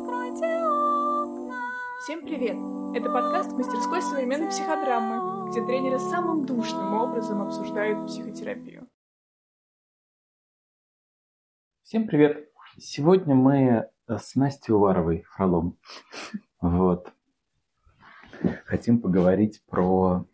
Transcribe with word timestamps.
Откройте 0.00 0.46
окна. 0.46 1.60
Всем 2.02 2.24
привет! 2.24 2.56
Это 2.96 3.12
подкаст 3.12 3.52
мастерской 3.52 4.00
современной 4.00 4.48
психодрамы, 4.48 5.50
где 5.50 5.62
тренеры 5.66 5.98
самым 5.98 6.46
душным 6.46 6.94
образом 6.94 7.42
обсуждают 7.42 8.06
психотерапию. 8.06 8.88
Всем 11.82 12.06
привет! 12.06 12.48
Сегодня 12.78 13.34
мы 13.34 13.90
с 14.08 14.36
Настей 14.36 14.72
Уваровой, 14.72 15.24
Фролом, 15.34 15.78
вот, 16.62 17.12
хотим 18.64 19.02
поговорить 19.02 19.62
про 19.66 20.24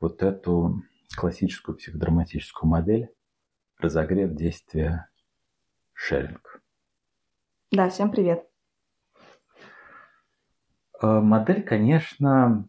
вот 0.00 0.22
эту 0.22 0.82
классическую 1.14 1.76
психодраматическую 1.76 2.66
модель 2.70 3.10
разогрев 3.76 4.32
действия 4.32 5.10
шеринг. 5.92 6.47
Да, 7.70 7.90
всем 7.90 8.10
привет. 8.10 8.48
Э, 11.02 11.20
модель, 11.20 11.62
конечно, 11.62 12.66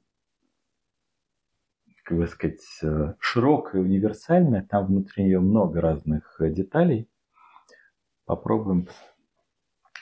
как 2.04 2.18
бы 2.18 2.28
сказать, 2.28 2.60
э, 2.84 3.14
широкая, 3.18 3.82
универсальная. 3.82 4.62
Там 4.62 4.88
внутри 4.88 5.24
нее 5.24 5.40
много 5.40 5.80
разных 5.80 6.42
э, 6.42 6.50
деталей. 6.50 7.10
Попробуем, 8.26 8.90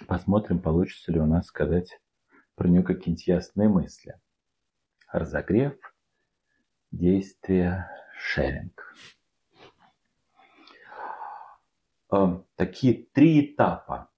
посмотрим, 0.08 0.60
получится 0.60 1.12
ли 1.12 1.20
у 1.20 1.28
нас 1.28 1.46
сказать 1.46 2.02
про 2.56 2.68
нее 2.68 2.82
какие-нибудь 2.82 3.28
ясные 3.28 3.70
мысли. 3.70 4.20
Разогрев, 5.12 5.78
действие, 6.90 7.88
шеринг. 8.18 8.96
Такие 12.56 13.06
три 13.14 13.54
этапа 13.54 14.10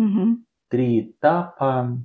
Угу. 0.00 0.38
три 0.68 1.10
этапа. 1.10 1.98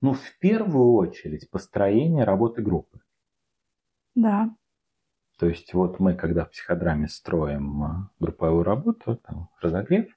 Ну, 0.00 0.14
в 0.14 0.38
первую 0.38 0.94
очередь, 0.94 1.50
построение 1.50 2.24
работы 2.24 2.62
группы. 2.62 3.02
Да. 4.14 4.48
То 5.38 5.46
есть 5.46 5.74
вот 5.74 6.00
мы, 6.00 6.14
когда 6.14 6.46
в 6.46 6.50
психодраме 6.50 7.08
строим 7.08 7.84
э, 7.84 7.88
групповую 8.20 8.62
работу, 8.62 9.16
там 9.16 9.50
разогрев, 9.60 10.10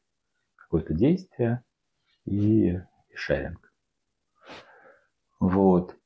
какое-то 0.55 0.93
действие 0.93 1.61
и, 2.23 2.69
и 2.69 3.15
шеринг. 3.15 3.73
Вот. 5.41 5.97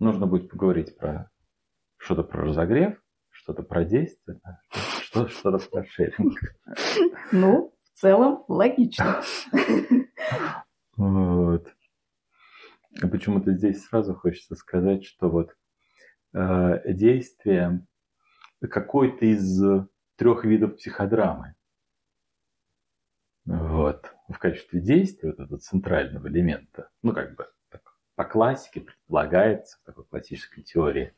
Нужно 0.00 0.26
будет 0.26 0.50
поговорить 0.50 0.98
про 0.98 1.30
что-то 1.98 2.24
про 2.24 2.42
разогрев, 2.46 3.00
что-то 3.30 3.62
про 3.62 3.84
действие, 3.84 4.40
что, 5.16 5.28
что-то 5.28 5.70
про 5.70 5.84
шеринг. 5.84 6.38
Ну, 7.32 7.74
в 7.80 7.98
целом, 7.98 8.44
логично. 8.48 9.22
Вот. 10.96 11.72
Почему-то 13.00 13.52
здесь 13.52 13.84
сразу 13.84 14.14
хочется 14.14 14.54
сказать, 14.54 15.04
что 15.04 15.28
вот 15.28 15.54
э, 16.32 16.92
действие 16.92 17.86
какой-то 18.70 19.26
из 19.26 19.62
трех 20.16 20.44
видов 20.44 20.76
психодрамы. 20.76 21.54
Вот. 23.44 24.12
В 24.28 24.38
качестве 24.38 24.80
действия, 24.80 25.30
вот 25.30 25.40
этого 25.40 25.58
центрального 25.58 26.26
элемента, 26.28 26.90
ну, 27.02 27.12
как 27.12 27.36
бы 27.36 27.46
так, 27.68 27.82
по 28.14 28.24
классике 28.24 28.80
предполагается, 28.80 29.78
в 29.82 29.86
такой 29.86 30.04
классической 30.04 30.62
теории, 30.62 31.14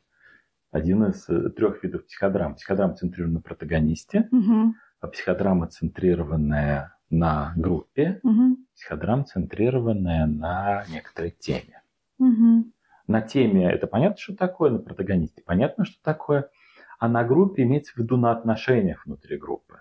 один 0.71 1.05
из 1.05 1.29
э, 1.29 1.51
трех 1.51 1.83
видов 1.83 2.07
психодрам. 2.07 2.55
Психодрама 2.55 2.95
центрирована 2.95 3.39
на 3.39 3.41
протагонисте, 3.43 4.29
Угу. 4.31 4.75
а 5.01 5.09
психодрама 5.09 5.69
центрированная 5.69 6.97
на 7.11 7.55
группе, 7.57 8.21
Угу. 8.23 8.59
психодрама 8.75 9.25
центрированная 9.25 10.27
на 10.27 10.85
некоторой 10.91 11.31
теме. 11.31 11.83
Угу. 12.19 12.71
На 13.07 13.23
теме 13.23 13.71
это 13.73 13.87
понятно, 13.87 14.19
что 14.19 14.37
такое, 14.37 14.71
на 14.71 14.79
протагонисте 14.79 15.43
понятно, 15.43 15.85
что 15.85 16.03
такое, 16.03 16.51
а 16.99 17.09
на 17.09 17.25
группе 17.25 17.63
имеется 17.63 17.95
в 17.95 17.99
виду 17.99 18.17
на 18.17 18.33
отношениях 18.33 19.07
внутри 19.07 19.39
группы. 19.39 19.81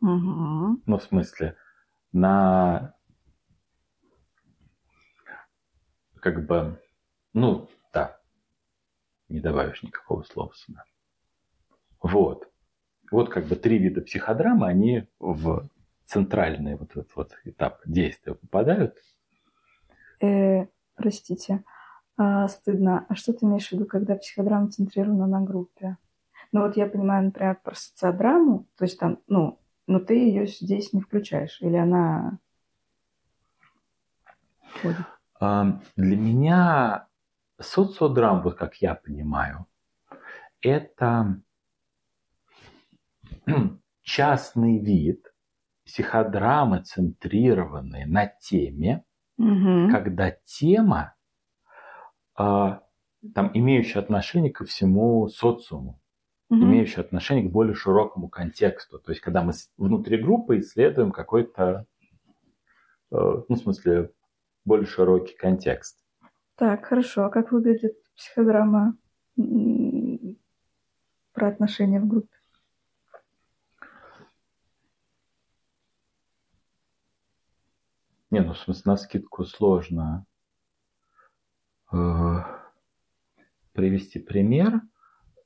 Угу. 0.00 0.82
Ну, 0.86 0.98
в 0.98 1.02
смысле, 1.02 1.56
на 2.12 2.94
как 6.20 6.46
бы, 6.46 6.80
ну, 7.32 7.68
не 9.28 9.40
добавишь 9.40 9.82
никакого 9.82 10.22
слова 10.22 10.52
сюда. 10.54 10.84
Вот. 12.02 12.50
Вот 13.10 13.30
как 13.30 13.46
бы 13.46 13.56
три 13.56 13.78
вида 13.78 14.00
психодрамы, 14.02 14.66
они 14.66 15.08
в 15.18 15.68
центральный 16.06 16.76
вот 16.76 16.90
этот 16.92 17.14
вот 17.16 17.32
этап 17.44 17.80
действия 17.84 18.34
попадают. 18.34 18.96
Э, 20.20 20.66
простите. 20.94 21.64
А, 22.16 22.48
стыдно. 22.48 23.06
А 23.08 23.14
что 23.14 23.32
ты 23.32 23.46
имеешь 23.46 23.68
в 23.68 23.72
виду, 23.72 23.86
когда 23.86 24.16
психодрама 24.16 24.70
центрирована 24.70 25.26
на 25.26 25.40
группе? 25.40 25.96
Ну 26.52 26.62
вот 26.62 26.76
я 26.76 26.86
понимаю, 26.86 27.26
например, 27.26 27.58
про 27.62 27.74
социодраму, 27.74 28.66
то 28.76 28.84
есть 28.84 28.98
там, 28.98 29.18
ну, 29.26 29.58
но 29.86 30.00
ты 30.00 30.14
ее 30.14 30.46
здесь 30.46 30.92
не 30.92 31.00
включаешь, 31.00 31.60
или 31.60 31.76
она 31.76 32.38
Для 35.96 36.16
меня 36.16 37.07
социодрам, 37.60 38.42
вот 38.42 38.56
как 38.56 38.76
я 38.76 38.94
понимаю, 38.94 39.66
это 40.60 41.40
частный 44.02 44.78
вид 44.78 45.32
психодрамы, 45.84 46.82
центрированной 46.82 48.04
на 48.04 48.26
теме, 48.26 49.04
Угу. 49.38 49.90
когда 49.92 50.32
тема, 50.44 51.14
а, 52.34 52.82
там, 53.34 53.50
имеющая 53.54 54.00
отношение 54.00 54.52
ко 54.52 54.64
всему 54.64 55.28
социуму, 55.28 56.00
имеющая 56.50 57.02
отношение 57.02 57.48
к 57.48 57.52
более 57.52 57.74
широкому 57.74 58.28
контексту. 58.28 58.98
То 58.98 59.12
есть, 59.12 59.20
когда 59.20 59.42
мы 59.42 59.52
внутри 59.76 60.16
группы 60.16 60.58
исследуем 60.58 61.12
какой-то, 61.12 61.86
э, 63.12 63.16
ну, 63.16 63.54
в 63.54 63.58
смысле, 63.58 64.10
более 64.64 64.86
широкий 64.86 65.36
контекст. 65.36 66.02
Так, 66.58 66.86
хорошо. 66.86 67.26
А 67.26 67.30
как 67.30 67.52
выглядит 67.52 67.96
психодрама 68.16 68.96
про 71.32 71.46
отношения 71.46 72.00
в 72.00 72.08
группе? 72.08 72.34
Не, 78.30 78.40
ну, 78.40 78.54
в 78.54 78.58
смысле, 78.58 78.82
на 78.84 78.96
скидку 78.96 79.44
сложно 79.44 80.26
э, 81.92 81.96
привести 83.72 84.18
пример. 84.18 84.82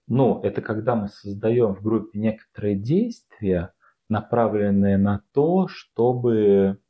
Но 0.07 0.41
это 0.43 0.63
когда 0.63 0.97
мы 0.97 1.09
создаем 1.09 1.75
в 1.75 1.83
группе 1.83 2.19
некоторые 2.19 2.75
действия, 2.75 3.75
направленные 4.09 4.97
на 4.97 5.23
то, 5.33 5.69
чтобы 5.69 6.82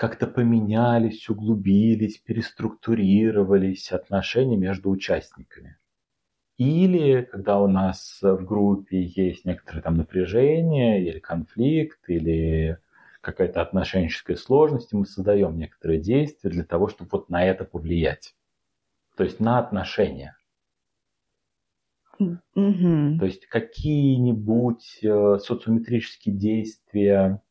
как-то 0.00 0.26
поменялись, 0.26 1.28
углубились, 1.28 2.16
переструктурировались 2.16 3.92
отношения 3.92 4.56
между 4.56 4.88
участниками. 4.88 5.76
Или 6.56 7.28
когда 7.30 7.60
у 7.60 7.66
нас 7.68 8.18
в 8.22 8.42
группе 8.46 9.02
есть 9.02 9.44
некоторое 9.44 9.82
там 9.82 9.98
напряжение 9.98 11.04
или 11.04 11.18
конфликт, 11.18 12.00
или 12.08 12.78
какая-то 13.20 13.60
отношенческая 13.60 14.36
сложность, 14.36 14.94
мы 14.94 15.04
создаем 15.04 15.58
некоторые 15.58 16.00
действия 16.00 16.48
для 16.48 16.64
того, 16.64 16.88
чтобы 16.88 17.10
вот 17.12 17.28
на 17.28 17.44
это 17.44 17.66
повлиять. 17.66 18.34
То 19.18 19.24
есть 19.24 19.38
на 19.38 19.58
отношения. 19.58 20.34
Угу. 22.18 23.18
То 23.18 23.26
есть 23.26 23.44
какие-нибудь 23.48 25.00
э, 25.02 25.38
социометрические 25.40 26.34
действия 26.34 27.42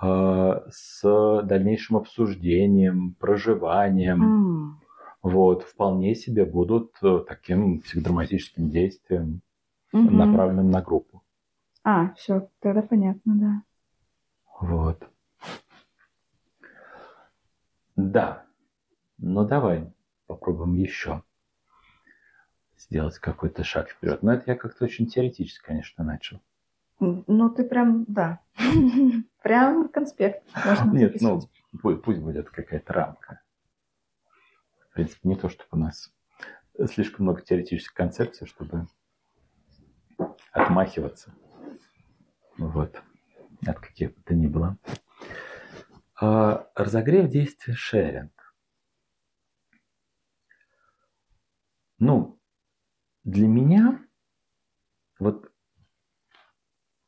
с 0.00 1.42
дальнейшим 1.44 1.96
обсуждением, 1.96 3.14
проживанием, 3.14 4.78
вот, 5.22 5.64
вполне 5.64 6.14
себе 6.14 6.44
будут 6.44 6.96
э, 7.02 7.24
таким 7.26 7.80
психодраматическим 7.80 8.70
действием, 8.70 9.42
направленным 9.92 10.70
на 10.70 10.80
группу. 10.80 11.22
А, 11.82 12.12
все, 12.14 12.48
тогда 12.60 12.82
понятно, 12.82 13.34
да. 13.34 13.62
Вот. 14.60 15.08
Да. 17.96 18.44
Ну 19.18 19.44
давай 19.44 19.92
попробуем 20.26 20.74
еще 20.74 21.22
сделать 22.76 23.18
какой-то 23.18 23.64
шаг 23.64 23.90
вперед. 23.90 24.22
Но 24.22 24.34
это 24.34 24.44
я 24.52 24.56
как-то 24.56 24.84
очень 24.84 25.06
теоретически, 25.06 25.64
конечно, 25.64 26.04
начал. 26.04 26.40
Ну, 27.00 27.50
ты 27.50 27.64
прям, 27.64 28.04
да. 28.08 28.40
Прям 29.42 29.88
конспект. 29.88 30.42
Можно 30.64 30.90
Нет, 30.92 31.20
ну 31.20 31.40
пу- 31.82 31.96
пусть 31.96 32.20
будет 32.20 32.50
какая-то 32.50 32.92
рамка. 32.92 33.40
В 34.90 34.94
принципе, 34.94 35.28
не 35.28 35.36
то, 35.36 35.48
чтобы 35.48 35.68
у 35.72 35.76
нас 35.76 36.12
слишком 36.86 37.24
много 37.24 37.42
теоретических 37.42 37.94
концепций, 37.94 38.46
чтобы 38.46 38.88
отмахиваться. 40.52 41.34
Вот. 42.56 43.00
От 43.64 43.78
каких 43.78 44.14
бы 44.14 44.22
то 44.22 44.34
ни 44.34 44.48
было. 44.48 44.76
А, 46.20 46.68
разогрев 46.74 47.28
действия 47.28 47.74
шеринг. 47.74 48.32
Ну, 52.00 52.40
для 53.24 53.46
меня 53.46 54.04
вот, 55.18 55.50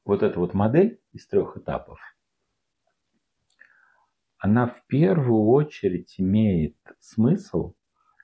вот 0.05 0.23
эта 0.23 0.39
вот 0.39 0.55
модель 0.55 1.01
из 1.13 1.27
трех 1.27 1.57
этапов, 1.57 1.99
она 4.39 4.67
в 4.67 4.87
первую 4.87 5.49
очередь 5.49 6.15
имеет 6.19 6.77
смысл 6.99 7.75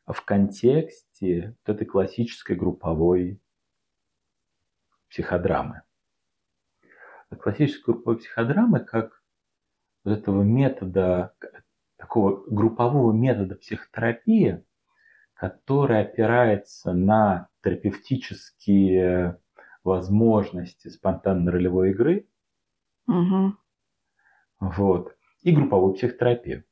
в 0.07 0.25
контексте 0.25 1.57
вот 1.67 1.75
этой 1.75 1.87
классической 1.87 2.57
групповой 2.57 3.41
психодрамы. 5.09 5.83
Классической 7.39 7.93
групповой 7.93 8.19
психодрамы 8.19 8.81
как 8.81 9.23
вот 10.05 10.19
этого 10.19 10.43
метода, 10.43 11.35
такого 11.97 12.45
группового 12.49 13.13
метода 13.13 13.57
психотерапии, 13.57 14.65
который 15.35 16.01
опирается 16.01 16.93
на 16.93 17.49
терапевтические 17.63 19.39
возможности 19.87 20.89
спонтанной 20.89 21.53
ролевой 21.53 21.91
игры. 21.91 22.29
Угу. 23.07 23.55
Вот. 24.61 25.17
И 25.43 25.53
групповую 25.53 25.95
психотерапию. 25.95 26.65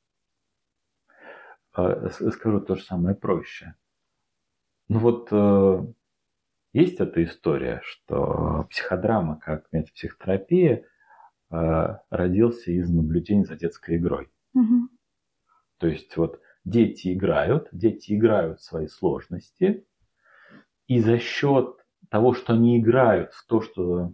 А, 1.73 2.09
скажу 2.11 2.61
то 2.61 2.75
же 2.75 2.83
самое 2.83 3.15
проще. 3.15 3.75
Ну 4.89 4.99
вот 4.99 5.29
э, 5.31 5.87
есть 6.73 7.01
эта 7.01 7.23
история, 7.25 7.81
что 7.85 8.67
психодрама 8.69 9.39
как 9.39 9.67
метод 9.73 9.93
психотерапии 9.95 10.85
э, 11.51 11.99
родился 12.11 12.73
из 12.73 12.91
наблюдений 12.91 13.45
за 13.45 13.57
детской 13.57 13.97
игрой. 13.97 14.31
Угу. 14.55 14.89
То 15.79 15.87
есть 15.87 16.17
вот 16.17 16.41
дети 16.65 17.15
играют, 17.15 17.69
дети 17.73 18.17
играют 18.17 18.61
свои 18.61 18.89
сложности, 18.89 19.87
и 20.87 21.01
за 21.01 21.19
счет 21.19 21.84
того, 22.15 22.33
что 22.33 22.53
они 22.53 22.79
играют 22.79 23.33
в 23.33 23.45
то, 23.45 23.61
что, 23.61 24.13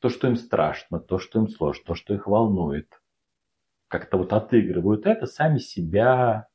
то, 0.00 0.08
что 0.08 0.26
им 0.26 0.34
страшно, 0.34 0.98
то, 0.98 1.20
что 1.20 1.38
им 1.38 1.46
сложно, 1.46 1.84
то, 1.86 1.94
что 1.94 2.14
их 2.14 2.26
волнует, 2.26 3.00
как-то 3.86 4.16
вот 4.18 4.32
отыгрывают 4.32 5.06
это, 5.06 5.26
сами 5.26 5.58
себя 5.58 6.48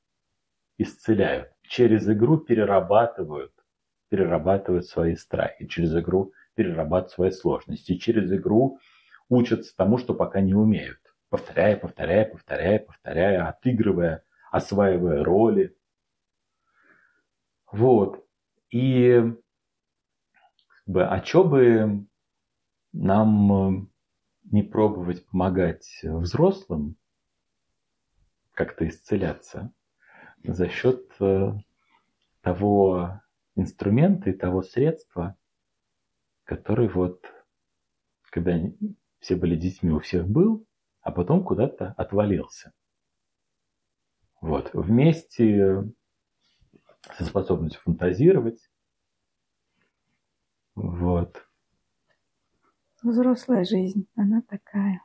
исцеляют. 0.77 1.53
Через 1.61 2.09
игру 2.09 2.37
перерабатывают, 2.37 3.53
перерабатывают 4.09 4.85
свои 4.85 5.15
страхи, 5.15 5.67
через 5.67 5.95
игру 5.95 6.33
перерабатывают 6.55 7.13
свои 7.13 7.31
сложности, 7.31 7.95
через 7.95 8.29
игру 8.33 8.79
учатся 9.29 9.73
тому, 9.73 9.97
что 9.97 10.13
пока 10.13 10.41
не 10.41 10.53
умеют. 10.53 10.99
Повторяя, 11.29 11.77
повторяя, 11.77 12.25
повторяя, 12.25 12.79
повторяя, 12.79 13.47
отыгрывая, 13.47 14.25
осваивая 14.51 15.23
роли. 15.23 15.77
Вот. 17.71 18.27
И 18.69 19.33
а 20.87 21.23
что 21.23 21.43
бы 21.43 22.05
нам 22.93 23.51
э, 23.51 23.87
не 24.51 24.63
пробовать 24.63 25.25
помогать 25.25 25.99
взрослым 26.03 26.95
как-то 28.53 28.87
исцеляться 28.87 29.73
за 30.43 30.69
счет 30.69 31.11
э, 31.19 31.53
того 32.41 33.21
инструмента 33.55 34.29
и 34.29 34.33
того 34.33 34.61
средства, 34.61 35.35
который 36.43 36.87
вот, 36.87 37.25
когда 38.29 38.59
все 39.19 39.35
были 39.35 39.55
детьми, 39.55 39.91
у 39.91 39.99
всех 39.99 40.27
был, 40.27 40.65
а 41.01 41.11
потом 41.11 41.43
куда-то 41.43 41.93
отвалился. 41.97 42.73
Вот. 44.41 44.69
Вместе 44.73 45.83
со 47.17 47.23
способностью 47.25 47.81
фантазировать. 47.81 48.59
Вот. 50.75 51.45
Взрослая 53.01 53.63
жизнь, 53.63 54.07
она 54.15 54.41
такая. 54.41 55.01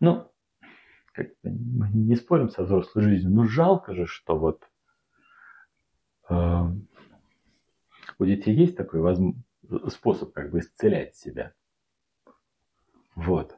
Ну, 0.00 0.30
как 1.12 1.28
мы 1.42 1.88
не 1.90 2.16
спорим 2.16 2.48
со 2.48 2.64
взрослой 2.64 3.02
жизнью, 3.02 3.32
но 3.32 3.44
жалко 3.44 3.94
же, 3.94 4.06
что 4.06 4.36
вот 4.36 4.68
э, 6.28 6.62
у 8.18 8.24
детей 8.24 8.54
есть 8.54 8.76
такой 8.76 9.00
возможно, 9.00 9.42
способ 9.88 10.32
как 10.32 10.50
бы 10.50 10.60
исцелять 10.60 11.16
себя. 11.16 11.54
Вот. 13.14 13.56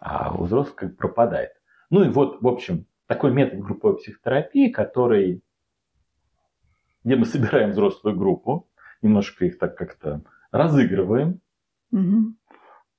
А 0.00 0.34
у 0.34 0.44
взрослых 0.44 0.76
как 0.76 0.90
бы 0.90 0.96
пропадает. 0.96 1.52
Ну 1.90 2.04
и 2.04 2.08
вот, 2.08 2.40
в 2.42 2.46
общем, 2.46 2.86
такой 3.06 3.32
метод 3.32 3.60
групповой 3.60 3.96
психотерапии, 3.96 4.70
который, 4.70 5.42
где 7.04 7.16
мы 7.16 7.26
собираем 7.26 7.70
взрослую 7.70 8.16
группу, 8.16 8.68
немножко 9.02 9.44
их 9.44 9.58
так 9.58 9.76
как-то 9.76 10.22
разыгрываем, 10.50 11.40
угу. 11.92 12.34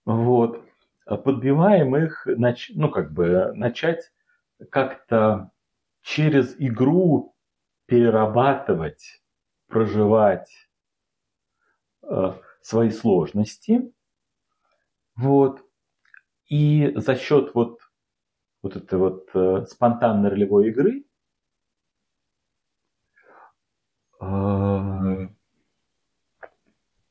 вот, 0.05 0.65
подбиваем 1.05 1.95
их, 1.95 2.27
ну 2.75 2.89
как 2.89 3.11
бы 3.11 3.51
начать 3.53 4.11
как-то 4.69 5.51
через 6.01 6.55
игру 6.59 7.35
перерабатывать, 7.85 9.21
проживать 9.67 10.49
э, 12.03 12.33
свои 12.61 12.91
сложности, 12.91 13.91
вот, 15.15 15.65
и 16.47 16.93
за 16.95 17.15
счет 17.15 17.53
вот 17.53 17.79
вот 18.61 18.75
этой 18.75 18.99
вот 18.99 19.29
э, 19.33 19.65
спонтанной 19.67 20.29
ролевой 20.29 20.69
игры, 20.69 21.03
э, 24.08 24.08
ну, 24.19 25.29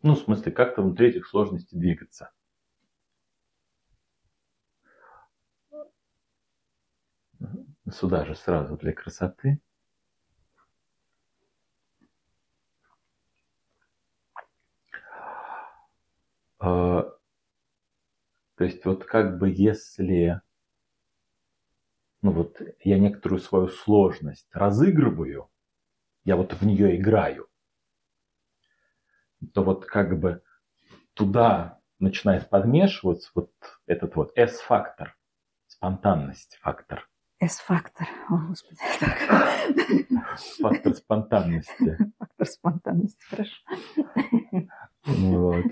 в 0.02 0.19
смысле, 0.19 0.52
как-то 0.52 0.82
внутри 0.82 1.08
этих 1.08 1.26
сложностей 1.26 1.78
двигаться. 1.78 2.31
Сюда 7.90 8.25
же 8.26 8.34
сразу 8.34 8.76
для 8.76 8.93
красоты. 8.93 9.60
Э, 16.60 17.03
то 18.56 18.65
есть 18.65 18.84
вот 18.84 19.05
как 19.05 19.38
бы 19.38 19.48
если 19.48 20.43
ну 22.20 22.32
вот 22.32 22.60
я 22.81 22.98
некоторую 22.98 23.41
свою 23.41 23.69
сложность 23.69 24.48
разыгрываю, 24.53 25.48
я 26.29 26.37
вот 26.37 26.53
в 26.53 26.63
нее 26.63 26.94
играю, 26.97 27.49
то 29.55 29.65
вот 29.65 29.87
как 29.87 30.20
бы 30.20 30.43
туда 31.15 31.81
начинает 31.99 32.51
подмешиваться 32.51 33.31
вот 33.35 33.51
этот 33.87 34.15
вот 34.15 34.37
S-фактор, 34.37 35.17
спонтанность 35.69 36.58
фактор. 36.61 37.08
S-фактор, 37.41 38.06
о 38.29 38.37
господи. 38.49 38.79
Фактор 40.61 40.94
спонтанности. 40.94 41.97
Фактор 42.19 42.47
спонтанности, 42.47 43.25
хорошо. 43.25 43.56
Вот. 45.05 45.65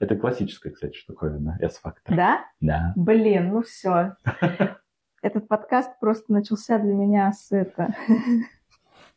Это 0.00 0.16
классическая, 0.16 0.72
кстати, 0.72 0.96
штуковина, 0.96 1.56
S-фактор. 1.60 2.16
Да? 2.16 2.44
Да. 2.58 2.92
Блин, 2.96 3.50
ну 3.50 3.62
все. 3.62 4.16
Этот 5.22 5.46
подкаст 5.46 6.00
просто 6.00 6.32
начался 6.32 6.80
для 6.80 6.94
меня 6.94 7.32
с 7.32 7.52
это... 7.52 7.94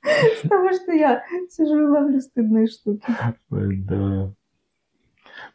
С 0.44 0.48
того, 0.48 0.72
что 0.74 0.92
я 0.92 1.24
сижу 1.50 1.80
и 1.80 1.88
ловлю 1.88 2.20
стыдные 2.22 2.68
штуки. 2.68 3.06
Да. 3.50 4.34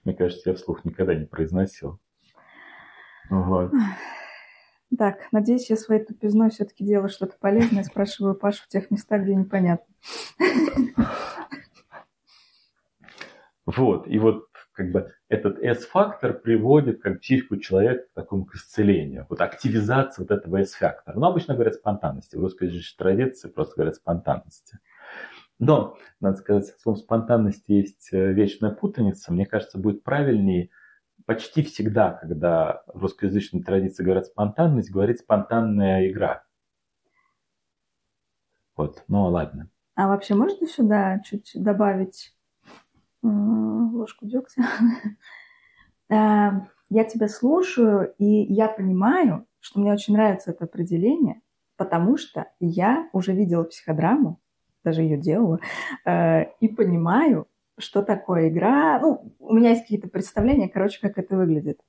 Мне 0.05 0.15
кажется, 0.15 0.51
я 0.51 0.57
вслух 0.57 0.85
никогда 0.85 1.15
не 1.15 1.27
произносил. 1.27 1.99
Вот. 3.31 3.73
Так, 4.99 5.21
надеюсь, 5.33 5.71
я 5.71 5.77
своей 5.77 6.05
тупизной 6.05 6.51
все-таки 6.51 6.85
делаю 6.85 7.09
что-то 7.09 7.37
полезное. 7.41 7.83
Спрашиваю 7.85 8.35
Пашу 8.35 8.65
в 8.65 8.69
тех 8.69 8.91
местах, 8.91 9.23
где 9.23 9.35
непонятно. 9.35 9.93
Вот, 13.65 14.09
и 14.09 14.19
вот 14.19 14.49
как 14.73 14.91
бы 14.91 15.12
этот 15.29 15.59
S-фактор 15.59 16.35
приводит 16.35 17.00
как 17.02 17.21
психику 17.21 17.57
человека 17.57 18.05
к 18.09 18.14
такому 18.14 18.45
к 18.45 18.55
исцелению. 18.55 19.26
Вот 19.29 19.41
активизация 19.41 20.25
вот 20.25 20.31
этого 20.31 20.59
S-фактора. 20.59 21.19
Но 21.19 21.29
обычно 21.29 21.55
говорят 21.55 21.75
спонтанности. 21.75 22.37
В 22.37 22.41
русской 22.41 22.71
традиции 22.97 23.49
просто 23.49 23.75
говорят 23.76 23.97
спонтанности. 23.97 24.79
Но, 25.59 25.97
надо 26.21 26.38
сказать, 26.38 26.75
словом 26.81 26.99
спонтанности 27.00 27.73
есть 27.73 28.09
э, 28.12 28.33
вечная 28.33 28.73
путаница. 28.73 29.33
Мне 29.33 29.47
кажется, 29.47 29.79
будет 29.79 30.02
правильнее 30.02 30.71
почти 31.25 31.62
всегда, 31.62 32.11
когда 32.12 32.83
в 32.87 33.00
русскоязычной 33.02 33.62
традиции 33.62 34.02
говорят 34.02 34.26
спонтанность, 34.26 34.91
говорить 34.91 35.21
спонтанная 35.21 36.11
игра. 36.11 36.43
Вот, 38.76 39.05
ну 39.07 39.26
ладно. 39.26 39.69
А 39.95 40.09
вообще 40.09 40.35
можно 40.35 40.67
сюда 40.67 41.21
чуть 41.21 41.52
добавить 41.55 42.35
ложку 43.23 44.26
дегтя? 44.26 44.62
А, 46.14 46.67
я 46.91 47.05
тебя 47.05 47.26
слушаю, 47.26 48.12
и 48.19 48.26
я 48.52 48.69
понимаю, 48.69 49.47
что 49.61 49.81
мне 49.81 49.91
очень 49.95 50.12
нравится 50.12 50.50
это 50.50 50.64
определение, 50.64 51.41
потому 51.79 52.19
что 52.19 52.49
я 52.61 53.09
уже 53.14 53.33
видела 53.33 53.64
психодраму, 53.64 54.38
даже 54.85 55.00
ее 55.00 55.17
делала, 55.17 55.59
э, 56.05 56.50
и 56.61 56.69
понимаю, 56.69 57.49
что 57.79 58.02
такое 58.02 58.50
игра. 58.50 58.99
Ну, 59.00 59.35
у 59.38 59.55
меня 59.55 59.71
есть 59.71 59.83
какие-то 59.83 60.09
представления, 60.09 60.69
короче, 60.69 61.00
как 61.00 61.17
это 61.17 61.35
выглядит. 61.35 61.81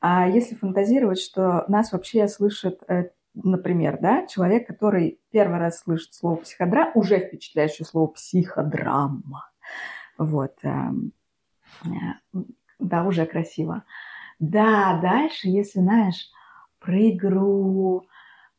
А 0.00 0.26
если 0.26 0.54
фантазировать, 0.54 1.20
что 1.20 1.64
нас 1.68 1.92
вообще 1.92 2.26
слышит, 2.28 2.82
э, 2.88 3.10
например, 3.34 3.98
да, 4.00 4.26
человек, 4.26 4.66
который 4.66 5.20
первый 5.30 5.58
раз 5.58 5.80
слышит 5.80 6.14
слово 6.14 6.36
психодрама, 6.36 6.92
уже 6.94 7.18
впечатляющее 7.18 7.84
слово 7.84 8.08
психодрама. 8.08 9.51
Вот. 10.24 10.54
Эм, 10.62 11.12
э, 11.84 12.38
да, 12.78 13.04
уже 13.04 13.26
красиво. 13.26 13.84
Да, 14.38 15.00
дальше, 15.00 15.48
если 15.48 15.80
знаешь 15.80 16.28
про 16.80 17.10
игру, 17.10 18.06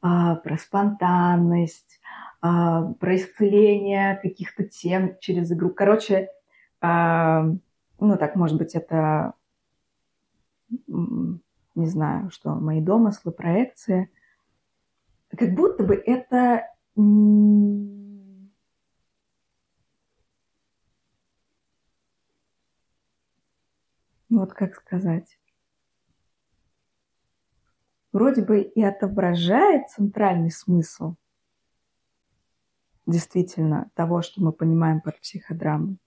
а, 0.02 0.36
про 0.36 0.58
спонтанность, 0.58 2.00
а, 2.42 2.94
про 3.00 3.16
исцеление 3.16 4.18
каких-то 4.22 4.64
тем 4.64 5.18
через 5.20 5.52
игру. 5.52 5.70
Короче, 5.70 6.30
а, 6.82 7.46
ну 8.00 8.18
так, 8.18 8.36
может 8.36 8.58
быть, 8.58 8.76
это, 8.76 9.34
не 10.88 11.88
знаю, 11.88 12.30
что 12.32 12.56
мои 12.56 12.82
домыслы, 12.82 13.32
проекции. 13.32 14.10
Как 15.38 15.54
будто 15.54 15.84
бы 15.84 15.96
это 15.96 16.68
вот 24.44 24.54
как 24.54 24.76
сказать, 24.76 25.40
вроде 28.12 28.42
бы 28.42 28.62
и 28.62 28.84
отображает 28.84 29.90
центральный 29.90 30.52
смысл 30.52 31.16
действительно 33.06 33.90
того, 33.96 34.22
что 34.22 34.44
мы 34.44 34.52
понимаем 34.52 35.00
под 35.00 35.18
психодрамой. 35.22 35.98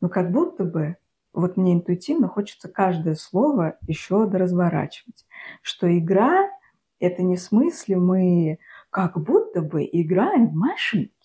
Но 0.00 0.08
как 0.08 0.32
будто 0.32 0.64
бы 0.64 0.96
вот 1.32 1.56
мне 1.56 1.74
интуитивно 1.74 2.26
хочется 2.26 2.68
каждое 2.68 3.14
слово 3.14 3.78
еще 3.82 4.26
доразворачивать, 4.26 5.24
что 5.62 5.96
игра– 5.96 6.50
это 6.98 7.22
не 7.22 7.36
смысле 7.36 7.98
мы 7.98 8.58
как 8.90 9.16
будто 9.16 9.62
бы 9.62 9.84
играем 9.84 10.48
в 10.48 10.54
машинки, 10.54 11.21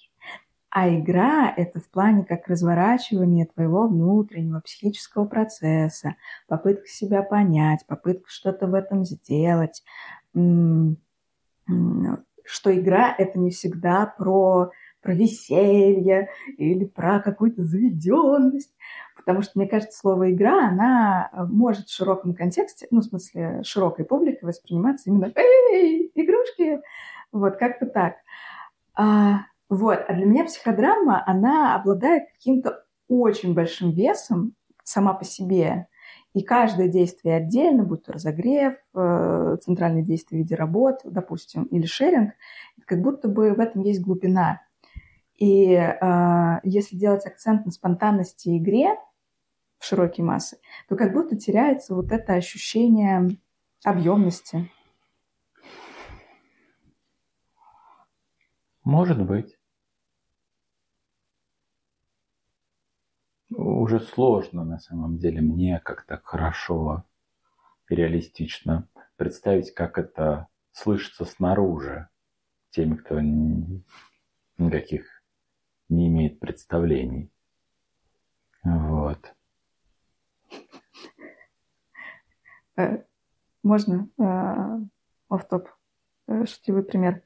а 0.79 0.95
игра– 0.95 1.51
это 1.57 1.79
в 1.79 1.89
плане 1.89 2.23
как 2.23 2.47
разворачивание 2.47 3.47
твоего 3.47 3.87
внутреннего 3.87 4.59
психического 4.59 5.25
процесса, 5.25 6.17
попытка 6.47 6.87
себя 6.87 7.23
понять, 7.23 7.83
попытка 7.87 8.29
что-то 8.29 8.67
в 8.67 8.75
этом 8.75 9.03
сделать. 9.03 9.83
Что 10.35 10.95
игра– 12.79 13.15
это 13.17 13.39
не 13.39 13.49
всегда 13.49 14.05
про, 14.05 14.69
про 15.01 15.15
веселье 15.15 16.29
или 16.57 16.85
про 16.85 17.21
какую-то 17.21 17.65
заведенность. 17.65 18.77
Потому 19.15 19.41
что, 19.41 19.53
мне 19.55 19.67
кажется, 19.67 19.97
слово 19.97 20.31
«игра», 20.31 20.67
она 20.69 21.31
может 21.49 21.87
в 21.87 21.95
широком 21.95 22.35
контексте, 22.35 22.85
ну, 22.91 22.99
в 22.99 23.05
смысле, 23.05 23.63
широкой 23.63 24.05
публикой 24.05 24.45
восприниматься 24.45 25.09
именно 25.09 25.33
«Эй, 25.35 26.11
игрушки!» 26.13 26.81
Вот, 27.31 27.55
как-то 27.55 27.87
так. 27.87 28.17
Вот. 29.69 29.99
А 30.07 30.13
для 30.13 30.25
меня 30.25 30.45
психодрама, 30.45 31.23
она 31.25 31.75
обладает 31.75 32.29
каким-то 32.33 32.85
очень 33.07 33.53
большим 33.53 33.91
весом 33.91 34.53
сама 34.83 35.13
по 35.13 35.25
себе. 35.25 35.87
И 36.33 36.43
каждое 36.43 36.87
действие 36.87 37.35
отдельно, 37.37 37.83
будь 37.83 38.03
то 38.03 38.13
разогрев, 38.13 38.75
э, 38.95 39.57
центральное 39.61 40.03
действие 40.03 40.41
в 40.41 40.43
виде 40.43 40.55
работ, 40.55 40.99
допустим, 41.03 41.63
или 41.63 41.85
шеринг, 41.85 42.33
как 42.85 43.01
будто 43.01 43.27
бы 43.27 43.53
в 43.53 43.59
этом 43.59 43.81
есть 43.81 44.01
глубина. 44.01 44.61
И 45.35 45.73
э, 45.73 46.59
если 46.63 46.95
делать 46.95 47.25
акцент 47.25 47.65
на 47.65 47.71
спонтанности 47.71 48.49
и 48.49 48.57
игре 48.57 48.95
в 49.79 49.85
широкие 49.85 50.25
массы, 50.25 50.57
то 50.87 50.95
как 50.95 51.13
будто 51.13 51.35
теряется 51.35 51.95
вот 51.95 52.11
это 52.11 52.33
ощущение 52.33 53.29
объемности. 53.83 54.69
Может 58.83 59.21
быть. 59.25 59.56
Уже 63.87 64.01
сложно 64.01 64.65
на 64.65 64.79
самом 64.79 65.17
деле 65.17 65.39
мне 65.39 65.79
как-то 65.79 66.19
хорошо 66.21 67.05
и 67.87 67.95
реалистично 67.95 68.89
представить, 69.15 69.73
как 69.73 69.97
это 69.97 70.47
слышится 70.73 71.23
снаружи 71.23 72.09
теми, 72.69 72.97
кто 72.97 73.21
никаких 74.57 75.05
не 75.87 76.09
имеет 76.09 76.41
представлений. 76.41 77.31
Вот. 78.65 79.33
Э, 82.75 83.03
можно 83.63 84.09
оф-топ 85.29 85.69
э, 86.27 86.45
шутливый 86.45 86.83
пример. 86.83 87.23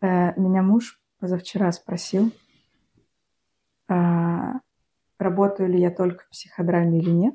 Э, 0.00 0.34
меня 0.38 0.62
муж 0.62 1.00
позавчера 1.20 1.70
спросил, 1.70 2.32
работаю 5.18 5.68
ли 5.68 5.80
я 5.80 5.90
только 5.90 6.24
в 6.24 6.30
психодраме 6.30 6.98
или 6.98 7.10
нет. 7.10 7.34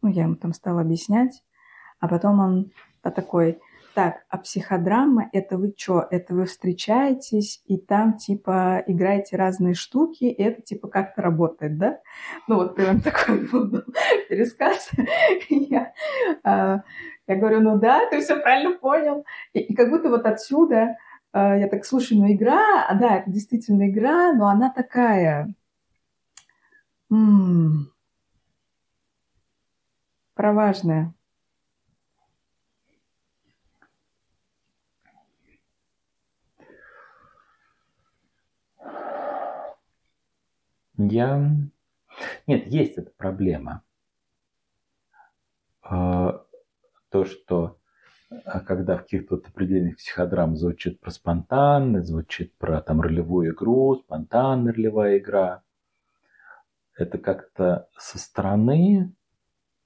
Ну, 0.00 0.08
я 0.08 0.22
ему 0.22 0.36
там 0.36 0.52
стала 0.52 0.80
объяснять. 0.80 1.42
А 2.00 2.08
потом 2.08 2.40
он 2.40 2.72
такой, 3.02 3.60
так, 3.94 4.24
а 4.30 4.38
психодрама– 4.38 5.28
это 5.32 5.58
вы 5.58 5.74
что? 5.76 6.06
Это 6.10 6.34
вы 6.34 6.46
встречаетесь 6.46 7.62
и 7.66 7.76
там 7.76 8.16
типа 8.16 8.82
играете 8.86 9.36
разные 9.36 9.74
штуки, 9.74 10.24
и 10.24 10.42
это 10.42 10.62
типа 10.62 10.88
как-то 10.88 11.20
работает, 11.20 11.78
да? 11.78 12.00
Ну 12.48 12.56
вот 12.56 12.74
прям 12.74 13.00
такой 13.00 13.46
был 13.48 13.84
пересказ. 14.28 14.90
я, 15.50 15.92
а, 16.42 16.82
я 17.26 17.36
говорю, 17.36 17.60
ну 17.60 17.78
да, 17.78 18.08
ты 18.08 18.20
все 18.20 18.40
правильно 18.40 18.78
понял. 18.78 19.24
И, 19.52 19.60
и 19.60 19.74
как 19.74 19.90
будто 19.90 20.08
вот 20.08 20.24
отсюда 20.24 20.96
а, 21.32 21.56
я 21.56 21.68
так, 21.68 21.84
слушай, 21.84 22.16
ну 22.16 22.32
игра, 22.32 22.86
а 22.88 22.94
да, 22.94 23.18
это 23.18 23.30
действительно 23.30 23.88
игра, 23.90 24.32
но 24.32 24.48
она 24.48 24.70
такая, 24.70 25.52
М-м. 27.12 27.92
Про 30.34 30.54
важное. 30.54 31.14
Я... 40.96 41.50
Нет, 42.46 42.66
есть 42.68 42.96
эта 42.96 43.10
проблема. 43.10 43.82
А, 45.82 46.46
то, 47.10 47.26
что 47.26 47.78
а, 48.46 48.60
когда 48.60 48.96
в 48.96 49.02
каких-то 49.02 49.34
вот 49.34 49.46
определенных 49.48 49.98
психодрам 49.98 50.56
звучит 50.56 50.98
про 51.00 51.10
спонтанность, 51.10 52.08
звучит 52.08 52.56
про 52.56 52.80
там 52.80 53.02
ролевую 53.02 53.52
игру, 53.52 53.96
спонтанная 53.96 54.72
ролевая 54.72 55.18
игра, 55.18 55.62
это 56.94 57.18
как-то 57.18 57.88
со 57.96 58.18
стороны 58.18 59.14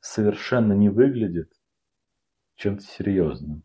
совершенно 0.00 0.72
не 0.72 0.88
выглядит 0.88 1.52
чем-то 2.56 2.82
серьезным. 2.82 3.64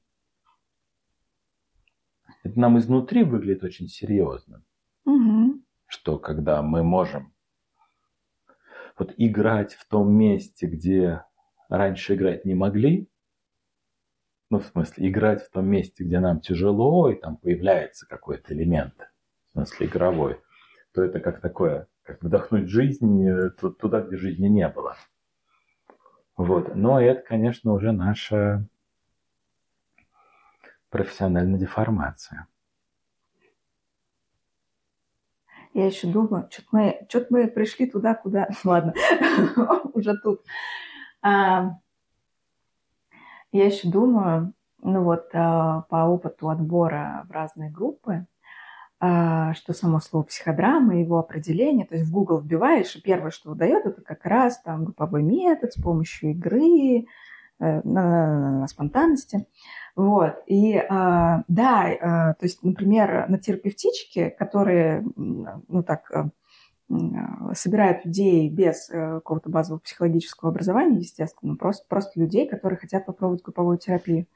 Это 2.43 2.59
нам 2.59 2.77
изнутри 2.79 3.23
выглядит 3.23 3.63
очень 3.63 3.87
серьезным. 3.87 4.65
Угу. 5.05 5.61
Что 5.87 6.17
когда 6.17 6.61
мы 6.61 6.83
можем 6.83 7.33
вот 8.97 9.13
играть 9.17 9.73
в 9.73 9.87
том 9.87 10.11
месте, 10.13 10.67
где 10.67 11.23
раньше 11.69 12.15
играть 12.15 12.45
не 12.45 12.55
могли, 12.55 13.09
ну, 14.49 14.59
в 14.59 14.65
смысле, 14.65 15.09
играть 15.09 15.43
в 15.43 15.49
том 15.49 15.65
месте, 15.67 16.03
где 16.03 16.19
нам 16.19 16.41
тяжело, 16.41 17.09
и 17.09 17.15
там 17.15 17.37
появляется 17.37 18.05
какой-то 18.05 18.53
элемент, 18.53 18.93
в 19.47 19.51
смысле, 19.53 19.87
игровой, 19.87 20.41
то 20.93 21.01
это 21.03 21.21
как 21.21 21.39
такое 21.39 21.87
как 22.03 22.21
вдохнуть 22.23 22.69
жизнь 22.69 23.25
туда, 23.79 24.01
где 24.01 24.17
жизни 24.17 24.47
не 24.47 24.67
было. 24.67 24.95
Вот. 26.37 26.75
Но 26.75 26.99
это, 26.99 27.21
конечно, 27.21 27.73
уже 27.73 27.91
наша 27.91 28.65
профессиональная 30.89 31.59
деформация. 31.59 32.47
Я 35.73 35.85
еще 35.85 36.07
думаю, 36.07 36.49
что-то 36.51 36.67
мы, 36.71 37.05
что 37.07 37.25
мы 37.29 37.47
пришли 37.47 37.89
туда, 37.89 38.13
куда... 38.13 38.49
Ладно, 38.63 38.93
уже 39.93 40.17
тут. 40.17 40.43
А, 41.21 41.77
я 43.53 43.65
еще 43.65 43.89
думаю, 43.89 44.53
ну 44.81 45.03
вот 45.03 45.29
а, 45.33 45.83
по 45.83 46.07
опыту 46.07 46.49
отбора 46.49 47.25
в 47.27 47.31
разные 47.31 47.69
группы, 47.69 48.25
что 49.01 49.73
само 49.73 49.99
слово 49.99 50.23
психодрама, 50.25 50.99
его 50.99 51.17
определение, 51.17 51.87
то 51.87 51.95
есть 51.95 52.07
в 52.07 52.11
Google 52.11 52.39
вбиваешь, 52.39 52.95
и 52.95 53.01
первое, 53.01 53.31
что 53.31 53.49
выдает, 53.49 53.87
это 53.87 54.01
как 54.01 54.23
раз 54.25 54.61
там 54.61 54.85
групповой 54.85 55.23
метод 55.23 55.73
с 55.73 55.81
помощью 55.81 56.31
игры, 56.31 56.99
э, 56.99 57.03
на, 57.59 57.79
на, 57.83 58.59
на 58.59 58.67
спонтанности. 58.67 59.47
Вот. 59.95 60.35
И 60.45 60.77
а, 60.77 61.43
да, 61.47 61.87
а, 61.99 62.33
то 62.35 62.45
есть, 62.45 62.63
например, 62.63 63.25
на 63.27 63.39
терапевтичке, 63.39 64.29
которые, 64.29 65.03
ну 65.15 65.83
так, 65.83 66.31
собирают 67.53 68.05
людей 68.05 68.49
без 68.49 68.89
э, 68.89 69.15
какого-то 69.15 69.49
базового 69.49 69.79
психологического 69.79 70.51
образования, 70.51 70.99
естественно, 70.99 71.55
просто, 71.55 71.85
просто 71.87 72.19
людей, 72.19 72.47
которые 72.47 72.77
хотят 72.77 73.05
попробовать 73.05 73.43
групповую 73.43 73.77
терапию. 73.77 74.27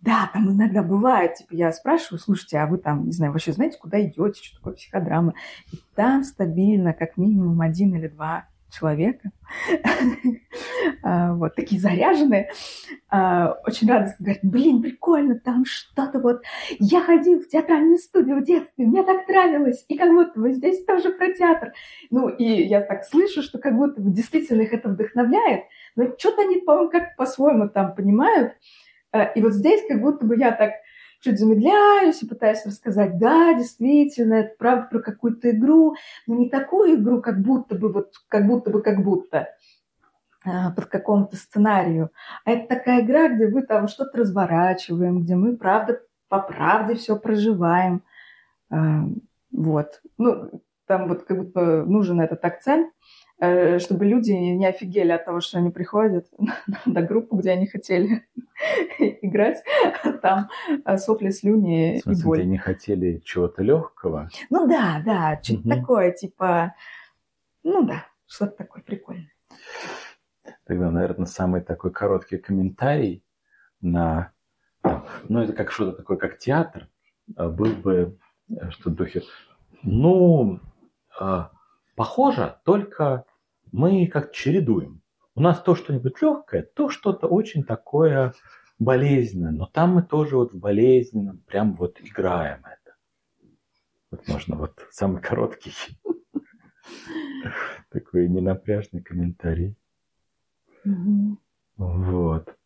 Да, 0.00 0.30
там 0.32 0.50
иногда 0.50 0.82
бывает, 0.82 1.34
типа, 1.34 1.54
я 1.54 1.72
спрашиваю, 1.72 2.20
слушайте, 2.20 2.58
а 2.58 2.66
вы 2.66 2.78
там, 2.78 3.06
не 3.06 3.12
знаю, 3.12 3.32
вообще 3.32 3.52
знаете, 3.52 3.78
куда 3.78 4.00
идете, 4.00 4.42
что 4.42 4.56
такое 4.58 4.74
психодрама? 4.74 5.34
И 5.72 5.76
там 5.96 6.22
стабильно 6.22 6.92
как 6.92 7.16
минимум 7.16 7.60
один 7.60 7.94
или 7.96 8.06
два 8.06 8.46
человека, 8.70 9.30
а, 11.02 11.34
вот 11.34 11.54
такие 11.54 11.80
заряженные, 11.80 12.50
а, 13.08 13.56
очень 13.66 13.88
радостно 13.88 14.16
говорят, 14.24 14.44
блин, 14.44 14.82
прикольно, 14.82 15.38
там 15.38 15.64
что-то 15.64 16.20
вот, 16.20 16.42
я 16.78 17.00
ходил 17.00 17.40
в 17.40 17.48
театральную 17.48 17.98
студию 17.98 18.40
в 18.40 18.44
детстве, 18.44 18.86
мне 18.86 19.02
так 19.02 19.26
нравилось, 19.26 19.84
и 19.88 19.96
как 19.96 20.10
будто 20.10 20.38
бы 20.38 20.52
здесь 20.52 20.84
тоже 20.84 21.10
про 21.10 21.32
театр. 21.32 21.72
Ну, 22.10 22.28
и 22.28 22.44
я 22.44 22.82
так 22.82 23.04
слышу, 23.04 23.42
что 23.42 23.58
как 23.58 23.74
будто 23.74 24.00
бы 24.00 24.10
действительно 24.10 24.62
их 24.62 24.72
это 24.72 24.90
вдохновляет, 24.90 25.64
но 25.96 26.04
что-то 26.18 26.42
они, 26.42 26.60
по-моему, 26.60 26.90
как 26.90 27.16
по-своему 27.16 27.68
там 27.68 27.94
понимают, 27.94 28.52
и 29.12 29.42
вот 29.42 29.52
здесь 29.52 29.82
как 29.88 30.00
будто 30.00 30.26
бы 30.26 30.36
я 30.36 30.52
так 30.52 30.72
чуть 31.20 31.38
замедляюсь 31.38 32.22
и 32.22 32.28
пытаюсь 32.28 32.64
рассказать, 32.64 33.18
да, 33.18 33.54
действительно, 33.54 34.34
это 34.34 34.54
правда 34.58 34.88
про 34.90 35.00
какую-то 35.00 35.50
игру, 35.50 35.96
но 36.26 36.36
не 36.36 36.48
такую 36.48 36.96
игру, 36.96 37.20
как 37.20 37.40
будто 37.40 37.74
бы, 37.74 37.92
вот, 37.92 38.14
как 38.28 38.46
будто 38.46 38.70
бы, 38.70 38.82
как 38.82 39.02
будто 39.02 39.48
э, 40.44 40.50
под 40.76 40.86
какому-то 40.86 41.36
сценарию. 41.36 42.10
А 42.44 42.52
это 42.52 42.76
такая 42.76 43.02
игра, 43.02 43.28
где 43.28 43.48
мы 43.48 43.62
там 43.62 43.88
что-то 43.88 44.18
разворачиваем, 44.18 45.22
где 45.22 45.34
мы, 45.34 45.56
правда, 45.56 46.00
по 46.28 46.40
правде 46.40 46.94
все 46.94 47.16
проживаем. 47.16 48.02
Э, 48.70 48.76
вот. 49.50 50.00
Ну, 50.18 50.62
там 50.86 51.08
вот 51.08 51.24
как 51.24 51.38
будто 51.38 51.84
нужен 51.84 52.20
этот 52.20 52.44
акцент. 52.44 52.92
Э, 53.40 53.78
чтобы 53.78 54.04
люди 54.04 54.32
не 54.32 54.66
офигели 54.66 55.12
от 55.12 55.24
того, 55.24 55.40
что 55.40 55.58
они 55.58 55.70
приходят 55.70 56.26
на 56.86 57.02
группу, 57.02 57.36
где 57.36 57.52
они 57.52 57.68
хотели 57.68 58.26
играть, 58.98 59.62
а 60.02 60.12
там 60.12 60.48
э, 60.84 60.96
сопли, 60.96 61.30
слюни 61.30 61.98
и 61.98 62.22
боль. 62.24 62.42
они 62.42 62.58
хотели 62.58 63.22
чего-то 63.24 63.62
легкого? 63.62 64.28
Ну 64.50 64.66
да, 64.66 65.00
да, 65.04 65.40
что-то 65.40 65.68
такое, 65.68 66.10
типа, 66.10 66.74
ну 67.62 67.84
да, 67.84 68.06
что-то 68.26 68.56
такое 68.56 68.82
прикольное. 68.82 69.32
Тогда, 70.66 70.90
наверное, 70.90 71.26
самый 71.26 71.60
такой 71.60 71.92
короткий 71.92 72.38
комментарий 72.38 73.24
на... 73.80 74.32
Ну, 75.28 75.40
это 75.40 75.52
как 75.52 75.70
что-то 75.70 75.98
такое, 75.98 76.16
как 76.16 76.38
театр, 76.38 76.88
а 77.36 77.48
был 77.48 77.72
бы, 77.72 78.18
э, 78.50 78.70
что 78.70 78.90
в 78.90 78.94
духе, 78.94 79.22
ну, 79.84 80.58
а, 81.20 81.52
похоже, 81.94 82.58
только 82.64 83.24
мы 83.72 84.06
как 84.06 84.32
чередуем. 84.32 85.02
У 85.34 85.40
нас 85.40 85.62
то 85.62 85.74
что-нибудь 85.74 86.20
легкое, 86.20 86.62
то 86.62 86.88
что-то 86.88 87.28
очень 87.28 87.62
такое 87.62 88.32
болезненное, 88.78 89.52
но 89.52 89.66
там 89.66 89.94
мы 89.94 90.02
тоже 90.02 90.36
вот 90.36 90.52
в 90.52 90.58
болезненном 90.58 91.38
прям 91.46 91.74
вот 91.74 92.00
играем 92.00 92.64
это. 92.64 92.96
Вот 94.10 94.26
можно 94.28 94.56
вот 94.56 94.86
самый 94.90 95.20
короткий 95.20 95.72
такой 97.90 98.28
ненапряжный 98.28 99.02
комментарий. 99.02 99.76
Вот. 101.76 102.56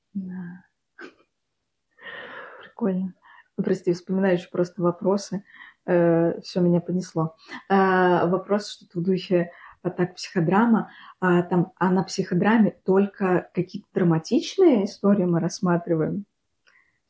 Прикольно. 2.63 3.15
Прости, 3.57 3.93
вспоминаю 3.93 4.35
еще 4.37 4.49
просто 4.51 4.83
вопросы. 4.83 5.45
Э, 5.85 6.41
Все 6.41 6.61
меня 6.61 6.81
понесло. 6.81 7.37
Э, 7.69 8.27
вопрос 8.27 8.71
что-то 8.71 9.01
в 9.01 9.03
духе 9.03 9.53
а 9.83 9.91
так 9.91 10.15
психодрама, 10.15 10.91
а, 11.21 11.43
там, 11.43 11.73
а 11.77 11.91
на 11.91 12.05
психодраме 12.05 12.77
только 12.85 13.51
какие-то 13.55 13.89
драматичные 13.93 14.85
истории 14.85 15.25
мы 15.25 15.41
рассматриваем. 15.41 16.25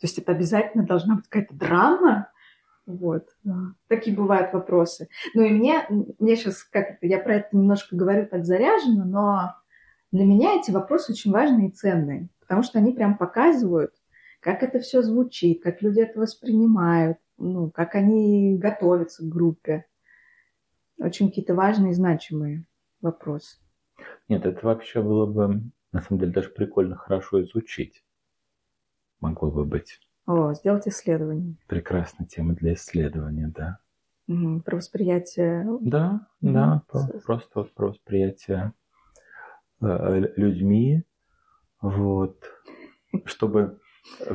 То 0.00 0.06
есть 0.06 0.18
это 0.18 0.32
обязательно 0.32 0.84
должна 0.84 1.16
быть 1.16 1.28
какая-то 1.28 1.54
драма. 1.54 2.28
Вот. 2.86 3.28
Да. 3.44 3.74
Такие 3.88 4.16
бывают 4.16 4.52
вопросы. 4.52 5.08
Ну 5.34 5.42
и 5.42 5.50
мне, 5.50 5.86
мне 6.18 6.36
сейчас 6.36 6.64
как 6.64 6.98
я 7.02 7.18
про 7.18 7.36
это 7.36 7.56
немножко 7.56 7.94
говорю 7.94 8.26
так 8.26 8.44
заряженно, 8.44 9.04
но 9.04 9.54
для 10.10 10.24
меня 10.24 10.58
эти 10.58 10.70
вопросы 10.70 11.12
очень 11.12 11.30
важные 11.30 11.68
и 11.68 11.72
ценные, 11.72 12.28
потому 12.40 12.62
что 12.62 12.78
они 12.78 12.92
прям 12.92 13.16
показывают, 13.16 13.94
как 14.40 14.62
это 14.62 14.80
все 14.80 15.02
звучит, 15.02 15.62
как 15.62 15.82
люди 15.82 16.00
это 16.00 16.18
воспринимают, 16.18 17.18
ну, 17.38 17.70
как 17.70 17.94
они 17.94 18.58
готовятся 18.58 19.22
к 19.22 19.28
группе 19.28 19.86
очень 21.04 21.28
какие-то 21.28 21.54
важные 21.54 21.92
и 21.92 21.94
значимые 21.94 22.64
вопросы. 23.00 23.58
Нет, 24.28 24.46
это 24.46 24.64
вообще 24.66 25.02
было 25.02 25.26
бы, 25.26 25.62
на 25.92 26.02
самом 26.02 26.20
деле, 26.20 26.32
даже 26.32 26.48
прикольно 26.48 26.96
хорошо 26.96 27.42
изучить. 27.42 28.04
Могло 29.20 29.50
бы 29.50 29.64
быть. 29.64 30.00
О, 30.26 30.54
сделать 30.54 30.86
исследование. 30.86 31.56
Прекрасная 31.66 32.26
тема 32.26 32.54
для 32.54 32.74
исследования, 32.74 33.52
да. 33.54 33.78
Угу, 34.28 34.62
про 34.62 34.76
восприятие. 34.76 35.66
Да, 35.80 36.26
угу. 36.40 36.52
да, 36.52 36.82
просто 37.24 37.60
вот 37.60 37.74
про 37.74 37.88
восприятие 37.88 38.72
э, 39.80 40.32
людьми, 40.36 41.04
вот, 41.80 42.42
чтобы 43.24 43.80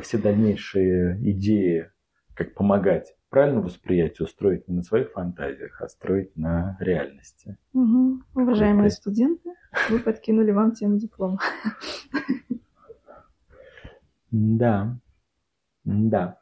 все 0.02 0.18
дальнейшие 0.18 1.18
идеи, 1.32 1.90
как 2.34 2.54
помогать 2.54 3.17
правильно 3.28 3.60
восприятие 3.60 4.26
устроить 4.26 4.68
не 4.68 4.74
на 4.76 4.82
своих 4.82 5.10
фантазиях, 5.12 5.80
а 5.80 5.88
строить 5.88 6.36
на 6.36 6.76
реальности. 6.80 7.56
Угу. 7.72 8.22
Уважаемые 8.34 8.88
Это... 8.88 8.96
студенты, 8.96 9.54
вы 9.90 9.98
подкинули 9.98 10.50
вам 10.50 10.72
тему 10.72 10.98
диплома. 10.98 11.38
Да, 14.30 14.98
да. 15.84 16.38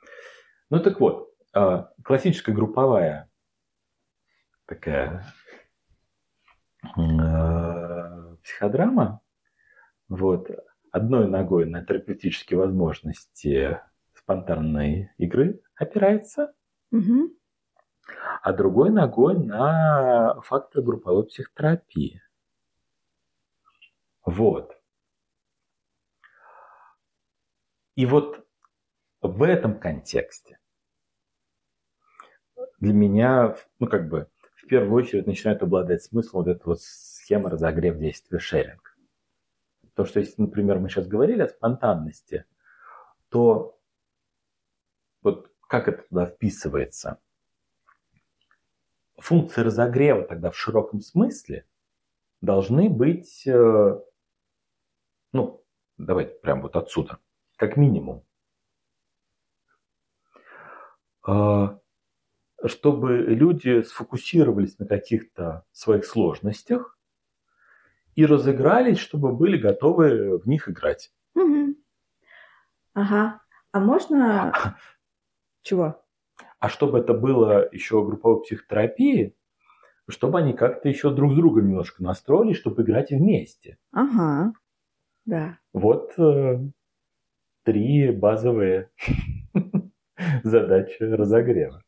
Ну 0.70 0.80
так 0.80 0.98
вот, 0.98 1.32
а, 1.52 1.92
классическая 2.02 2.52
групповая 2.52 3.30
такая 4.66 5.24
а, 6.96 8.36
психодрама, 8.42 9.20
вот, 10.08 10.50
одной 10.90 11.28
ногой 11.28 11.66
на 11.66 11.84
терапевтические 11.84 12.58
возможности 12.58 13.80
спонтанной 14.14 15.10
игры 15.18 15.60
опирается, 15.76 16.54
Угу. 16.92 17.30
А 18.42 18.52
другой 18.52 18.90
ногой 18.90 19.36
на 19.36 20.40
фактор 20.42 20.82
групповой 20.82 21.24
психотерапии. 21.24 22.22
Вот. 24.24 24.76
И 27.96 28.06
вот 28.06 28.46
в 29.22 29.42
этом 29.42 29.78
контексте 29.78 30.58
для 32.78 32.92
меня, 32.92 33.56
ну 33.78 33.86
как 33.86 34.08
бы, 34.08 34.28
в 34.54 34.66
первую 34.66 35.02
очередь 35.02 35.26
начинает 35.26 35.62
обладать 35.62 36.02
смыслом 36.02 36.44
вот 36.44 36.50
эта 36.50 36.62
вот 36.66 36.80
схема 36.80 37.50
разогрев 37.50 37.98
действия 37.98 38.38
шеринг. 38.38 38.96
То, 39.94 40.04
что 40.04 40.20
если, 40.20 40.42
например, 40.42 40.78
мы 40.78 40.88
сейчас 40.88 41.06
говорили 41.06 41.42
о 41.42 41.48
спонтанности, 41.48 42.44
то 43.28 43.78
вот 45.22 45.50
как 45.68 45.88
это 45.88 46.02
туда 46.08 46.26
вписывается? 46.26 47.18
Функции 49.18 49.62
разогрева 49.62 50.22
тогда 50.22 50.50
в 50.50 50.56
широком 50.56 51.00
смысле 51.00 51.66
должны 52.40 52.90
быть, 52.90 53.46
э, 53.46 54.00
ну, 55.32 55.64
давайте 55.96 56.34
прямо 56.34 56.62
вот 56.62 56.76
отсюда, 56.76 57.18
как 57.56 57.76
минимум. 57.76 58.24
А, 61.22 61.78
чтобы 62.64 63.16
люди 63.18 63.82
сфокусировались 63.82 64.78
на 64.78 64.86
каких-то 64.86 65.64
своих 65.72 66.04
сложностях 66.04 66.98
и 68.14 68.24
разыгрались, 68.24 68.98
чтобы 68.98 69.32
были 69.32 69.56
готовы 69.56 70.38
в 70.38 70.46
них 70.46 70.68
играть. 70.68 71.12
Угу. 71.34 71.74
Ага. 72.94 73.40
А 73.72 73.80
можно 73.80 74.76
Чего? 75.66 76.00
А 76.60 76.68
чтобы 76.68 77.00
это 77.00 77.12
было 77.12 77.68
еще 77.72 78.04
групповой 78.04 78.40
психотерапии, 78.42 79.34
чтобы 80.08 80.38
они 80.38 80.52
как-то 80.52 80.88
еще 80.88 81.12
друг 81.12 81.32
с 81.32 81.34
другом 81.34 81.66
немножко 81.66 82.04
настроились, 82.04 82.56
чтобы 82.56 82.84
играть 82.84 83.10
вместе. 83.10 83.76
Ага, 83.90 84.52
да. 85.24 85.58
Вот 85.72 86.16
э, 86.20 86.60
три 87.64 88.12
базовые 88.12 88.90
задачи 90.44 91.02
разогрева. 91.02 91.82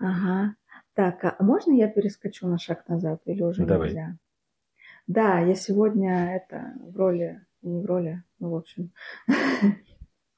Ага. 0.00 0.56
Так, 0.94 1.24
а 1.24 1.36
можно 1.38 1.70
я 1.70 1.86
перескочу 1.86 2.48
на 2.48 2.58
шаг 2.58 2.88
назад 2.88 3.22
или 3.24 3.40
уже 3.44 3.64
Давай. 3.64 3.90
нельзя? 3.90 4.16
Да, 5.06 5.38
я 5.38 5.54
сегодня 5.54 6.34
это 6.34 6.74
в 6.80 6.96
роли, 6.96 7.46
не 7.62 7.80
в 7.80 7.86
роли, 7.86 8.24
ну, 8.40 8.50
в 8.50 8.56
общем. 8.56 8.90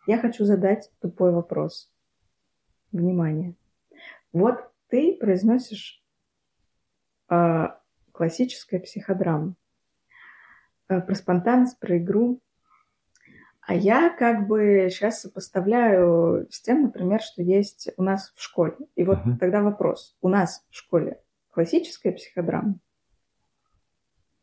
Я 0.07 0.19
хочу 0.19 0.45
задать 0.45 0.91
тупой 1.01 1.33
вопрос. 1.33 1.91
Внимание. 2.95 3.57
Вот 4.33 4.71
ты 4.87 5.17
произносишь 5.17 6.01
э, 7.29 7.67
классическая 8.13 8.79
психодрама. 8.79 9.57
Э, 10.89 11.01
про 11.01 11.15
спонтанность, 11.17 11.79
про 11.81 11.99
игру. 11.99 12.41
А 13.63 13.75
я 13.75 14.11
как 14.11 14.47
бы 14.47 14.89
сейчас 14.91 15.23
сопоставляю 15.23 16.47
с 16.51 16.61
тем, 16.61 16.83
например, 16.83 17.21
что 17.21 17.43
есть 17.43 17.89
у 17.97 18.03
нас 18.05 18.33
в 18.37 18.41
школе. 18.41 18.77
И 18.95 19.03
вот 19.03 19.25
Мгм. 19.25 19.39
тогда 19.39 19.61
вопрос. 19.61 20.17
У 20.21 20.29
нас 20.29 20.65
в 20.71 20.77
школе 20.77 21.21
классическая 21.51 22.13
психодрама? 22.13 22.79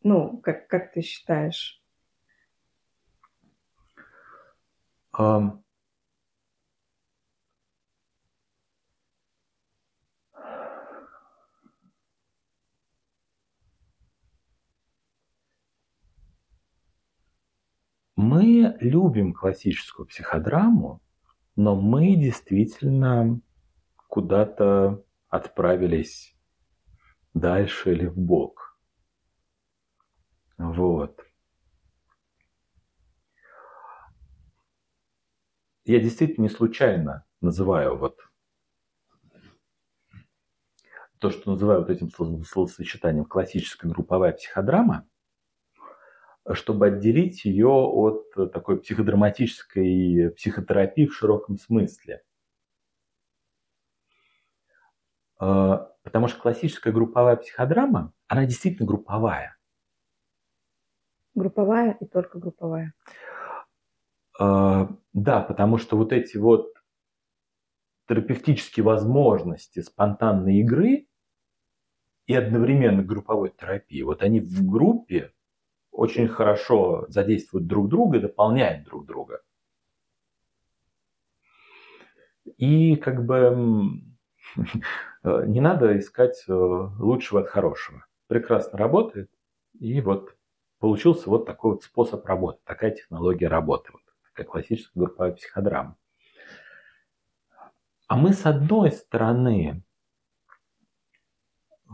Ну, 0.03 0.39
как, 0.39 0.67
как 0.67 0.91
ты 0.91 1.01
считаешь? 1.01 1.81
Ам, 5.13 5.63
Мы 18.23 18.77
любим 18.79 19.33
классическую 19.33 20.05
психодраму, 20.05 21.01
но 21.55 21.75
мы 21.75 22.15
действительно 22.15 23.41
куда-то 24.07 25.03
отправились 25.27 26.37
дальше 27.33 27.93
или 27.93 28.05
в 28.05 28.19
бок. 28.19 28.79
Вот. 30.59 31.19
Я 35.85 35.99
действительно 35.99 36.43
не 36.43 36.49
случайно 36.49 37.25
называю 37.41 37.97
вот 37.97 38.19
то, 41.17 41.31
что 41.31 41.49
называю 41.49 41.79
вот 41.79 41.89
этим 41.89 42.11
слов- 42.11 42.47
словосочетанием 42.47 43.25
классическая 43.25 43.89
групповая 43.89 44.33
психодрама, 44.33 45.07
чтобы 46.53 46.87
отделить 46.87 47.45
ее 47.45 47.69
от 47.69 48.31
такой 48.51 48.79
психодраматической 48.81 50.31
психотерапии 50.31 51.05
в 51.05 51.13
широком 51.15 51.57
смысле. 51.57 52.23
Э, 55.39 55.87
Потому 56.03 56.27
что 56.27 56.41
классическая 56.41 56.91
групповая 56.91 57.35
психодрама, 57.35 58.13
она 58.27 58.45
действительно 58.45 58.87
групповая. 58.87 59.57
Групповая 61.35 61.91
и 61.99 62.05
только 62.05 62.39
групповая. 62.39 62.93
Э, 64.39 64.87
Да, 65.13 65.41
потому 65.41 65.77
что 65.77 65.97
вот 65.97 66.11
эти 66.11 66.37
вот 66.37 66.73
терапевтические 68.07 68.83
возможности 68.83 69.79
спонтанной 69.81 70.57
игры 70.57 71.07
и 72.25 72.33
одновременно 72.33 73.03
групповой 73.03 73.51
терапии, 73.51 74.01
вот 74.01 74.23
они 74.23 74.39
в 74.39 74.65
группе 74.65 75.33
очень 75.91 76.27
хорошо 76.27 77.05
задействуют 77.09 77.67
друг 77.67 77.89
друга 77.89 78.17
и 78.17 78.21
дополняют 78.21 78.85
друг 78.85 79.05
друга. 79.05 79.41
И 82.57 82.95
как 82.95 83.25
бы 83.25 84.01
не 85.23 85.61
надо 85.61 85.97
искать 85.99 86.43
э, 86.47 86.53
лучшего 86.53 87.41
от 87.41 87.47
хорошего. 87.47 88.05
Прекрасно 88.27 88.77
работает. 88.77 89.29
И 89.79 90.01
вот 90.01 90.35
получился 90.79 91.29
вот 91.29 91.45
такой 91.45 91.73
вот 91.73 91.83
способ 91.83 92.25
работы, 92.25 92.59
такая 92.63 92.91
технология 92.91 93.47
работы, 93.47 93.91
вот 93.93 94.01
такая 94.23 94.45
классическая 94.45 94.99
групповая 94.99 95.33
психодрама. 95.33 95.95
А 98.07 98.17
мы 98.17 98.33
с 98.33 98.45
одной 98.45 98.91
стороны 98.91 99.83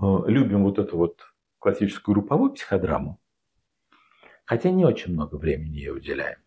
э, 0.01 0.05
любим 0.27 0.63
вот 0.63 0.79
эту 0.79 0.97
вот 0.97 1.21
классическую 1.59 2.15
групповую 2.15 2.53
психодраму, 2.53 3.19
хотя 4.47 4.71
не 4.71 4.83
очень 4.85 5.13
много 5.13 5.35
времени 5.35 5.75
ей 5.75 5.91
уделяем. 5.91 6.39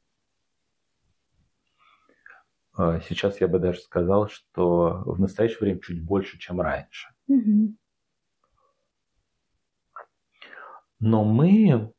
Э, 2.76 3.00
Сейчас 3.08 3.40
я 3.40 3.46
бы 3.46 3.58
даже 3.60 3.80
сказал, 3.80 4.28
что 4.28 5.02
в 5.06 5.20
настоящее 5.20 5.60
время 5.60 5.80
чуть 5.80 6.02
больше, 6.02 6.38
чем 6.38 6.60
раньше. 6.60 7.10
Но 10.98 11.24
мы, 11.24 11.92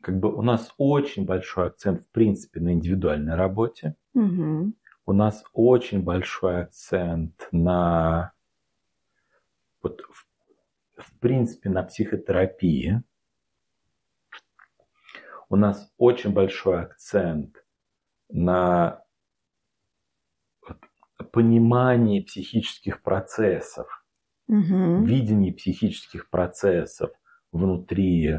как 0.00 0.18
бы 0.18 0.34
у 0.34 0.42
нас 0.42 0.72
очень 0.76 1.24
большой 1.24 1.68
акцент, 1.68 2.02
в 2.02 2.10
принципе, 2.10 2.60
на 2.60 2.72
индивидуальной 2.72 3.34
работе. 3.36 3.94
У 5.06 5.12
нас 5.12 5.42
очень 5.54 6.02
большой 6.02 6.62
акцент 6.62 7.48
на, 7.52 8.32
вот, 9.82 10.02
в, 10.02 10.26
в 10.96 11.18
принципе, 11.20 11.70
на 11.70 11.82
психотерапии. 11.84 13.02
У 15.50 15.56
нас 15.56 15.92
очень 15.98 16.32
большой 16.32 16.82
акцент 16.82 17.64
на 18.30 19.02
понимании 21.32 22.20
психических 22.20 23.02
процессов, 23.02 24.04
Мгм. 24.48 25.04
видении 25.04 25.50
психических 25.52 26.30
процессов 26.30 27.10
внутри 27.52 28.38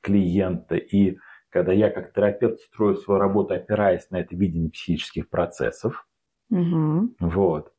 клиента. 0.00 0.76
И 0.76 1.18
когда 1.50 1.72
я 1.72 1.90
как 1.90 2.12
терапевт 2.12 2.60
строю 2.60 2.96
свою 2.96 3.20
работу, 3.20 3.54
опираясь 3.54 4.10
на 4.10 4.20
это 4.20 4.36
видение 4.36 4.70
психических 4.70 5.28
процессов, 5.30 6.06
Мгм. 6.50 7.14
вот. 7.18 7.72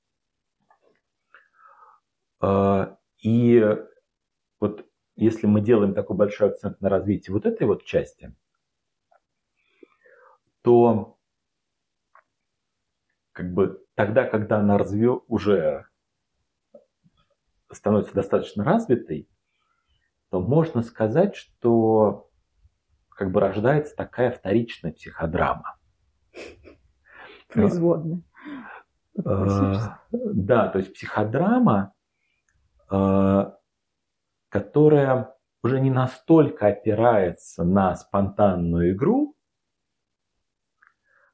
А, 2.39 2.97
И 3.19 3.63
вот 4.59 4.85
если 5.15 5.47
мы 5.47 5.61
делаем 5.61 5.93
такой 5.93 6.15
большой 6.15 6.49
акцент 6.49 6.81
на 6.81 6.89
развитие 6.89 7.33
вот 7.33 7.45
этой 7.45 7.65
вот 7.67 7.85
части, 7.85 8.35
то 10.61 11.17
как 13.31 13.53
бы 13.53 13.85
тогда, 13.95 14.25
когда 14.25 14.59
она 14.59 14.77
разве 14.77 15.09
уже 15.09 15.87
становится 17.71 18.13
достаточно 18.13 18.63
развитой, 18.63 19.29
то 20.29 20.41
можно 20.41 20.81
сказать, 20.81 21.35
что 21.35 22.29
как 23.09 23.31
бы 23.31 23.39
рождается 23.39 23.95
такая 23.95 24.31
вторичная 24.31 24.91
психодрама. 24.91 25.77
Производная. 27.47 28.21
Э, 29.17 29.21
Классическая. 29.21 29.99
Да, 30.11 30.67
то 30.67 30.79
есть 30.79 30.93
психодрама, 30.93 31.93
э, 32.91 33.51
которая 34.55 35.35
уже 35.63 35.81
не 35.81 35.89
настолько 35.89 36.67
опирается 36.67 37.65
на 37.65 37.93
спонтанную 37.93 38.93
игру, 38.93 39.35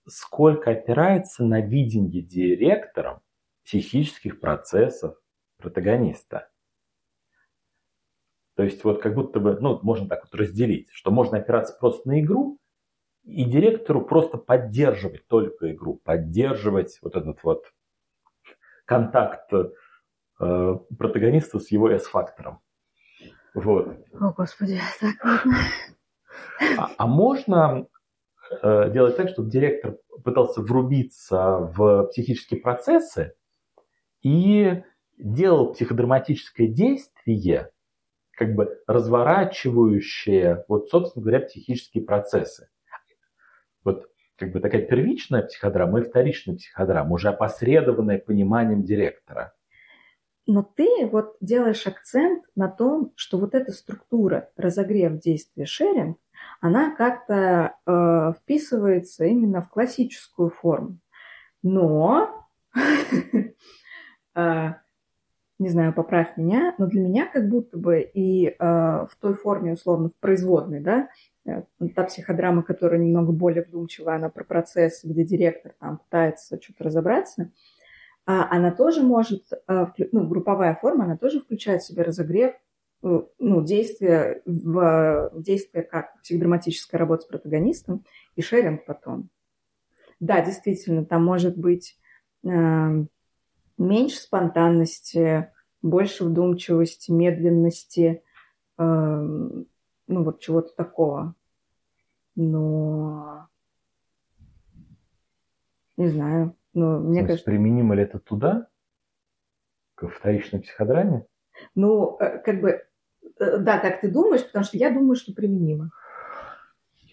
сколько 0.08 0.72
опирается 0.72 1.44
на 1.44 1.62
видение 1.62 2.24
директором 2.24 3.22
психических 3.64 4.40
процессов 4.40 5.22
протагониста. 5.58 6.50
То 8.56 8.64
есть 8.64 8.84
вот 8.84 9.04
как 9.04 9.14
будто 9.14 9.40
бы, 9.40 9.60
ну, 9.62 9.80
можно 9.84 10.10
так 10.10 10.24
вот 10.24 10.34
разделить, 10.34 10.90
что 10.92 11.12
можно 11.12 11.38
опираться 11.38 11.78
просто 11.80 12.10
на 12.10 12.22
игру, 12.22 12.58
и 13.22 13.44
директору 13.44 14.04
просто 14.04 14.40
поддерживать 14.40 15.28
только 15.28 15.72
игру, 15.74 16.02
поддерживать 16.04 16.98
вот 17.04 17.16
этот 17.16 17.44
вот 17.44 17.72
контакт 18.86 19.54
э, 19.54 20.80
протагониста 20.98 21.60
с 21.60 21.70
его 21.70 21.92
S-фактором. 21.92 22.62
Вот. 23.54 23.98
О, 24.20 24.32
Господи, 24.32 24.80
так 25.00 25.16
ладно. 25.24 25.58
А, 26.78 26.90
а 26.98 27.08
можно 27.08 27.88
э, 28.62 28.92
делать 28.92 29.18
так, 29.18 29.30
чтобы 29.30 29.50
директор 29.50 29.98
пытался 30.24 30.62
врубиться 30.62 31.58
в 31.58 32.08
психические 32.08 32.62
процессы 32.62 33.34
и 34.22 34.84
делал 35.18 35.74
психодраматическое 35.74 36.68
действие, 36.68 37.72
как 38.32 38.56
бы 38.56 38.82
разворачивающее, 38.88 40.66
вот, 40.68 40.90
собственно 40.90 41.24
говоря, 41.24 41.46
психические 41.46 42.04
процессы. 42.04 42.70
Вот 43.84 44.08
как 44.38 44.52
бы 44.52 44.60
такая 44.60 44.82
первичная 44.82 45.44
психодрама 45.44 46.00
и 46.00 46.04
вторичная 46.04 46.56
психодрама, 46.56 47.14
уже 47.14 47.30
опосредованная 47.30 48.18
пониманием 48.18 48.84
директора. 48.84 49.54
Но 50.48 50.64
ты 50.64 51.08
вот 51.12 51.38
делаешь 51.40 51.86
акцент 51.86 52.44
на 52.56 52.68
том, 52.68 53.14
что 53.16 53.38
вот 53.38 53.54
эта 53.54 53.72
структура 53.72 54.50
разогрев 54.58 55.20
действия 55.20 55.66
шеринг, 55.66 56.18
она 56.60 56.96
как-то 56.96 57.76
э, 57.86 58.34
вписывается 58.40 59.26
именно 59.26 59.62
в 59.62 59.70
классическую 59.70 60.50
форму. 60.50 60.98
Но 61.62 62.48
э, 64.36 64.74
не 65.62 65.70
знаю, 65.70 65.94
поправь 65.94 66.38
меня, 66.38 66.74
но 66.80 66.88
для 66.88 67.02
меня 67.02 67.28
как 67.28 67.48
будто 67.48 67.78
бы 67.78 68.02
и 68.02 68.48
э, 68.48 68.54
в 68.60 69.12
той 69.20 69.36
форме, 69.36 69.74
условно, 69.74 70.10
в 70.10 70.16
производной, 70.16 70.80
да, 70.80 71.10
э, 71.46 71.62
та 71.96 72.04
психодрама, 72.04 72.64
которая 72.64 73.00
немного 73.00 73.32
более 73.32 73.64
вдумчивая, 73.64 74.16
она 74.16 74.30
про 74.30 74.44
процесс, 74.44 75.02
где 75.04 75.24
директор 75.24 75.74
там 75.80 76.00
пытается 76.00 76.60
что-то 76.60 76.86
разобраться, 76.86 77.52
она 78.50 78.72
тоже 78.72 79.02
может, 79.02 79.46
э, 79.68 79.86
ну, 80.12 80.28
групповая 80.28 80.76
форма, 80.76 81.06
она 81.06 81.18
тоже 81.18 81.40
включает 81.40 81.82
в 81.82 81.88
себя 81.88 82.04
разогрев, 82.04 82.54
э, 83.04 83.22
ну, 83.40 83.64
действие, 83.64 84.42
в, 84.46 85.32
действие 85.36 85.84
как 85.84 86.20
психодраматическая 86.22 87.00
работа 87.00 87.24
с 87.24 87.26
протагонистом 87.26 88.06
и 88.36 88.42
шеринг 88.42 88.86
потом. 88.86 89.30
Да, 90.20 90.46
действительно, 90.46 91.06
там 91.06 91.26
может 91.26 91.58
быть 91.58 91.98
э, 92.44 93.06
меньше 93.78 94.18
спонтанности, 94.18 95.52
больше 95.82 96.26
вдумчивости, 96.26 97.12
медленности, 97.12 98.24
э, 98.78 98.84
ну 98.84 100.24
вот 100.24 100.40
чего-то 100.40 100.74
такого. 100.76 101.36
Но 102.36 103.48
не 105.98 106.10
знаю. 106.10 106.56
Но 106.74 107.00
мне 107.00 107.22
кажется... 107.22 107.46
Применимо 107.46 107.96
ли 107.96 108.04
это 108.04 108.20
туда? 108.20 108.68
К 109.96 110.08
вторичной 110.08 110.62
психодраме? 110.62 111.26
Ну, 111.76 112.18
э, 112.20 112.40
как 112.40 112.62
бы, 112.62 112.82
э, 113.40 113.58
да, 113.58 113.80
как 113.80 114.02
ты 114.02 114.12
думаешь, 114.12 114.46
потому 114.46 114.66
что 114.66 114.78
я 114.78 114.92
думаю, 114.92 115.16
что 115.16 115.34
применимо. 115.34 115.92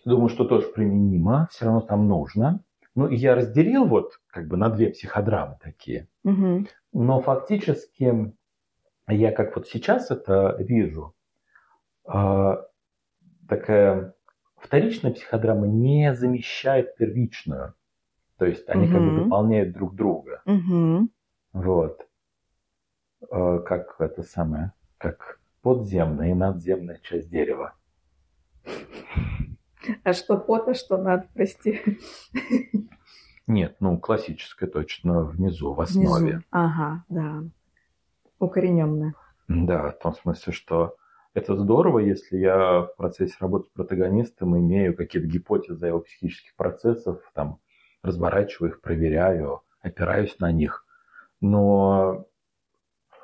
Думаю, 0.04 0.28
что 0.28 0.44
тоже 0.44 0.68
применимо, 0.68 1.48
все 1.50 1.66
равно 1.66 1.80
там 1.80 2.08
нужно. 2.08 2.64
Ну, 2.94 3.08
я 3.08 3.34
разделил 3.34 3.84
вот 3.84 4.20
как 4.28 4.48
бы 4.48 4.56
на 4.56 4.70
две 4.70 4.90
психодрамы 4.90 5.58
такие. 5.62 6.08
Угу. 6.24 6.66
Но 6.94 7.20
фактически 7.20 8.32
я 9.06 9.32
как 9.32 9.54
вот 9.56 9.68
сейчас 9.68 10.10
это 10.10 10.56
вижу, 10.58 11.14
а, 12.04 12.66
такая 13.48 14.14
вторичная 14.56 15.12
психодрама 15.12 15.66
не 15.66 16.14
замещает 16.14 16.96
первичную. 16.96 17.74
То 18.38 18.46
есть 18.46 18.68
они 18.68 18.86
угу. 18.86 18.92
как 18.94 19.02
бы 19.02 19.24
дополняют 19.24 19.72
друг 19.72 19.94
друга. 19.94 20.42
Угу. 20.46 21.08
Вот. 21.54 22.06
А, 23.30 23.58
как 23.58 23.96
это 24.00 24.22
самое, 24.22 24.72
как 24.96 25.40
подземная 25.62 26.30
и 26.30 26.34
надземная 26.34 27.00
часть 27.02 27.28
дерева. 27.28 27.74
А 30.04 30.12
что 30.12 30.36
под, 30.36 30.68
а 30.68 30.74
что 30.74 30.98
над, 30.98 31.28
прости? 31.30 31.80
Нет, 33.46 33.76
ну 33.80 33.98
классическая 33.98 34.66
точно 34.66 35.24
внизу, 35.24 35.72
в 35.72 35.80
основе. 35.80 36.32
Внизу. 36.32 36.44
Ага, 36.50 37.04
да. 37.08 37.42
Укорененная. 38.38 39.14
Да, 39.48 39.90
в 39.90 39.98
том 39.98 40.14
смысле, 40.14 40.52
что 40.52 40.96
это 41.32 41.56
здорово, 41.56 42.00
если 42.00 42.36
я 42.36 42.82
в 42.82 42.94
процессе 42.96 43.34
работы 43.40 43.66
с 43.66 43.70
протагонистом 43.70 44.58
имею 44.58 44.94
какие-то 44.94 45.26
гипотезы 45.28 45.86
его 45.86 46.00
психических 46.00 46.54
процессов, 46.56 47.22
там, 47.34 47.58
разворачиваю 48.02 48.72
их, 48.72 48.80
проверяю, 48.80 49.62
опираюсь 49.80 50.38
на 50.38 50.52
них. 50.52 50.86
Но 51.40 52.26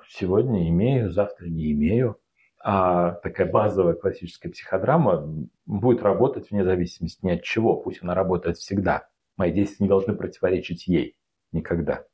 сегодня 0.08 0.68
имею, 0.68 1.10
завтра 1.10 1.46
не 1.46 1.72
имею. 1.72 2.20
А 2.66 3.12
такая 3.16 3.50
базовая 3.50 3.94
классическая 3.94 4.48
психодрама 4.48 5.48
будет 5.66 6.02
работать 6.02 6.50
вне 6.50 6.64
зависимости 6.64 7.24
ни 7.24 7.32
от 7.32 7.42
чего. 7.42 7.76
Пусть 7.76 8.02
она 8.02 8.14
работает 8.14 8.56
всегда. 8.56 9.08
Мои 9.36 9.52
действия 9.52 9.84
не 9.84 9.88
должны 9.88 10.14
противоречить 10.14 10.86
ей. 10.86 11.18
Никогда. 11.52 12.06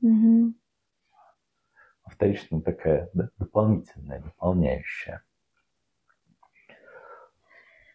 Угу. 0.00 0.54
Вторичная 2.06 2.60
такая 2.62 3.10
да, 3.12 3.30
дополнительная, 3.38 4.20
дополняющая. 4.20 5.22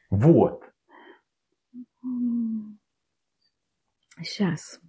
Вот. 0.10 0.64
Сейчас. 4.18 4.80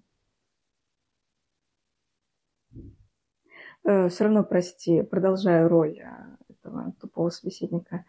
Э, 3.84 4.08
Все 4.08 4.24
равно, 4.24 4.44
прости, 4.44 5.02
продолжаю 5.02 5.68
роль 5.68 5.98
э, 5.98 6.36
этого 6.48 6.92
тупого 7.00 7.30
собеседника. 7.30 8.04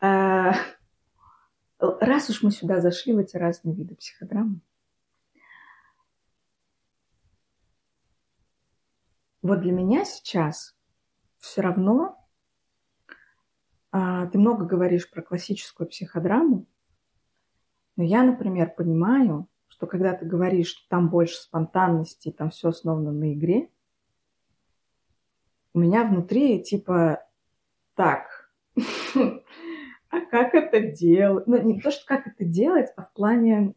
Э, 0.00 0.52
раз 1.78 2.30
уж 2.30 2.42
мы 2.42 2.50
сюда 2.50 2.80
зашли 2.80 3.12
в 3.14 3.18
эти 3.18 3.36
разные 3.36 3.74
виды 3.74 3.94
психодрамы, 3.94 4.60
вот 9.42 9.60
для 9.60 9.72
меня 9.72 10.04
сейчас 10.04 10.76
все 11.38 11.60
равно 11.60 12.26
а, 13.90 14.26
ты 14.26 14.38
много 14.38 14.64
говоришь 14.64 15.10
про 15.10 15.22
классическую 15.22 15.88
психодраму, 15.88 16.66
но 17.96 18.04
я, 18.04 18.22
например, 18.22 18.74
понимаю, 18.74 19.48
что 19.78 19.86
когда 19.86 20.12
ты 20.12 20.26
говоришь, 20.26 20.70
что 20.70 20.88
там 20.88 21.08
больше 21.08 21.36
спонтанности, 21.36 22.32
там 22.32 22.50
все 22.50 22.70
основано 22.70 23.12
на 23.12 23.32
игре, 23.32 23.70
у 25.72 25.78
меня 25.78 26.02
внутри 26.02 26.60
типа 26.64 27.24
так, 27.94 28.50
а 29.14 30.20
как 30.30 30.54
это 30.54 30.80
делать? 30.80 31.46
Ну, 31.46 31.62
не 31.62 31.80
то, 31.80 31.92
что 31.92 32.04
как 32.06 32.26
это 32.26 32.44
делать, 32.44 32.88
а 32.96 33.02
в 33.02 33.12
плане 33.12 33.72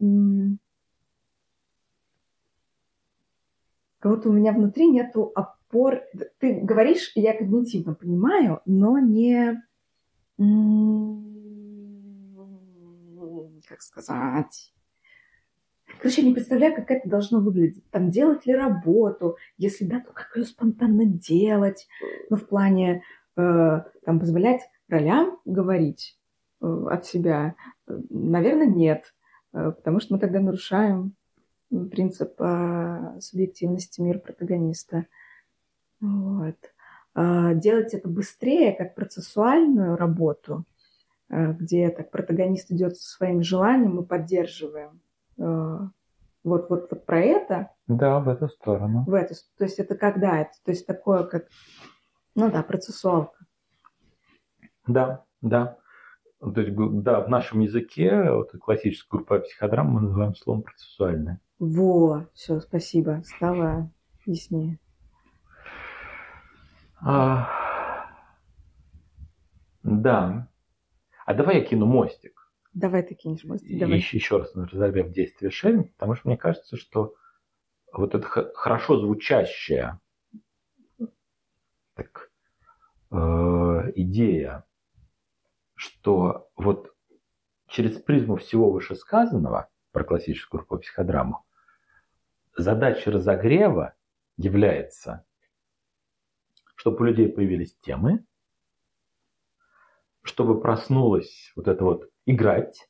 будто 4.01 4.29
у 4.29 4.33
меня 4.33 4.53
внутри 4.53 4.89
нету 4.89 5.31
опор. 5.35 6.01
Ты 6.39 6.61
говоришь, 6.61 7.11
я 7.13 7.37
когнитивно 7.37 7.93
понимаю, 7.93 8.61
но 8.65 8.97
не... 8.97 9.61
Как 13.67 13.81
сказать? 13.83 14.73
Короче, 15.99 16.21
я 16.21 16.27
не 16.27 16.33
представляю, 16.33 16.75
как 16.75 16.89
это 16.91 17.09
должно 17.09 17.39
выглядеть. 17.39 17.83
Там 17.91 18.09
делать 18.09 18.45
ли 18.45 18.55
работу? 18.55 19.37
Если 19.57 19.85
да, 19.85 19.99
то 19.99 20.11
как 20.13 20.35
ее 20.35 20.45
спонтанно 20.45 21.05
делать? 21.05 21.87
Ну, 22.29 22.37
в 22.37 22.47
плане 22.47 23.03
э, 23.37 23.81
там 24.05 24.19
позволять 24.19 24.61
ролям 24.87 25.39
говорить 25.45 26.17
э, 26.61 26.85
от 26.89 27.05
себя? 27.05 27.55
Наверное, 27.87 28.67
нет. 28.67 29.13
Э, 29.53 29.71
потому 29.71 29.99
что 29.99 30.15
мы 30.15 30.19
тогда 30.19 30.39
нарушаем 30.39 31.15
принцип 31.91 32.33
э, 32.39 33.19
субъективности 33.19 34.01
мира 34.01 34.19
протагониста. 34.19 35.05
Вот. 35.99 36.57
Э, 37.15 37.53
делать 37.55 37.93
это 37.93 38.09
быстрее, 38.09 38.73
как 38.73 38.95
процессуальную 38.95 39.95
работу, 39.95 40.65
э, 41.29 41.53
где 41.53 41.89
так 41.89 42.11
протагонист 42.11 42.71
идет 42.71 42.97
со 42.97 43.09
своим 43.09 43.43
желанием, 43.43 43.95
мы 43.95 44.03
поддерживаем. 44.03 45.01
Э, 45.41 45.79
вот, 46.43 46.69
вот, 46.69 46.87
вот 46.91 47.05
про 47.05 47.19
это. 47.19 47.71
Да, 47.87 48.19
в 48.19 48.29
эту 48.29 48.47
сторону. 48.47 49.03
В 49.05 49.13
эту, 49.13 49.35
то 49.57 49.63
есть 49.63 49.79
это 49.79 49.95
когда 49.95 50.39
это? 50.39 50.51
То 50.63 50.71
есть 50.71 50.85
такое, 50.85 51.23
как, 51.23 51.47
ну 52.35 52.51
да, 52.51 52.63
процессуалка. 52.63 53.37
Да, 54.87 55.23
да. 55.41 55.77
То 56.39 56.61
есть, 56.61 56.75
да, 56.75 57.21
в 57.21 57.29
нашем 57.29 57.59
языке 57.59 58.31
вот, 58.31 58.51
классическая 58.59 59.09
группа 59.09 59.39
психодрам 59.39 59.87
мы 59.87 60.01
называем 60.01 60.35
словом 60.35 60.63
процессуальная. 60.63 61.39
Во, 61.59 62.25
все, 62.33 62.59
спасибо, 62.59 63.21
стало 63.23 63.91
яснее. 64.25 64.79
А, 67.03 67.47
да. 69.83 70.47
А 71.25 71.33
давай 71.33 71.59
я 71.59 71.65
кину 71.65 71.85
мостик. 71.85 72.40
Давай 72.73 73.03
ты 73.03 73.15
кинешь 73.15 73.43
мостик. 73.43 73.79
Давай. 73.79 73.97
Еще, 73.97 74.17
еще 74.17 74.37
раз 74.37 74.55
разорвем 74.55 75.11
действие 75.11 75.51
шеринг, 75.51 75.91
потому 75.93 76.15
что 76.15 76.27
мне 76.27 76.37
кажется, 76.37 76.77
что 76.77 77.15
вот 77.91 78.15
это 78.15 78.25
хорошо 78.55 78.97
звучащая 78.97 79.99
так, 81.95 82.31
э, 83.11 83.15
идея, 83.95 84.65
что 85.75 86.49
вот 86.55 86.95
через 87.67 87.99
призму 88.01 88.37
всего 88.37 88.71
вышесказанного 88.71 89.69
про 89.91 90.03
классическую 90.03 90.65
психодраму 90.79 91.45
задача 92.55 93.11
разогрева 93.11 93.95
является, 94.37 95.25
чтобы 96.75 97.01
у 97.01 97.03
людей 97.03 97.27
появились 97.27 97.75
темы, 97.81 98.25
чтобы 100.21 100.61
проснулась 100.61 101.51
вот 101.55 101.67
это 101.67 101.83
вот 101.83 102.10
играть, 102.25 102.87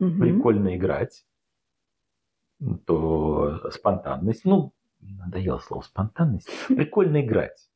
угу. 0.00 0.18
прикольно 0.18 0.76
играть, 0.76 1.24
то 2.86 3.70
спонтанность, 3.70 4.44
ну, 4.44 4.72
надоело 5.00 5.58
слово 5.58 5.82
спонтанность, 5.82 6.48
прикольно 6.68 7.22
играть. 7.22 7.68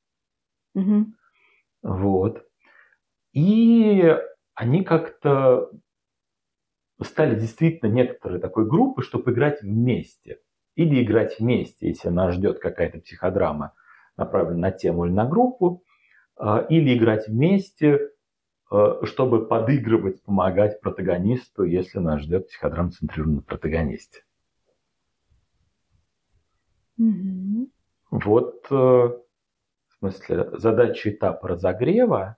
Угу. 0.74 1.06
Вот. 1.82 2.46
И 3.32 4.16
они 4.54 4.82
как-то 4.82 5.70
стали 7.02 7.38
действительно 7.38 7.90
некоторой 7.90 8.40
такой 8.40 8.66
группой, 8.66 9.02
чтобы 9.02 9.32
играть 9.32 9.62
вместе 9.62 10.40
или 10.74 11.02
играть 11.02 11.38
вместе, 11.38 11.88
если 11.88 12.08
нас 12.08 12.34
ждет 12.34 12.58
какая-то 12.58 13.00
психодрама 13.00 13.74
направлены 14.16 14.60
на 14.60 14.70
тему 14.72 15.06
или 15.06 15.12
на 15.12 15.26
группу, 15.26 15.84
а, 16.36 16.60
или 16.68 16.96
играть 16.96 17.28
вместе, 17.28 18.10
чтобы 18.70 19.46
подыгрывать, 19.46 20.22
помогать 20.22 20.80
протагонисту, 20.80 21.64
если 21.64 21.98
нас 21.98 22.20
ждет 22.20 22.48
психодрам 22.48 22.92
центрированный 22.92 23.36
на 23.36 23.42
протагонисте. 23.42 24.24
Мгм. 26.98 27.70
Вот, 28.10 28.66
э, 28.70 28.74
в 28.74 29.22
смысле, 29.98 30.58
задача 30.58 31.10
этапа 31.10 31.48
разогрева, 31.48 32.36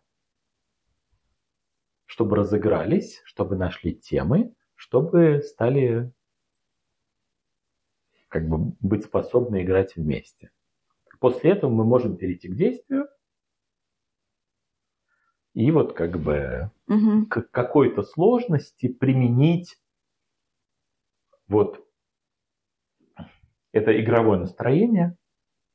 чтобы 2.06 2.36
разыгрались, 2.36 3.22
чтобы 3.24 3.56
нашли 3.56 3.94
темы, 3.94 4.54
чтобы 4.74 5.42
стали 5.42 6.12
как 8.28 8.48
бы 8.48 8.74
быть 8.80 9.04
способны 9.04 9.62
играть 9.62 9.96
вместе. 9.96 10.50
После 11.18 11.52
этого 11.52 11.70
мы 11.70 11.84
можем 11.84 12.16
перейти 12.16 12.48
к 12.48 12.54
действию 12.54 13.08
и 15.54 15.70
вот 15.70 15.92
как 15.94 16.18
бы 16.18 16.70
Мгм. 16.86 17.26
к 17.26 17.42
какой-то 17.50 18.02
сложности 18.02 18.88
применить 18.88 19.78
вот 21.48 21.84
это 23.72 23.98
игровое 24.00 24.38
настроение, 24.40 25.16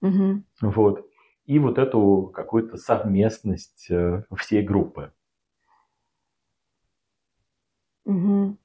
Мгм. 0.02 0.46
вот, 0.62 1.08
и 1.46 1.60
вот 1.60 1.78
эту 1.78 2.32
какую-то 2.34 2.78
совместность 2.78 3.88
э, 3.90 4.24
всей 4.36 4.64
группы. 4.64 5.12
Мгм. 8.06 8.58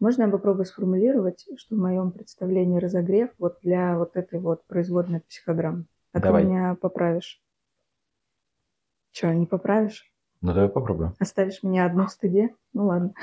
Можно 0.00 0.24
я 0.24 0.28
попробую 0.28 0.64
сформулировать, 0.66 1.46
что 1.56 1.76
в 1.76 1.78
моем 1.78 2.10
представлении 2.10 2.80
разогрев 2.80 3.30
вот 3.38 3.58
для 3.62 3.96
вот 3.96 4.16
этой 4.16 4.40
вот 4.40 4.66
производной 4.66 5.18
от 5.18 5.26
психодрам? 5.26 5.86
А 6.12 6.20
Давай. 6.20 6.42
ты 6.42 6.48
меня 6.48 6.74
поправишь. 6.74 7.40
Че, 9.12 9.32
не 9.34 9.46
поправишь? 9.46 10.10
Ну 10.40 10.52
давай 10.52 10.68
попробуем. 10.68 11.14
Оставишь 11.20 11.62
меня 11.62 11.86
одну 11.86 12.06
в 12.06 12.10
стыде? 12.10 12.54
Ну 12.72 12.86
ладно. 12.86 13.14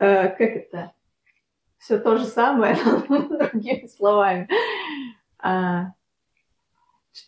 Э, 0.00 0.28
Как 0.28 0.40
это? 0.40 0.92
Все 1.76 1.98
то 1.98 2.16
же 2.16 2.24
самое, 2.24 2.74
другими 3.08 3.86
словами. 3.86 4.48
А, 5.38 5.92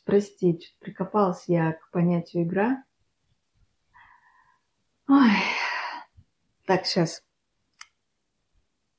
Прости, 0.05 0.59
что-то 0.61 0.79
прикопалась 0.85 1.45
я 1.49 1.73
к 1.73 1.91
понятию 1.91 2.45
игра. 2.45 2.85
Ой. 5.09 5.31
Так, 6.67 6.87
сейчас. 6.87 7.25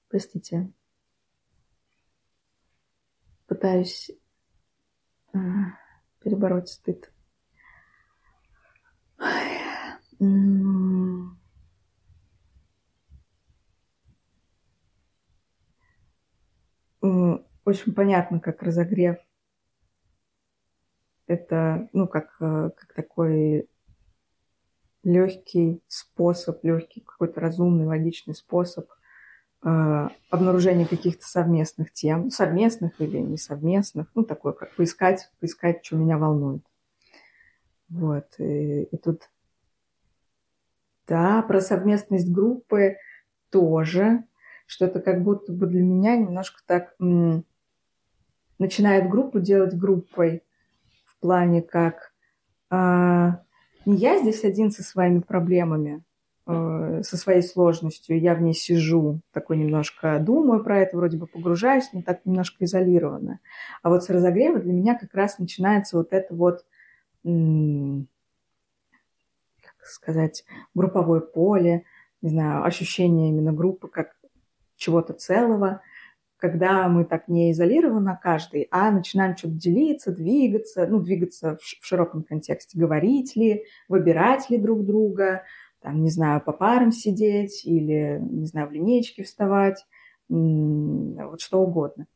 Простите. 0.10 0.72
Пытаюсь 3.48 4.12
а, 5.34 5.40
перебороть 6.24 6.70
стыд. 6.70 7.12
Очень 17.72 17.94
понятно, 17.94 18.40
как 18.40 18.62
разогрев. 18.64 19.18
Это, 21.26 21.88
ну, 21.94 22.08
как, 22.08 22.36
э, 22.42 22.72
как 22.76 22.94
такой 22.94 23.70
легкий 25.04 25.82
способ, 25.88 26.64
легкий 26.64 27.02
какой-то 27.02 27.40
разумный, 27.40 27.86
логичный 27.86 28.36
способ 28.36 28.90
э, 29.64 30.10
обнаружения 30.30 30.86
каких-то 30.86 31.26
совместных 31.26 31.92
тем, 31.92 32.30
совместных 32.30 33.00
или 33.00 33.18
не 33.18 33.38
совместных, 33.38 34.08
ну, 34.16 34.24
такое, 34.24 34.54
как 34.54 34.76
поискать, 34.76 35.30
поискать, 35.40 35.86
что 35.86 35.98
меня 35.98 36.18
волнует. 36.18 36.64
Вот, 37.90 38.26
и, 38.38 38.84
и 38.84 38.98
тут, 38.98 39.30
да, 41.08 41.42
про 41.42 41.62
совместность 41.62 42.32
группы 42.32 42.98
тоже, 43.50 44.24
что 44.66 44.86
это 44.86 45.02
как 45.02 45.24
будто 45.24 45.52
бы 45.52 45.68
для 45.68 45.82
меня 45.82 46.16
немножко 46.16 46.62
так 46.66 46.96
м, 47.02 47.44
начинает 48.58 49.10
группу 49.10 49.40
делать 49.40 49.76
группой 49.76 50.44
в 51.06 51.20
плане 51.20 51.62
как 51.62 52.12
а, 52.70 53.42
не 53.86 53.98
я 53.98 54.20
здесь 54.20 54.46
один 54.46 54.72
со 54.72 54.84
своими 54.84 55.20
проблемами, 55.20 56.04
э, 56.52 57.04
со 57.04 57.18
своей 57.18 57.42
сложностью, 57.42 58.20
я 58.20 58.36
в 58.36 58.42
ней 58.42 58.54
сижу, 58.54 59.22
такой 59.32 59.58
немножко 59.58 60.20
думаю 60.20 60.64
про 60.64 60.80
это, 60.80 60.98
вроде 60.98 61.18
бы 61.18 61.28
погружаюсь, 61.28 61.90
но 61.94 62.02
так 62.02 62.26
немножко 62.26 62.66
изолированно. 62.66 63.40
А 63.84 63.90
вот 63.90 64.04
с 64.04 64.10
разогрева 64.10 64.60
для 64.60 64.74
меня 64.74 64.96
как 64.98 65.14
раз 65.14 65.40
начинается 65.40 65.98
вот 65.98 66.14
это 66.14 66.34
вот, 66.34 66.66
как 67.24 67.32
сказать, 69.84 70.44
групповое 70.74 71.22
поле, 71.22 71.84
не 72.22 72.30
знаю, 72.30 72.64
ощущение 72.64 73.30
именно 73.30 73.54
группы 73.54 73.88
как 73.88 74.16
чего-то 74.76 75.14
целого, 75.14 75.82
когда 76.42 76.88
мы 76.88 77.06
так 77.06 77.28
не 77.28 77.52
изолированно 77.52 78.20
каждый, 78.22 78.68
а 78.72 78.90
начинаем 78.90 79.38
что-то 79.38 79.54
делиться, 79.54 80.12
двигаться, 80.12 80.88
ну, 80.88 81.00
двигаться 81.00 81.58
в 81.62 81.86
широком 81.86 82.24
контексте, 82.24 82.80
говорить 82.80 83.36
ли, 83.36 83.66
выбирать 83.88 84.50
ли 84.50 84.58
друг 84.58 84.84
друга, 84.84 85.44
там, 85.82 85.98
не 85.98 86.10
знаю, 86.10 86.42
по 86.42 86.52
парам 86.52 86.92
сидеть 86.92 87.66
или, 87.66 88.20
не 88.22 88.46
знаю, 88.46 88.68
в 88.68 88.72
линейке 88.72 89.24
вставать, 89.24 89.86
вот 90.30 91.42
что 91.42 91.60
угодно. 91.60 92.08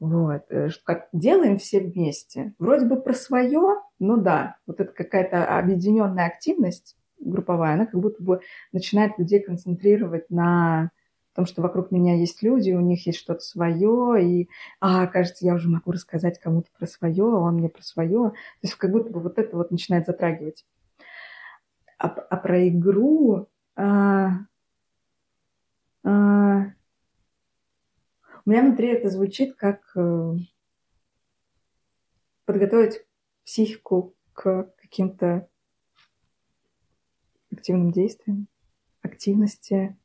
Вот, 0.00 0.42
э, 0.50 0.68
как 0.82 1.08
делаем 1.12 1.56
все 1.58 1.80
вместе. 1.80 2.52
Вроде 2.58 2.84
бы 2.84 3.00
про 3.00 3.14
свое, 3.14 3.80
ну 3.98 4.16
да, 4.16 4.56
вот 4.66 4.80
это 4.80 4.92
какая-то 4.92 5.56
объединенная 5.56 6.26
активность 6.26 6.96
групповая, 7.20 7.74
она 7.74 7.86
как 7.86 8.00
будто 8.00 8.22
бы 8.22 8.40
начинает 8.72 9.18
людей 9.18 9.40
концентрировать 9.40 10.28
на 10.30 10.90
том, 11.34 11.46
что 11.46 11.62
вокруг 11.62 11.90
меня 11.90 12.16
есть 12.16 12.42
люди, 12.42 12.70
у 12.72 12.80
них 12.80 13.06
есть 13.06 13.18
что-то 13.18 13.40
свое, 13.40 14.24
и, 14.24 14.48
а, 14.80 15.06
кажется, 15.06 15.44
я 15.44 15.54
уже 15.54 15.68
могу 15.68 15.90
рассказать 15.90 16.38
кому-то 16.38 16.68
про 16.78 16.86
свое, 16.86 17.24
а 17.24 17.38
он 17.38 17.56
мне 17.56 17.68
про 17.68 17.82
свое. 17.82 18.30
То 18.30 18.34
есть 18.62 18.74
как 18.74 18.92
будто 18.92 19.10
бы 19.10 19.20
вот 19.20 19.38
это 19.38 19.56
вот 19.56 19.70
начинает 19.70 20.06
затрагивать. 20.06 20.64
А, 21.98 22.08
а 22.08 22.36
про 22.36 22.68
игру... 22.68 23.48
а, 23.76 24.30
а, 26.04 26.74
у 28.46 28.50
меня 28.50 28.62
внутри 28.62 28.88
это 28.88 29.08
звучит 29.08 29.56
как 29.56 29.80
э, 29.96 30.34
подготовить 32.44 33.00
психику 33.42 34.14
к 34.34 34.70
каким-то 34.76 35.48
активным 37.50 37.90
действиям, 37.90 38.48
активности, 39.00 39.96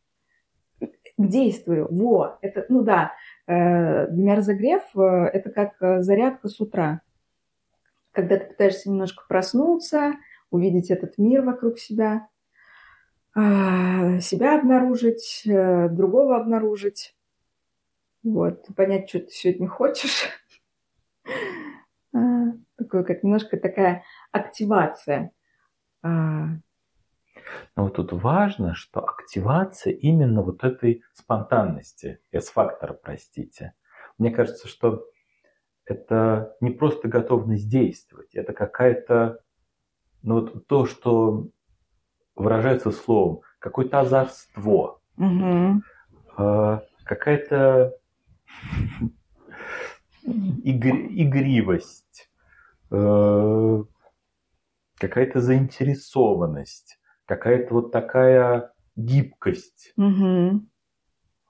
к 0.80 0.88
действию. 1.18 1.90
Во, 1.92 2.38
это, 2.42 2.66
ну 2.70 2.84
да, 2.84 3.12
э, 3.46 4.08
для 4.08 4.24
меня 4.24 4.36
разогрев 4.36 4.84
э, 4.96 5.02
это 5.34 5.50
как 5.50 6.02
зарядка 6.02 6.48
с 6.48 6.62
утра. 6.62 7.02
Когда 8.14 8.38
ты 8.38 8.46
пытаешься 8.46 8.90
немножко 8.90 9.26
проснуться, 9.28 10.14
увидеть 10.52 10.92
этот 10.92 11.18
мир 11.18 11.44
вокруг 11.44 11.80
себя, 11.80 12.28
э, 13.36 14.20
себя 14.20 14.60
обнаружить, 14.60 15.44
э, 15.46 15.90
другого 15.90 16.38
обнаружить, 16.38 17.16
вот, 18.24 18.66
понять, 18.76 19.10
что 19.10 19.20
ты 19.20 19.30
сегодня 19.30 19.68
хочешь. 19.68 20.30
А, 22.14 22.20
Такое, 22.78 23.04
как 23.04 23.24
немножко 23.24 23.58
такая 23.58 24.04
активация. 24.32 25.32
А, 26.02 26.48
Но 27.76 27.84
вот 27.84 27.96
тут 27.96 28.14
важно, 28.14 28.74
что 28.74 29.06
активация 29.06 29.94
именно 29.94 30.42
вот 30.42 30.64
этой 30.64 31.04
спонтанности, 31.14 32.20
S-фактора, 32.32 32.94
простите. 32.94 33.74
Мне 34.18 34.32
кажется, 34.32 34.68
что 34.68 35.06
это 35.86 36.56
не 36.62 36.72
просто 36.72 37.08
готовность 37.08 37.70
действовать, 37.70 38.34
это 38.34 38.54
какая-то, 38.54 39.42
ну 40.22 40.42
вот 40.42 40.68
то, 40.68 40.86
что 40.86 41.48
выражается 42.36 42.92
словом, 42.92 43.42
какое-то 43.60 44.00
озорство, 44.02 45.00
мгм. 45.18 45.84
э, 46.38 46.80
какая-то 47.04 47.94
игр- 50.24 51.08
игривость, 51.10 52.30
э, 52.92 53.84
какая-то 54.98 55.40
заинтересованность, 55.42 57.00
какая-то 57.26 57.74
вот 57.74 57.92
такая 57.92 58.72
гибкость, 58.96 59.94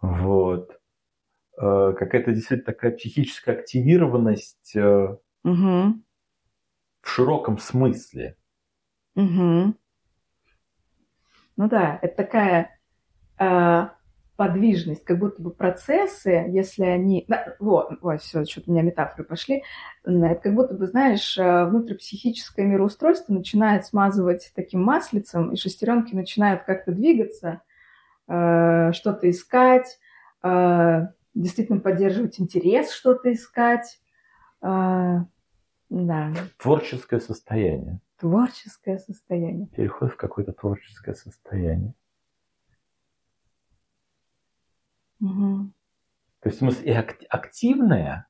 вот, 0.01 0.79
Э, 1.61 1.93
какая-то 1.97 2.31
действительно 2.31 2.71
такая 2.71 2.91
психическая 2.95 3.59
активированность 3.59 4.73
э, 4.77 5.17
Мгм. 5.43 6.05
в 7.01 7.09
широком 7.09 7.57
смысле. 7.57 8.37
Мгм. 9.19 9.75
Ну 11.57 11.67
да, 11.67 11.99
это 12.01 12.15
такая 12.15 12.79
а, 13.37 13.95
подвижность, 14.37 15.03
как 15.03 15.19
будто 15.19 15.41
бы 15.41 15.51
процессы, 15.51 16.45
если 16.47 16.85
они... 16.85 17.27
Вот, 17.59 17.97
ой, 18.01 18.17
все, 18.19 18.45
что-то 18.45 18.71
у 18.71 18.73
меня 18.73 18.83
метафоры 18.83 19.25
пошли. 19.25 19.63
Это 20.05 20.35
как 20.35 20.55
будто 20.55 20.73
бы, 20.73 20.87
знаешь, 20.87 21.37
э, 21.37 21.65
внутрипсихическое 21.65 22.65
мироустройство 22.65 23.33
начинает 23.33 23.85
смазывать 23.85 24.53
таким 24.55 24.81
маслицем, 24.83 25.51
и 25.51 25.57
шестеренки 25.57 26.15
начинают 26.15 26.63
как-то 26.63 26.93
двигаться, 26.93 27.61
э, 28.29 28.93
что-то 28.93 29.29
искать, 29.29 29.99
э, 30.43 31.07
действительно 31.33 31.81
поддерживать 31.81 32.39
интерес, 32.39 32.91
что-то 32.91 33.33
искать. 33.33 33.99
Да. 34.61 36.33
Творческое 36.57 37.19
состояние. 37.19 37.99
Творческое 38.19 38.99
состояние. 38.99 39.67
Переход 39.67 40.11
в 40.11 40.17
какое-то 40.17 40.51
творческое 40.51 41.13
состояние. 41.15 41.93
Угу. 45.21 45.71
То 46.41 46.49
есть, 46.49 46.57
в 46.57 46.59
смысле, 46.59 46.91
и 46.91 47.25
активное, 47.29 48.27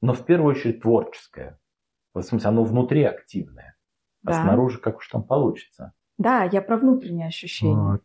но 0.00 0.12
в 0.12 0.24
первую 0.24 0.54
очередь 0.54 0.82
творческое. 0.82 1.58
В 2.14 2.22
смысле, 2.22 2.48
оно 2.48 2.64
внутри 2.64 3.04
активное, 3.04 3.76
а 4.24 4.30
да. 4.30 4.42
снаружи 4.42 4.80
как 4.80 4.98
уж 4.98 5.08
там 5.08 5.22
получится. 5.22 5.92
Да, 6.18 6.44
я 6.44 6.62
про 6.62 6.78
внутренние 6.78 7.26
ощущения. 7.26 7.74
Вот. 7.74 8.02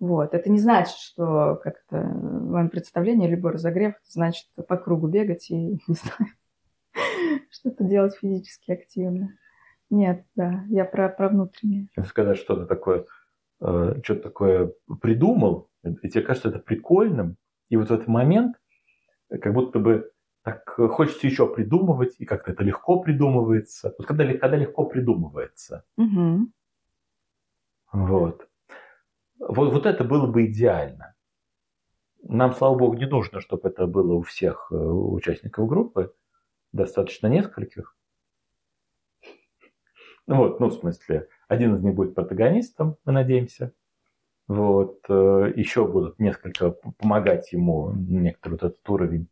Вот. 0.00 0.34
Это 0.34 0.50
не 0.50 0.58
значит, 0.58 0.96
что 0.96 1.56
как-то 1.62 1.96
в 1.96 2.50
моем 2.50 2.68
представлении 2.68 3.26
любой 3.26 3.52
разогрев 3.52 3.94
значит 4.02 4.48
по 4.68 4.76
кругу 4.76 5.06
бегать 5.08 5.50
и, 5.50 5.54
не 5.88 5.94
знаю, 5.94 6.30
что-то 7.50 7.84
делать 7.84 8.16
физически 8.16 8.72
активно. 8.72 9.30
Нет, 9.94 10.26
да, 10.34 10.64
я 10.68 10.84
про, 10.84 11.08
про 11.08 11.28
внутреннее. 11.28 11.86
Сказать 12.04 12.36
что-то 12.36 12.66
такое, 12.66 13.06
э, 13.60 14.00
что-то 14.02 14.22
такое 14.22 14.72
придумал, 15.00 15.70
и 15.84 16.08
тебе 16.08 16.22
кажется 16.22 16.48
это 16.48 16.58
прикольным, 16.58 17.36
и 17.68 17.76
вот 17.76 17.90
в 17.90 17.92
этот 17.92 18.08
момент 18.08 18.56
как 19.28 19.54
будто 19.54 19.78
бы 19.78 20.10
так 20.42 20.68
хочется 20.68 21.28
еще 21.28 21.46
придумывать, 21.46 22.16
и 22.18 22.24
как-то 22.24 22.50
это 22.50 22.64
легко 22.64 22.98
придумывается. 22.98 23.94
Вот 23.96 24.06
когда, 24.08 24.26
когда 24.26 24.56
легко 24.56 24.84
придумывается. 24.84 25.84
Угу. 25.96 26.48
Вот. 27.92 28.48
вот. 29.38 29.72
Вот 29.72 29.86
это 29.86 30.02
было 30.02 30.26
бы 30.26 30.46
идеально. 30.46 31.14
Нам, 32.24 32.52
слава 32.52 32.76
богу, 32.76 32.96
не 32.96 33.06
нужно, 33.06 33.40
чтобы 33.40 33.68
это 33.68 33.86
было 33.86 34.14
у 34.14 34.22
всех 34.22 34.68
э, 34.72 34.74
участников 34.74 35.68
группы. 35.68 36.12
Достаточно 36.72 37.28
нескольких. 37.28 37.96
Ну 40.26 40.36
вот, 40.36 40.60
ну, 40.60 40.68
в 40.68 40.74
смысле, 40.74 41.28
один 41.48 41.76
из 41.76 41.82
них 41.82 41.94
будет 41.94 42.14
протагонистом, 42.14 42.96
мы 43.04 43.12
надеемся. 43.12 43.72
Вот, 44.46 45.00
э, 45.08 45.52
еще 45.56 45.86
будут 45.86 46.18
несколько 46.18 46.70
помогать 46.70 47.52
ему, 47.52 47.92
некоторый 47.92 48.52
вот 48.52 48.62
этот 48.62 48.90
уровень 48.90 49.28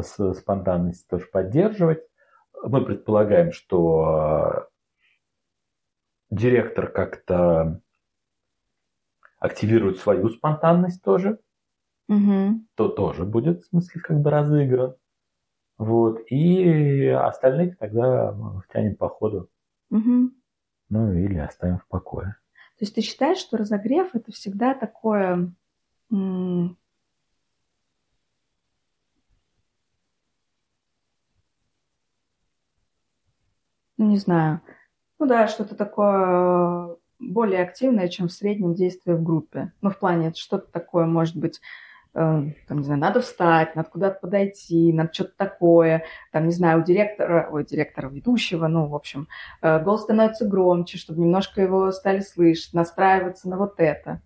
спонтанности 0.00 1.06
тоже 1.08 1.26
поддерживать. 1.26 2.02
Мы 2.62 2.84
предполагаем, 2.84 3.52
что 3.52 4.68
директор 6.30 6.90
как-то 6.90 7.80
активирует 9.38 9.98
свою 9.98 10.28
спонтанность 10.28 11.02
тоже, 11.02 11.40
угу. 12.08 12.64
то 12.76 12.88
тоже 12.88 13.24
будет, 13.24 13.62
в 13.62 13.66
смысле, 13.66 14.00
как 14.00 14.20
бы 14.20 14.30
разыгран. 14.30 14.94
Вот. 15.78 16.20
И 16.30 17.08
остальных 17.08 17.76
тогда 17.78 18.34
втянем 18.66 18.96
по 18.96 19.08
ходу. 19.08 19.48
Угу. 19.92 20.30
Ну 20.88 21.12
или 21.12 21.38
оставим 21.38 21.78
в 21.78 21.86
покое. 21.86 22.36
То 22.78 22.84
есть 22.84 22.94
ты 22.94 23.02
считаешь, 23.02 23.38
что 23.38 23.56
разогрев 23.58 24.14
это 24.14 24.32
всегда 24.32 24.74
такое 24.74 25.52
ну, 26.10 26.76
не 33.98 34.18
знаю, 34.18 34.60
ну 35.18 35.26
да, 35.26 35.46
что-то 35.46 35.74
такое 35.74 36.96
более 37.18 37.62
активное, 37.62 38.08
чем 38.08 38.28
в 38.28 38.32
среднем 38.32 38.74
действие 38.74 39.16
в 39.16 39.22
группе. 39.22 39.72
Ну, 39.80 39.90
в 39.90 39.98
плане, 39.98 40.32
что-то 40.34 40.70
такое, 40.70 41.06
может 41.06 41.36
быть, 41.36 41.60
там, 42.12 42.54
не 42.70 42.84
знаю, 42.84 43.00
надо 43.00 43.20
встать, 43.20 43.74
надо 43.74 43.88
куда-то 43.88 44.20
подойти, 44.20 44.92
надо 44.92 45.12
что-то 45.12 45.32
такое, 45.36 46.04
там, 46.30 46.46
не 46.46 46.52
знаю, 46.52 46.80
у 46.80 46.84
директора, 46.84 47.48
ой, 47.50 47.64
директора 47.64 48.08
ведущего, 48.08 48.66
ну, 48.66 48.86
в 48.86 48.94
общем, 48.94 49.28
э, 49.62 49.82
голос 49.82 50.02
становится 50.02 50.46
громче, 50.46 50.98
чтобы 50.98 51.20
немножко 51.20 51.62
его 51.62 51.90
стали 51.90 52.20
слышать, 52.20 52.74
настраиваться 52.74 53.48
на 53.48 53.56
вот 53.56 53.74
это. 53.78 54.20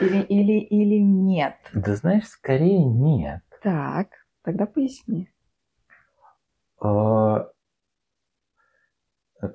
Или, 0.00 0.20
или, 0.22 0.58
или 0.58 0.98
нет? 0.98 1.54
Да 1.72 1.94
знаешь, 1.94 2.26
скорее 2.26 2.84
нет. 2.84 3.42
Так, 3.62 4.08
тогда 4.42 4.66
поясни. 4.66 5.30
А, 6.80 7.48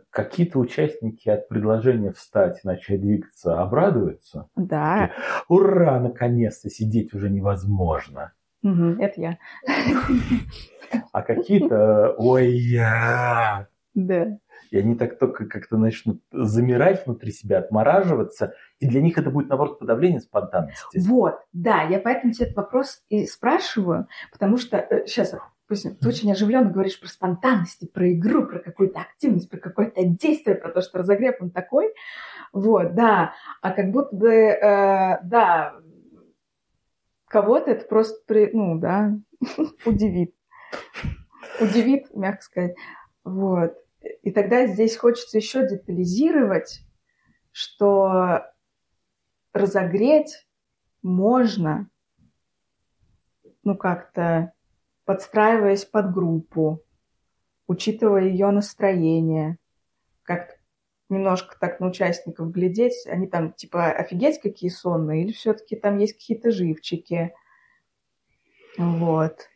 какие-то 0.10 0.60
участники 0.60 1.30
от 1.30 1.48
предложения 1.48 2.12
встать 2.12 2.60
и 2.64 2.68
начать 2.68 3.02
двигаться 3.02 3.62
обрадуются. 3.62 4.50
Да. 4.56 5.12
Ура, 5.48 6.00
наконец-то 6.00 6.70
сидеть 6.70 7.14
уже 7.14 7.30
невозможно. 7.30 8.34
Угу, 8.64 9.02
это 9.02 9.22
я. 9.22 9.38
А 11.12 11.22
какие-то, 11.22 12.16
ой, 12.18 12.52
я. 12.52 13.68
Да. 13.94 14.38
И 14.72 14.78
они 14.78 14.96
так 14.96 15.18
только 15.18 15.46
как-то 15.46 15.78
начнут 15.78 16.22
замирать 16.32 17.06
внутри 17.06 17.32
себя, 17.32 17.60
отмораживаться, 17.60 18.54
и 18.80 18.88
для 18.88 19.02
них 19.02 19.18
это 19.18 19.30
будет, 19.30 19.48
наоборот, 19.48 19.80
подавление 19.80 20.20
спонтанности. 20.20 21.00
Вот, 21.08 21.36
да, 21.54 21.84
я 21.84 22.00
поэтому 22.00 22.34
тебе 22.34 22.48
этот 22.48 22.58
вопрос 22.58 23.02
и 23.08 23.26
спрашиваю, 23.26 24.08
потому 24.32 24.58
что, 24.58 24.86
сейчас, 25.06 25.34
э, 25.34 25.38
ты 25.68 26.08
очень 26.08 26.32
оживленно 26.32 26.72
говоришь 26.72 27.00
про 27.00 27.08
спонтанность, 27.10 27.92
про 27.92 28.12
игру, 28.14 28.46
про 28.48 28.60
какую-то 28.60 29.02
активность, 29.02 29.50
про 29.50 29.58
какое-то 29.58 30.04
действие, 30.04 30.56
про 30.56 30.72
то, 30.72 30.82
что 30.82 31.00
разогрев 31.00 31.36
он 31.42 31.52
такой. 31.52 31.94
Вот, 32.54 32.96
да. 32.96 33.34
А 33.62 33.72
как 33.72 33.92
будто 33.92 34.16
бы, 34.16 34.32
э, 34.32 35.20
да, 35.24 35.76
кого-то 37.28 37.72
это 37.72 37.86
просто, 37.86 38.18
при, 38.26 38.50
ну, 38.54 38.80
да, 38.80 39.14
удивит. 39.86 40.34
Удивит, 41.60 42.16
мягко 42.16 42.42
сказать. 42.42 42.76
Вот. 43.24 43.74
И 44.22 44.32
тогда 44.32 44.68
здесь 44.68 44.96
хочется 44.96 45.38
еще 45.38 45.68
детализировать, 45.68 46.82
что 47.52 48.46
разогреть 49.52 50.48
можно, 51.02 51.90
ну, 53.64 53.76
как-то 53.76 54.54
подстраиваясь 55.08 55.86
под 55.86 56.14
группу, 56.14 56.84
учитывая 57.66 58.24
ее 58.24 58.52
настроение, 58.52 59.58
как 60.24 60.60
немножко 61.08 61.56
так 61.58 61.80
на 61.80 61.88
участников 61.88 62.52
глядеть, 62.52 63.08
они 63.08 63.26
там 63.26 63.54
типа 63.54 63.86
офигеть 63.86 64.42
какие 64.42 64.70
сонные, 64.70 65.24
или 65.24 65.32
все-таки 65.32 65.78
там 65.78 65.98
есть 65.98 66.16
какие-то 66.16 66.52
живчики. 66.52 67.34
Вот. 68.78 69.48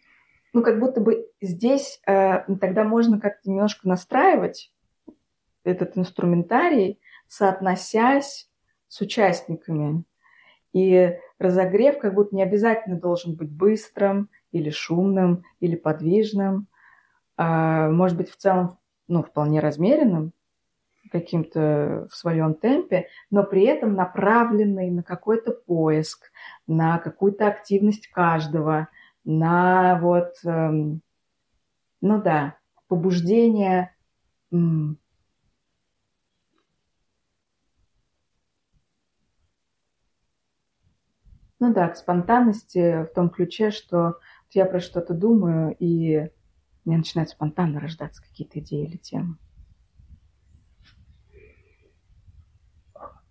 Ну, 0.53 0.63
как 0.63 0.79
будто 0.79 1.01
бы 1.01 1.29
здесь 1.41 2.01
э, 2.07 2.45
тогда 2.61 2.85
можно 2.85 3.19
как-то 3.19 3.49
немножко 3.49 3.89
настраивать 3.89 4.73
этот 5.65 5.97
инструментарий, 5.97 7.01
соотносясь 7.27 8.49
с 8.87 9.01
участниками. 9.01 10.05
И 10.71 11.13
разогрев 11.39 11.99
как 11.99 12.13
будто 12.13 12.37
не 12.37 12.41
обязательно 12.41 12.97
должен 12.97 13.35
быть 13.35 13.51
быстрым 13.51 14.29
или 14.51 14.69
шумным, 14.69 15.43
или 15.59 15.75
подвижным, 15.75 16.67
а, 17.37 17.89
может 17.89 18.17
быть, 18.17 18.29
в 18.31 18.37
целом, 18.37 18.77
ну, 19.07 19.23
вполне 19.23 19.59
размеренным, 19.59 20.33
каким-то 21.11 22.07
в 22.11 22.15
своем 22.15 22.53
темпе, 22.53 23.07
но 23.31 23.43
при 23.43 23.63
этом 23.63 23.95
направленный 23.95 24.89
на 24.91 25.03
какой-то 25.03 25.51
поиск, 25.51 26.31
на 26.67 26.99
какую-то 26.99 27.47
активность 27.47 28.07
каждого, 28.07 28.87
на 29.25 29.99
вот, 30.01 30.33
эм, 30.45 31.01
ну 32.01 32.21
да, 32.21 32.57
побуждение 32.87 33.95
м- 34.51 34.99
ну 41.59 41.73
да, 41.73 41.87
к 41.89 41.95
спонтанности 41.97 43.03
в 43.03 43.13
том 43.13 43.29
ключе, 43.29 43.71
что 43.71 44.15
я 44.55 44.65
про 44.65 44.79
что-то 44.79 45.13
думаю, 45.13 45.75
и 45.79 46.29
мне 46.85 46.97
начинают 46.97 47.29
спонтанно 47.29 47.79
рождаться 47.79 48.21
какие-то 48.21 48.59
идеи 48.59 48.85
или 48.85 48.97
темы. 48.97 49.37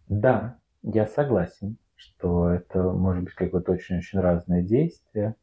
Да, 0.08 0.58
я 0.82 1.06
согласен, 1.06 1.76
что 1.94 2.50
это 2.50 2.82
может 2.82 3.24
быть 3.24 3.34
какое-то 3.34 3.72
очень-очень 3.72 4.20
разное 4.20 4.62
действие. 4.62 5.36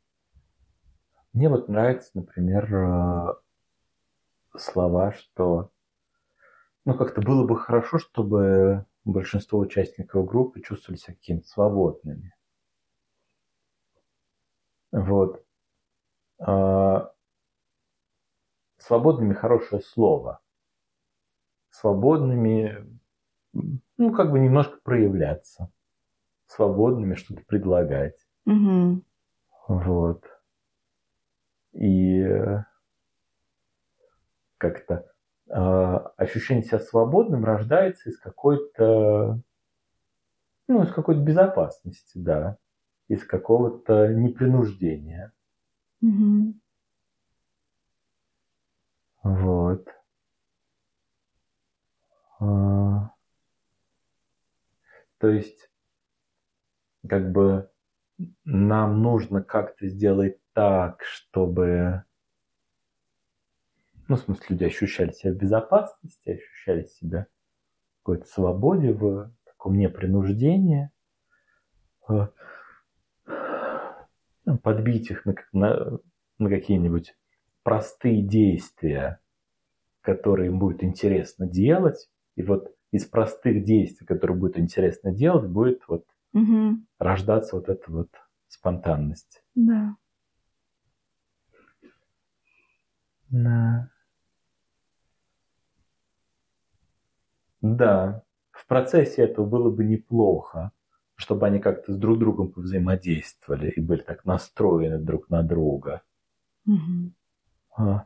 Мне 1.31 1.49
вот 1.49 1.69
нравится, 1.69 2.09
например, 2.15 2.73
э, 2.73 3.33
слова, 4.57 5.13
что 5.13 5.71
ну, 6.83 6.95
как-то 6.95 7.21
было 7.21 7.45
бы 7.45 7.57
хорошо, 7.57 7.99
чтобы 7.99 8.85
большинство 9.05 9.59
участников 9.59 10.25
группы 10.25 10.61
чувствовали 10.61 10.97
себя 10.97 11.13
какими-то 11.15 11.47
свободными. 11.47 12.33
Вот. 14.91 15.46
А, 16.39 17.11
свободными 18.77 19.33
хорошее 19.33 19.81
слово. 19.81 20.39
Свободными, 21.69 22.99
ну, 23.53 24.13
как 24.13 24.31
бы 24.31 24.39
немножко 24.39 24.79
проявляться. 24.83 25.71
Свободными 26.47 27.15
что-то 27.15 27.43
предлагать. 27.45 28.17
Угу. 28.45 29.01
Вот. 29.67 30.23
И 31.73 32.25
как-то 34.57 35.05
э, 35.49 35.53
ощущение 35.53 36.63
себя 36.63 36.79
свободным 36.79 37.45
рождается 37.45 38.09
из 38.09 38.17
какой-то, 38.17 39.39
ну, 40.67 40.83
из 40.83 40.91
какой-то 40.91 41.21
безопасности, 41.21 42.17
да, 42.17 42.57
из 43.07 43.23
какого-то 43.23 44.07
непринуждения. 44.13 45.33
Угу. 46.01 46.53
Вот. 49.23 49.87
А, 52.39 53.11
то 55.17 55.27
есть, 55.29 55.69
как 57.07 57.31
бы 57.31 57.69
нам 58.45 59.01
нужно 59.01 59.41
как-то 59.41 59.87
сделать 59.87 60.39
так, 60.53 61.03
чтобы, 61.03 62.03
ну, 64.07 64.15
в 64.15 64.19
смысле, 64.19 64.45
люди 64.49 64.63
ощущали 64.65 65.11
себя 65.11 65.33
в 65.33 65.37
безопасности, 65.37 66.29
ощущали 66.29 66.85
себя 66.85 67.27
в 67.95 68.03
какой-то 68.03 68.25
свободе, 68.25 68.93
в 68.93 69.31
таком 69.45 69.77
непринуждении, 69.77 70.91
ну, 72.07 72.29
подбить 74.55 75.11
их 75.11 75.25
на, 75.25 75.35
на, 75.51 75.99
на 76.39 76.49
какие-нибудь 76.49 77.15
простые 77.63 78.21
действия, 78.21 79.19
которые 80.01 80.47
им 80.47 80.59
будет 80.59 80.83
интересно 80.83 81.47
делать, 81.47 82.09
и 82.35 82.43
вот 82.43 82.73
из 82.91 83.05
простых 83.05 83.63
действий, 83.63 84.07
которые 84.07 84.37
будет 84.37 84.57
интересно 84.57 85.11
делать, 85.11 85.49
будет 85.49 85.81
вот 85.87 86.05
угу. 86.33 86.77
рождаться 86.99 87.55
вот 87.57 87.67
эта 87.67 87.91
вот 87.91 88.09
спонтанность. 88.47 89.43
Да. 89.55 89.95
Да. 93.29 93.89
Да, 97.61 98.23
в 98.51 98.65
процессе 98.67 99.23
этого 99.23 99.45
было 99.45 99.69
бы 99.69 99.83
неплохо, 99.83 100.71
чтобы 101.17 101.47
они 101.47 101.59
как-то 101.59 101.93
с 101.93 101.97
друг 101.97 102.19
другом 102.19 102.53
взаимодействовали 102.55 103.71
и 103.71 103.81
были 103.81 104.01
так 104.01 104.23
настроены 104.23 104.99
друг 104.99 105.29
на 105.29 105.43
друга. 105.43 106.03
Угу. 106.65 107.11
А, 107.75 108.05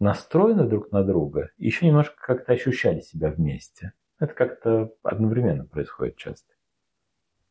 настроены 0.00 0.66
друг 0.66 0.90
на 0.92 1.04
друга, 1.04 1.50
и 1.58 1.66
еще 1.66 1.86
немножко 1.86 2.16
как-то 2.18 2.52
ощущали 2.52 3.00
себя 3.00 3.30
вместе. 3.30 3.92
Это 4.18 4.34
как-то 4.34 4.94
одновременно 5.02 5.64
происходит 5.64 6.16
часто. 6.16 6.52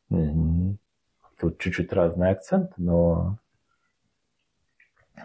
Тут 0.09 1.59
чуть-чуть 1.59 1.93
разные 1.93 2.31
акценты, 2.31 2.73
но 2.77 3.39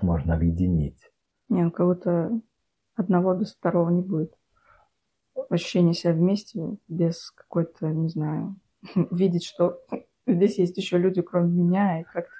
можно 0.02 0.34
объединить. 0.34 1.10
Не, 1.48 1.64
у 1.64 1.70
кого-то 1.70 2.40
одного 2.94 3.34
без 3.34 3.54
второго 3.54 3.90
не 3.90 4.02
будет. 4.02 4.34
Ощущение 5.50 5.94
себя 5.94 6.12
вместе 6.12 6.76
без 6.88 7.30
какой-то, 7.30 7.88
не 7.88 8.08
знаю, 8.08 8.56
видеть, 9.10 9.44
что 9.44 9.80
здесь 10.26 10.58
есть 10.58 10.76
еще 10.76 10.98
люди, 10.98 11.22
кроме 11.22 11.50
меня, 11.50 12.00
и 12.00 12.04
как-то 12.04 12.32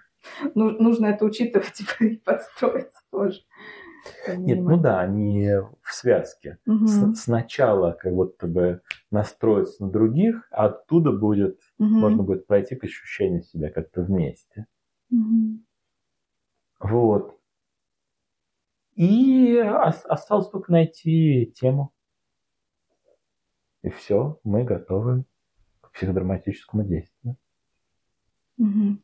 ну, 0.55 0.71
нужно 0.71 1.07
это 1.07 1.25
учитывать 1.25 1.73
типа, 1.75 2.05
и 2.05 2.17
подстроиться 2.17 3.01
тоже. 3.11 3.43
Нет, 4.29 4.61
ну 4.61 4.77
да, 4.79 5.01
они 5.01 5.51
в 5.83 5.93
связке. 5.93 6.59
Угу. 6.67 6.87
С- 6.87 7.23
сначала 7.23 7.93
как 7.93 8.15
будто 8.15 8.47
бы 8.47 8.81
настроиться 9.11 9.85
на 9.85 9.91
других, 9.91 10.47
а 10.53 10.67
оттуда 10.67 11.11
будет, 11.11 11.61
угу. 11.79 11.89
можно 11.89 12.23
будет 12.23 12.47
пройти 12.47 12.77
к 12.77 12.85
ощущению 12.85 13.43
себя 13.43 13.71
как-то 13.71 14.03
вместе. 14.03 14.67
Угу. 15.11 15.59
Вот. 16.81 17.37
И 18.95 19.57
осталось 19.59 20.49
только 20.49 20.73
найти 20.73 21.53
тему. 21.55 21.93
И 23.83 23.91
все, 23.91 24.39
мы 24.43 24.65
готовы 24.65 25.25
психодраматическому 25.97 26.85
действию. 26.85 27.37
Угу. 28.59 28.99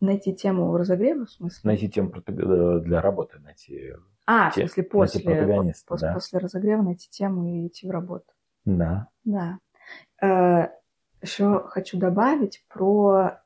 Найти 0.00 0.34
тему 0.34 0.76
разогрева, 0.76 1.24
в 1.24 1.30
смысле? 1.30 1.60
Найти 1.64 1.88
тему 1.88 2.12
э, 2.14 2.80
для 2.80 3.00
работы, 3.00 3.38
найти... 3.40 3.94
А, 4.26 4.50
в 4.50 4.54
смысле 4.54 4.82
после, 4.84 5.20
протагониста, 5.20 5.86
после, 5.86 6.08
да. 6.08 6.14
после 6.14 6.38
разогрева 6.38 6.82
найти 6.82 7.10
тему 7.10 7.46
и 7.46 7.66
идти 7.66 7.86
в 7.86 7.90
работу. 7.90 8.32
Да. 8.64 9.08
Да. 9.24 9.58
Э, 10.22 10.68
еще 11.22 11.64
хочу 11.68 11.98
добавить 11.98 12.64
про 12.68 13.40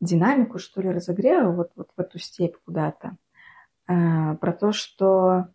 динамику, 0.00 0.58
что 0.58 0.82
ли, 0.82 0.90
разогрева 0.90 1.50
вот, 1.52 1.72
вот 1.76 1.90
в 1.96 2.00
эту 2.00 2.18
степь 2.18 2.56
куда-то. 2.64 3.16
Э, 3.88 4.34
про 4.36 4.52
то, 4.52 4.72
что... 4.72 5.48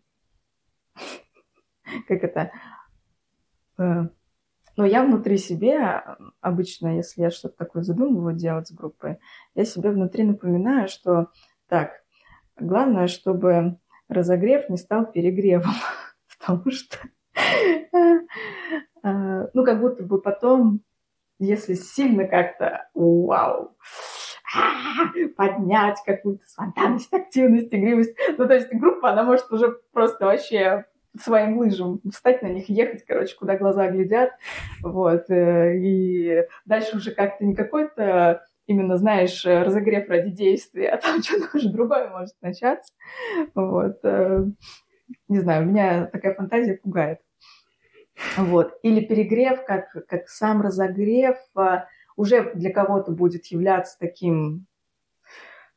как 2.08 2.24
это... 2.24 2.52
Э, 4.80 4.82
но 4.82 4.86
я 4.86 5.04
внутри 5.04 5.36
себя, 5.36 6.16
обычно, 6.40 6.96
если 6.96 7.22
я 7.22 7.30
что-то 7.30 7.56
такое 7.56 7.82
задумываю 7.82 8.34
делать 8.34 8.68
с 8.68 8.72
группой, 8.72 9.18
я 9.54 9.64
себе 9.64 9.90
внутри 9.90 10.24
напоминаю, 10.24 10.88
что 10.88 11.28
так, 11.68 11.92
главное, 12.58 13.06
чтобы 13.06 13.78
разогрев 14.08 14.68
не 14.68 14.76
стал 14.76 15.06
перегревом, 15.06 15.74
потому 16.38 16.70
что, 16.70 16.96
ну, 19.02 19.64
как 19.64 19.80
будто 19.80 20.02
бы 20.02 20.20
потом, 20.20 20.80
если 21.38 21.74
сильно 21.74 22.26
как-то, 22.26 22.88
вау, 22.94 23.76
поднять 25.36 25.98
какую-то 26.04 26.46
спонтанность, 26.46 27.12
активность, 27.12 27.72
игривость. 27.72 28.16
Ну, 28.36 28.46
то 28.46 28.54
есть 28.54 28.72
группа, 28.72 29.10
она 29.10 29.22
может 29.22 29.50
уже 29.52 29.78
просто 29.92 30.24
вообще 30.24 30.86
своим 31.18 31.58
лыжам, 31.58 32.00
встать 32.10 32.42
на 32.42 32.46
них, 32.46 32.68
ехать, 32.68 33.04
короче, 33.04 33.36
куда 33.36 33.56
глаза 33.56 33.90
глядят, 33.90 34.30
вот, 34.82 35.28
э, 35.30 35.76
и 35.78 36.44
дальше 36.64 36.96
уже 36.96 37.12
как-то 37.12 37.44
не 37.44 37.54
какой-то 37.54 38.44
именно, 38.66 38.96
знаешь, 38.96 39.44
разогрев 39.44 40.08
ради 40.08 40.30
действия, 40.30 40.90
а 40.90 40.98
там 40.98 41.22
что-то 41.22 41.56
уже 41.56 41.70
другое 41.70 42.08
может 42.10 42.34
начаться, 42.40 42.92
вот, 43.54 43.98
э, 44.04 44.44
не 45.28 45.40
знаю, 45.40 45.66
меня 45.66 46.06
такая 46.06 46.34
фантазия 46.34 46.76
пугает, 46.76 47.20
вот, 48.36 48.78
или 48.82 49.04
перегрев, 49.04 49.64
как, 49.64 49.90
как 50.06 50.28
сам 50.28 50.62
разогрев 50.62 51.38
э, 51.56 51.84
уже 52.16 52.52
для 52.54 52.72
кого-то 52.72 53.12
будет 53.12 53.46
являться 53.46 53.96
таким 53.98 54.66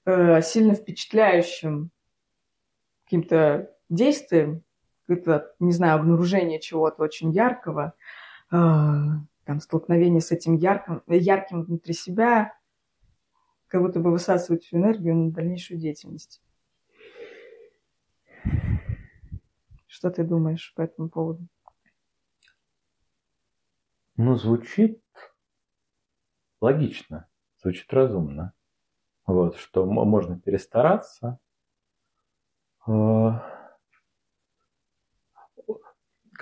сильно 0.05 0.73
впечатляющим 0.73 1.89
каким-то 3.05 3.73
действием, 3.89 4.65
это, 5.14 5.53
не 5.59 5.72
знаю, 5.72 5.99
обнаружение 5.99 6.59
чего-то 6.59 7.03
очень 7.03 7.32
яркого, 7.32 7.93
э, 8.51 8.55
там, 8.55 9.59
столкновение 9.59 10.22
с 10.22 10.32
этим 10.32 10.55
ярким, 10.55 11.03
ярким 11.07 11.64
внутри 11.64 11.93
себя, 11.93 12.53
как 13.68 13.82
будто 13.82 13.99
бы 13.99 14.11
высасывать 14.11 14.64
всю 14.64 14.78
энергию 14.78 15.16
на 15.16 15.32
дальнейшую 15.32 15.80
деятельность. 15.80 16.41
Что 19.88 20.11
ты 20.11 20.24
думаешь 20.24 20.74
по 20.76 20.82
этому 20.82 21.09
поводу? 21.09 21.47
Ну, 24.16 24.36
звучит 24.36 25.01
логично, 26.61 27.28
звучит 27.61 27.91
разумно. 27.91 28.53
Вот, 29.26 29.55
что 29.55 29.86
можно 29.86 30.39
перестараться, 30.39 31.39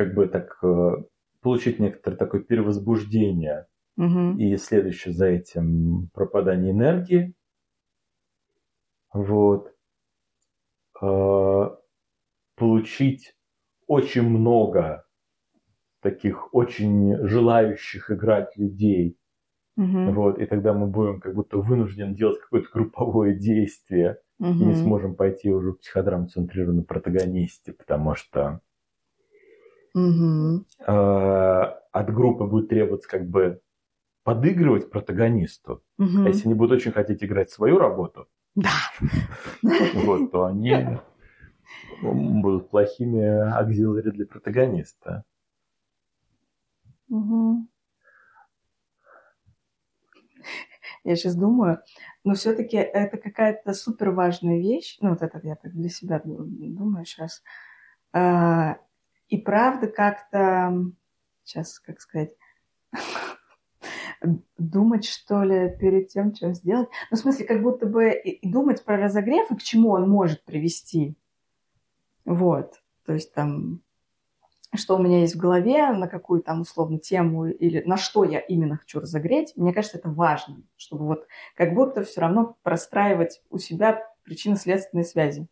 как 0.02 0.16
бы 0.16 0.28
так 0.28 0.58
э, 0.64 1.04
получить 1.42 1.80
некоторое 1.80 2.18
такое 2.18 2.42
перевозбуждение 2.42 3.68
угу. 3.98 4.36
и 4.38 4.58
следующее 4.58 5.14
за 5.14 5.28
этим 5.28 6.10
пропадание 6.12 6.72
энергии. 6.72 7.36
Вот. 9.14 9.72
Э, 11.02 11.70
получить 12.56 13.36
очень 13.86 14.24
много 14.24 15.06
таких 16.02 16.52
очень 16.52 17.28
желающих 17.28 18.10
играть 18.10 18.58
людей. 18.58 19.20
Угу. 19.78 20.12
Вот, 20.14 20.40
и 20.40 20.48
тогда 20.48 20.74
мы 20.74 20.88
будем 20.88 21.22
как 21.22 21.36
будто 21.36 21.58
вынуждены 21.58 22.16
делать 22.16 22.40
какое-то 22.40 22.70
групповое 22.74 23.38
действие 23.38 24.18
угу. 24.40 24.50
и 24.50 24.66
не 24.66 24.76
сможем 24.76 25.16
пойти 25.16 25.52
уже 25.52 25.74
в 25.74 25.78
психодраму 25.78 26.28
центрированной 26.28 26.84
протагонисте, 26.84 27.74
потому 27.74 28.16
что 28.16 28.62
Угу. 29.94 30.66
от 30.86 32.14
группы 32.14 32.46
будет 32.46 32.70
требоваться 32.70 33.10
как 33.10 33.28
бы 33.28 33.62
подыгрывать 34.24 34.90
протагонисту. 34.90 35.84
Угу. 35.98 36.26
А 36.26 36.28
если 36.30 36.46
они 36.46 36.54
будут 36.54 36.78
очень 36.78 36.92
хотеть 36.92 37.24
играть 37.24 37.50
свою 37.50 37.78
работу, 37.78 38.28
Да. 38.56 38.72
Вот, 40.06 40.32
то 40.32 40.46
они 40.46 40.98
будут 42.02 42.70
плохими 42.70 43.24
аксилари 43.24 44.12
для 44.12 44.26
протагониста. 44.26 45.24
Угу. 47.10 47.68
Я 51.04 51.16
сейчас 51.16 51.36
думаю, 51.36 51.80
но 52.24 52.36
все-таки 52.36 52.78
это 52.78 53.18
какая-то 53.18 53.74
супер 53.74 54.12
важная 54.12 54.60
вещь. 54.60 54.98
Ну, 55.02 55.10
вот 55.10 55.22
это 55.22 55.40
я 55.44 55.56
так 55.56 55.74
для 55.74 55.90
себя 55.90 56.22
думаю 56.24 57.06
сейчас. 57.06 57.42
И 59.32 59.38
правда 59.38 59.88
как-то, 59.88 60.92
сейчас, 61.46 61.80
как 61.80 62.02
сказать, 62.02 62.34
думать, 64.58 65.06
что 65.06 65.44
ли, 65.44 65.76
перед 65.80 66.10
тем, 66.10 66.36
что 66.36 66.54
сделать. 66.54 66.90
Ну, 67.10 67.18
в 67.18 67.20
смысле, 67.20 67.46
как 67.46 67.64
будто 67.64 67.86
бы 67.86 68.22
думать 68.44 68.84
про 68.84 68.98
разогрев 68.98 69.50
и 69.50 69.56
к 69.56 69.64
чему 69.64 69.92
он 69.92 70.10
может 70.10 70.44
привести. 70.44 71.16
Вот. 72.26 72.84
То 73.06 73.14
есть 73.14 73.34
там 73.34 73.82
что 74.74 74.96
у 74.96 75.00
меня 75.00 75.20
есть 75.20 75.36
в 75.36 75.40
голове, 75.40 75.92
на 75.92 76.08
какую 76.08 76.42
там 76.42 76.62
условно 76.62 76.98
тему 76.98 77.48
или 77.48 77.82
на 77.86 77.98
что 77.98 78.24
я 78.24 78.40
именно 78.40 78.78
хочу 78.78 79.02
разогреть, 79.02 79.52
мне 79.58 79.74
кажется, 79.74 79.98
это 79.98 80.10
важно, 80.10 80.64
чтобы 80.78 81.08
вот 81.08 81.28
как 81.56 81.74
будто 81.74 82.04
все 82.04 82.22
равно 82.22 82.56
простраивать 82.64 83.42
у 83.50 83.58
себя 83.58 84.02
причинно-следственные 84.24 85.04
связи. 85.04 85.48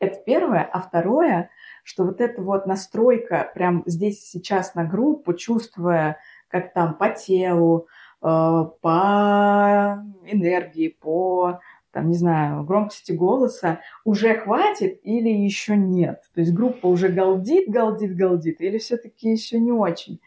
Это 0.00 0.20
первое. 0.24 0.64
А 0.64 0.80
второе, 0.80 1.50
что 1.88 2.04
вот 2.04 2.20
эта 2.20 2.42
вот 2.42 2.66
настройка 2.66 3.50
прям 3.54 3.82
здесь 3.86 4.28
сейчас 4.28 4.74
на 4.74 4.84
группу, 4.84 5.32
чувствуя, 5.32 6.18
как 6.48 6.74
там 6.74 6.92
по 6.92 7.08
телу, 7.08 7.86
э, 8.20 8.26
по 8.26 10.04
энергии, 10.26 10.88
по 11.00 11.60
там, 11.90 12.10
не 12.10 12.16
знаю, 12.16 12.64
громкости 12.64 13.12
голоса 13.12 13.80
уже 14.04 14.34
хватит 14.34 15.00
или 15.02 15.30
еще 15.30 15.76
нет? 15.76 16.20
То 16.34 16.42
есть 16.42 16.52
группа 16.52 16.88
уже 16.88 17.08
галдит, 17.08 17.70
галдит, 17.70 18.14
галдит, 18.14 18.60
или 18.60 18.76
все-таки 18.76 19.30
еще 19.30 19.58
не 19.58 19.72
очень? 19.72 20.20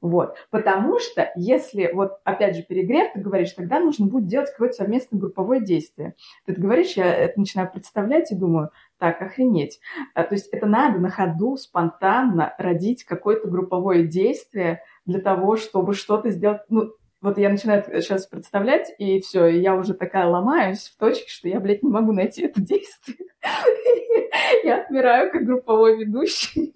Вот. 0.00 0.36
Потому 0.50 0.98
что 0.98 1.32
если, 1.36 1.90
вот 1.94 2.18
опять 2.24 2.56
же, 2.56 2.62
перегрев, 2.62 3.14
ты 3.14 3.20
говоришь, 3.20 3.52
тогда 3.52 3.78
нужно 3.78 4.06
будет 4.06 4.26
делать 4.26 4.50
какое-то 4.50 4.74
совместное 4.74 5.18
групповое 5.18 5.64
действие. 5.64 6.14
Ты 6.44 6.52
это 6.52 6.60
говоришь, 6.60 6.92
я 6.96 7.06
это 7.06 7.38
начинаю 7.38 7.70
представлять 7.72 8.30
и 8.30 8.34
думаю, 8.34 8.70
так, 9.04 9.20
охренеть. 9.20 9.80
А, 10.14 10.24
то 10.24 10.34
есть 10.34 10.48
это 10.48 10.64
надо 10.64 10.98
на 10.98 11.10
ходу 11.10 11.58
спонтанно 11.58 12.54
родить 12.56 13.04
какое-то 13.04 13.48
групповое 13.48 14.06
действие 14.06 14.80
для 15.04 15.20
того, 15.20 15.56
чтобы 15.56 15.92
что-то 15.92 16.30
сделать. 16.30 16.62
Ну, 16.70 16.94
вот 17.20 17.36
я 17.36 17.50
начинаю 17.50 17.84
сейчас 18.00 18.26
представлять, 18.26 18.94
и 18.98 19.20
все, 19.20 19.46
я 19.46 19.74
уже 19.74 19.92
такая 19.92 20.26
ломаюсь 20.26 20.88
в 20.88 20.96
точке, 20.96 21.28
что 21.28 21.48
я, 21.48 21.60
блядь, 21.60 21.82
не 21.82 21.90
могу 21.90 22.12
найти 22.12 22.44
это 22.44 22.62
действие. 22.62 23.18
Я 24.64 24.80
отмираю 24.80 25.30
как 25.30 25.44
групповой 25.44 25.98
ведущий. 25.98 26.72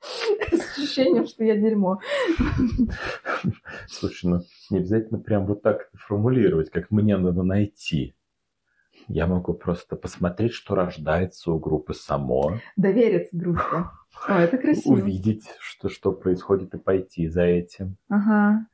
С 0.50 0.78
ощущением, 0.78 1.26
что 1.26 1.44
я 1.44 1.56
дерьмо. 1.56 2.00
Слушай, 3.86 4.30
ну 4.30 4.40
не 4.70 4.78
обязательно 4.78 5.20
прям 5.20 5.46
вот 5.46 5.62
так 5.62 5.90
формулировать, 5.94 6.70
как 6.70 6.90
мне 6.90 7.16
надо 7.16 7.42
найти. 7.42 8.14
Я 9.12 9.26
могу 9.26 9.52
просто 9.52 9.94
посмотреть, 9.94 10.54
что 10.54 10.74
рождается 10.74 11.52
у 11.52 11.58
группы 11.58 11.92
само. 11.92 12.60
Довериться 12.76 13.28
группе. 13.36 13.90
О, 14.26 14.38
это 14.38 14.56
красиво. 14.56 14.94
Увидеть, 14.94 15.44
что, 15.60 15.90
что 15.90 16.12
происходит, 16.12 16.72
и 16.72 16.78
пойти 16.78 17.28
за 17.28 17.42
этим. 17.42 17.98
Ага. 18.08 18.66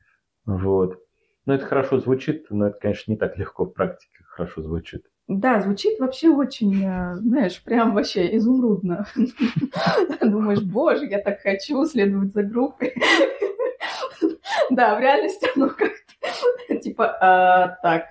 Вот. 0.45 0.97
Ну, 1.45 1.53
это 1.53 1.65
хорошо 1.65 1.99
звучит, 1.99 2.45
но 2.51 2.67
это, 2.67 2.79
конечно, 2.79 3.11
не 3.11 3.17
так 3.17 3.37
легко 3.37 3.65
в 3.65 3.71
практике 3.71 4.23
хорошо 4.29 4.61
звучит. 4.61 5.07
Да, 5.27 5.59
звучит 5.59 5.99
вообще 5.99 6.29
очень, 6.29 6.85
э, 6.85 7.15
знаешь, 7.17 7.61
прям 7.61 7.93
вообще 7.93 8.37
изумрудно. 8.37 9.07
Думаешь, 10.21 10.61
боже, 10.61 11.05
я 11.05 11.19
так 11.19 11.41
хочу 11.41 11.83
следовать 11.85 12.31
за 12.31 12.43
группой. 12.43 12.95
Да, 14.71 14.95
в 14.95 14.99
реальности 14.99 15.47
оно 15.55 15.69
как-то 15.69 16.77
типа 16.77 17.17
а, 17.19 17.67
так. 17.81 18.05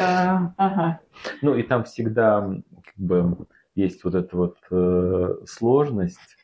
А, 0.00 0.52
ага. 0.56 1.00
Ну 1.42 1.54
и 1.54 1.62
там 1.62 1.84
всегда 1.84 2.48
как 2.84 2.96
бы 2.96 3.46
есть 3.74 4.04
вот 4.04 4.14
эта 4.14 4.36
вот 4.36 4.58
э, 4.70 5.36
сложность, 5.46 6.36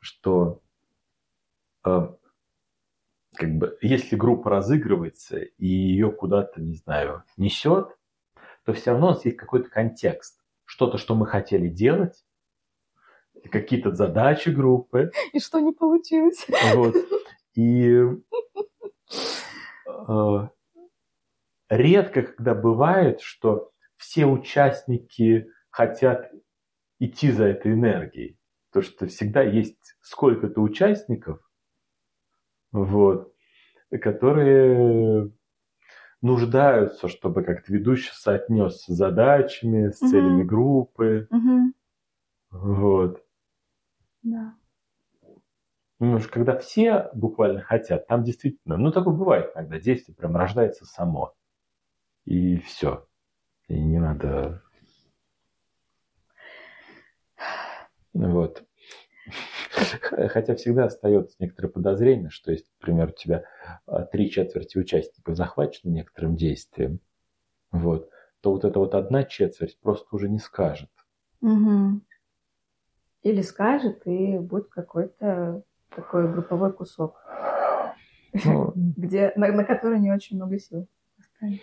что 0.00 0.60
э, 1.84 2.08
как 3.34 3.54
бы, 3.56 3.78
если 3.80 4.16
группа 4.16 4.50
разыгрывается 4.50 5.38
и 5.38 5.66
ее 5.66 6.10
куда-то, 6.12 6.60
не 6.60 6.74
знаю, 6.76 7.24
несет, 7.36 7.96
то 8.64 8.72
все 8.72 8.92
равно 8.92 9.08
у 9.08 9.10
нас 9.10 9.24
есть 9.24 9.36
какой-то 9.36 9.68
контекст. 9.68 10.40
Что-то, 10.64 10.98
что 10.98 11.14
мы 11.14 11.26
хотели 11.26 11.68
делать, 11.68 12.24
какие-то 13.50 13.92
задачи 13.92 14.50
группы. 14.50 15.10
И 15.32 15.40
что 15.40 15.60
не 15.60 15.72
получилось. 15.72 16.46
Вот. 16.74 16.94
И 17.54 18.06
э, 19.86 20.48
редко, 21.72 22.22
когда 22.22 22.54
бывает, 22.54 23.20
что 23.22 23.72
все 23.96 24.26
участники 24.26 25.48
хотят 25.70 26.30
идти 26.98 27.30
за 27.30 27.46
этой 27.46 27.72
энергией. 27.72 28.38
То, 28.72 28.82
что 28.82 29.06
всегда 29.06 29.42
есть 29.42 29.96
сколько-то 30.00 30.60
участников, 30.60 31.40
вот, 32.72 33.34
которые 33.90 35.32
нуждаются, 36.20 37.08
чтобы 37.08 37.42
как-то 37.42 37.72
ведущий 37.72 38.12
соотнес 38.14 38.82
с 38.82 38.86
задачами, 38.86 39.90
с 39.90 40.00
угу. 40.00 40.10
целями 40.10 40.42
группы. 40.42 41.26
Угу. 41.30 41.72
Вот. 42.50 43.24
Да. 44.22 44.54
Ну, 45.98 46.18
когда 46.30 46.56
все 46.56 47.10
буквально 47.14 47.60
хотят, 47.62 48.06
там 48.08 48.24
действительно, 48.24 48.76
ну, 48.76 48.90
такое 48.90 49.14
бывает 49.14 49.52
иногда, 49.54 49.78
действие 49.78 50.16
прям 50.16 50.36
рождается 50.36 50.84
само. 50.84 51.34
И 52.24 52.58
все. 52.58 53.06
И 53.68 53.80
не 53.80 53.98
надо... 53.98 54.62
Вот. 58.12 58.64
Хотя 59.72 60.54
всегда 60.54 60.84
остается 60.84 61.36
некоторое 61.38 61.68
подозрение, 61.68 62.30
что 62.30 62.52
если, 62.52 62.66
например, 62.80 63.08
у 63.08 63.12
тебя 63.12 63.44
а, 63.86 64.02
три 64.04 64.30
четверти 64.30 64.78
участников 64.78 65.36
захвачены 65.36 65.90
некоторым 65.90 66.36
действием, 66.36 67.00
вот, 67.70 68.10
то 68.40 68.52
вот 68.52 68.64
эта 68.64 68.78
вот 68.78 68.94
одна 68.94 69.24
четверть 69.24 69.78
просто 69.80 70.06
уже 70.14 70.28
не 70.28 70.38
скажет. 70.38 70.90
Угу. 71.40 72.00
Или 73.22 73.42
скажет, 73.42 74.06
и 74.06 74.38
будет 74.38 74.68
какой-то 74.68 75.62
такой 75.88 76.30
групповой 76.30 76.72
кусок, 76.72 77.16
ну, 78.44 78.72
где, 78.96 79.32
на, 79.36 79.48
на 79.52 79.64
который 79.64 80.00
не 80.00 80.12
очень 80.12 80.36
много 80.36 80.58
сил 80.58 80.86
останется. 81.18 81.62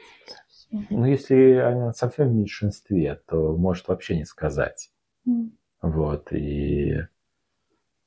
Ну, 0.72 1.06
если 1.06 1.56
они 1.56 1.94
совсем 1.94 2.30
в 2.30 2.34
меньшинстве, 2.34 3.22
то 3.26 3.58
может 3.58 3.88
вообще 3.88 4.18
не 4.18 4.26
сказать. 4.26 4.92
Mm. 5.28 5.52
Вот, 5.82 6.32
и 6.32 7.08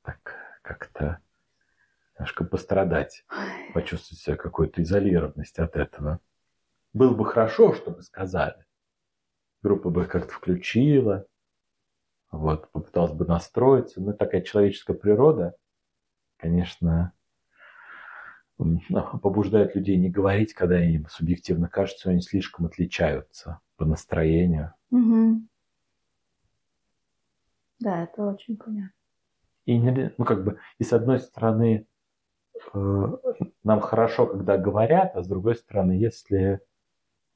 так 0.03 0.35
как-то 0.61 1.19
немножко 2.15 2.45
пострадать, 2.45 3.25
почувствовать 3.73 4.21
себя 4.21 4.35
какую-то 4.35 4.81
изолированность 4.81 5.59
от 5.59 5.75
этого. 5.75 6.19
Было 6.93 7.13
бы 7.13 7.25
хорошо, 7.25 7.73
чтобы 7.73 8.01
сказали. 8.01 8.65
Группа 9.61 9.89
бы 9.89 10.05
как-то 10.05 10.33
включила, 10.33 11.25
вот, 12.31 12.69
попыталась 12.71 13.13
бы 13.13 13.25
настроиться. 13.25 14.01
Но 14.01 14.13
такая 14.13 14.41
человеческая 14.41 14.93
природа, 14.93 15.55
конечно, 16.37 17.13
побуждает 19.21 19.75
людей 19.75 19.97
не 19.97 20.09
говорить, 20.09 20.53
когда 20.53 20.83
им 20.83 21.07
субъективно 21.09 21.67
кажется, 21.67 22.01
что 22.01 22.09
они 22.11 22.21
слишком 22.21 22.65
отличаются 22.65 23.59
по 23.77 23.85
настроению. 23.85 24.73
Угу. 24.91 25.41
Да, 27.79 28.03
это 28.03 28.23
очень 28.25 28.57
понятно. 28.57 28.93
И, 29.65 29.79
ну, 29.79 30.25
как 30.25 30.43
бы, 30.43 30.59
и 30.77 30.83
с 30.83 30.93
одной 30.93 31.19
стороны, 31.19 31.87
э, 32.73 33.17
нам 33.63 33.79
хорошо, 33.81 34.25
когда 34.27 34.57
говорят, 34.57 35.15
а 35.15 35.23
с 35.23 35.27
другой 35.27 35.55
стороны, 35.55 35.93
если 35.93 36.59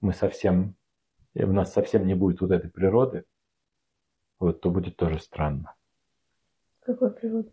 мы 0.01 0.13
совсем, 0.13 0.75
у 1.35 1.51
нас 1.51 1.73
совсем 1.73 2.05
не 2.05 2.15
будет 2.15 2.41
вот 2.41 2.51
этой 2.51 2.69
природы, 2.69 3.25
вот, 4.39 4.61
то 4.61 4.69
будет 4.69 4.97
тоже 4.97 5.19
странно. 5.19 5.73
Какой 6.81 7.11
природы? 7.11 7.51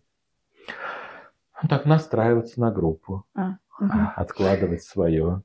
Ну, 1.63 1.69
так 1.69 1.87
настраиваться 1.87 2.61
на 2.61 2.71
группу, 2.71 3.25
а, 3.35 3.59
угу. 3.81 3.99
откладывать 4.17 4.83
свое. 4.83 5.43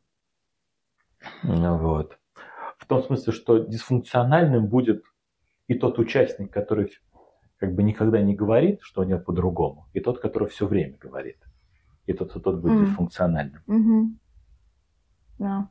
Вот. 1.43 2.17
В 2.77 2.86
том 2.86 3.03
смысле, 3.03 3.34
что 3.34 3.59
дисфункциональным 3.59 4.67
будет 4.67 5.03
и 5.67 5.75
тот 5.75 5.99
участник, 5.99 6.51
который 6.51 6.91
как 7.57 7.75
бы 7.75 7.84
никогда 7.84 8.21
не 8.21 8.36
говорит, 8.36 8.80
что 8.82 9.01
у 9.01 9.03
него 9.03 9.19
по-другому, 9.19 9.88
и 9.93 9.99
тот, 9.99 10.19
который 10.19 10.47
все 10.47 10.65
время 10.65 10.97
говорит. 10.97 11.38
И 12.05 12.13
тот, 12.13 12.36
и 12.36 12.39
тот 12.39 12.61
будет 12.61 12.80
mm. 12.80 12.86
дисфункциональным. 12.86 13.63
Mm-hmm. 13.67 14.19
Да. 15.39 15.69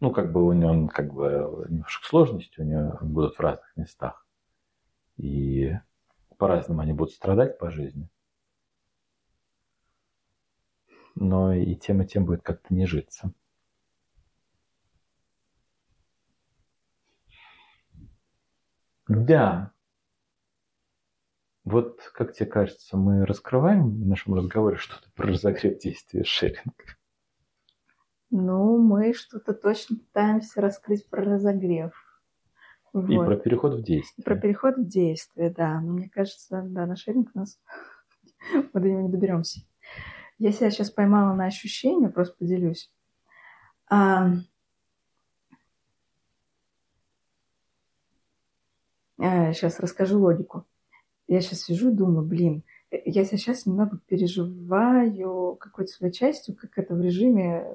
Ну, 0.00 0.10
как 0.12 0.32
бы 0.32 0.44
у 0.44 0.52
него, 0.52 0.70
он, 0.70 0.88
как 0.88 1.14
бы, 1.14 1.66
немножко 1.68 2.06
сложности 2.06 2.60
у 2.60 2.64
него 2.64 2.98
будут 3.02 3.36
в 3.36 3.40
разных 3.40 3.70
местах. 3.76 4.26
И 5.16 5.74
по-разному 6.38 6.80
они 6.80 6.92
будут 6.92 7.14
страдать 7.14 7.58
по 7.58 7.70
жизни. 7.70 8.08
Но 11.20 11.52
и 11.52 11.76
тем, 11.76 12.00
и 12.00 12.06
тем 12.06 12.24
будет 12.24 12.42
как-то 12.42 12.74
не 12.74 12.86
житься. 12.86 13.30
Да. 19.06 19.72
Вот, 21.64 22.00
как 22.14 22.32
тебе 22.32 22.46
кажется, 22.46 22.96
мы 22.96 23.26
раскрываем 23.26 23.90
в 23.90 24.06
нашем 24.06 24.32
разговоре 24.34 24.78
что-то 24.78 25.10
про 25.14 25.28
разогрев 25.28 25.78
действия 25.78 26.24
шеринга? 26.24 26.96
Ну, 28.30 28.78
мы 28.78 29.12
что-то 29.12 29.52
точно 29.52 29.96
пытаемся 29.96 30.62
раскрыть 30.62 31.06
про 31.10 31.22
разогрев. 31.22 31.92
Вот. 32.94 33.10
И 33.10 33.16
про 33.16 33.36
переход 33.36 33.74
в 33.74 33.82
действие. 33.82 34.24
Про 34.24 34.36
переход 34.36 34.78
в 34.78 34.86
действие, 34.86 35.50
да. 35.50 35.80
Но 35.82 35.92
мне 35.92 36.08
кажется, 36.08 36.62
да, 36.64 36.86
на 36.86 36.96
шеринг 36.96 37.34
нас 37.34 37.60
мы 38.72 38.80
до 38.80 38.88
него 38.88 39.02
не 39.02 39.10
доберемся. 39.10 39.60
Я 40.40 40.52
себя 40.52 40.70
сейчас 40.70 40.90
поймала 40.90 41.34
на 41.34 41.44
ощущение, 41.44 42.08
просто 42.08 42.34
поделюсь. 42.38 42.90
А, 43.90 44.36
сейчас 49.18 49.78
э, 49.78 49.82
расскажу 49.82 50.18
логику. 50.18 50.66
Я 51.28 51.42
сейчас 51.42 51.64
сижу 51.64 51.90
и 51.90 51.94
думаю, 51.94 52.26
блин, 52.26 52.64
э, 52.90 53.02
я 53.04 53.26
сейчас 53.26 53.66
немного 53.66 53.98
переживаю 54.06 55.56
какой-то 55.56 55.92
своей 55.92 56.14
частью, 56.14 56.56
как 56.56 56.78
это 56.78 56.94
в 56.94 57.02
режиме 57.02 57.66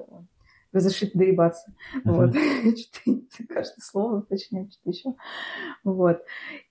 разрешить 0.72 1.12
доебаться. 1.14 1.72
Uh-huh. 2.04 2.26
Вот. 2.26 2.34
Каждое 3.48 3.80
слово, 3.80 4.22
точнее, 4.22 4.68
что-то 4.72 4.90
еще. 4.90 5.14
Вот. 5.84 6.20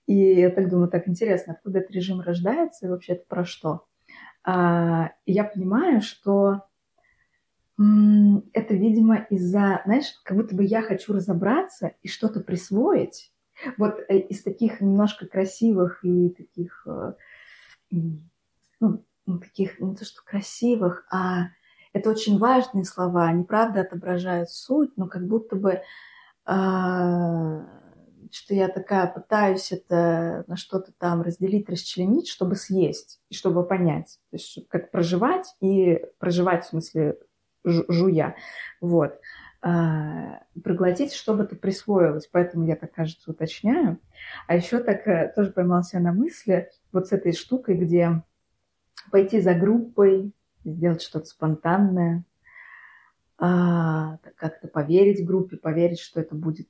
И 0.06 0.14
я 0.14 0.50
так 0.50 0.68
думаю, 0.68 0.90
так 0.90 1.08
интересно, 1.08 1.54
откуда 1.54 1.78
этот 1.78 1.92
режим 1.92 2.20
рождается 2.20 2.84
и 2.84 2.90
вообще 2.90 3.14
это 3.14 3.24
про 3.26 3.46
что? 3.46 3.86
А, 4.46 5.10
я 5.26 5.44
понимаю, 5.44 6.00
что 6.00 6.62
это, 7.78 8.74
видимо, 8.74 9.26
из-за, 9.28 9.82
знаешь, 9.84 10.14
как 10.24 10.36
будто 10.38 10.54
бы 10.54 10.64
я 10.64 10.80
хочу 10.80 11.12
разобраться 11.12 11.92
и 12.02 12.08
что-то 12.08 12.40
присвоить. 12.40 13.32
Вот 13.76 13.98
э, 14.08 14.18
из 14.18 14.42
таких 14.42 14.80
немножко 14.80 15.26
красивых 15.26 16.02
и 16.02 16.30
таких, 16.30 16.86
э, 16.86 17.12
ну, 18.80 19.04
таких, 19.26 19.78
не 19.80 19.94
то 19.94 20.06
что 20.06 20.22
красивых, 20.24 21.06
а 21.10 21.48
это 21.92 22.08
очень 22.08 22.38
важные 22.38 22.84
слова, 22.84 23.26
они 23.26 23.44
правда 23.44 23.80
отображают 23.80 24.50
суть, 24.50 24.96
но 24.96 25.06
как 25.08 25.26
будто 25.26 25.56
бы 25.56 25.82
а, 26.44 27.66
что 28.30 28.54
я 28.54 28.68
такая 28.68 29.06
пытаюсь 29.06 29.72
это 29.72 30.44
на 30.46 30.56
что-то 30.56 30.92
там 30.98 31.22
разделить, 31.22 31.68
расчленить, 31.68 32.28
чтобы 32.28 32.56
съесть 32.56 33.20
и 33.28 33.34
чтобы 33.34 33.64
понять. 33.66 34.18
То 34.30 34.36
есть 34.36 34.68
как 34.68 34.90
проживать 34.90 35.46
и 35.60 36.02
проживать 36.18 36.64
в 36.64 36.68
смысле 36.68 37.18
жуя. 37.64 38.36
Вот. 38.80 39.18
А, 39.62 40.40
проглотить, 40.62 41.12
чтобы 41.12 41.44
это 41.44 41.56
присвоилось. 41.56 42.28
Поэтому 42.30 42.66
я 42.66 42.76
так, 42.76 42.92
кажется, 42.92 43.30
уточняю. 43.30 43.98
А 44.46 44.54
еще 44.54 44.78
так 44.78 45.06
э, 45.08 45.32
тоже 45.34 45.50
поймался 45.50 45.98
на 45.98 46.12
мысли 46.12 46.70
вот 46.92 47.08
с 47.08 47.12
этой 47.12 47.32
штукой, 47.32 47.76
где 47.76 48.22
пойти 49.10 49.40
за 49.40 49.54
группой, 49.54 50.32
сделать 50.64 51.02
что-то 51.02 51.26
спонтанное, 51.26 52.24
а, 53.38 54.18
как-то 54.36 54.68
поверить 54.68 55.26
группе, 55.26 55.56
поверить, 55.56 56.00
что 56.00 56.20
это 56.20 56.34
будет 56.34 56.68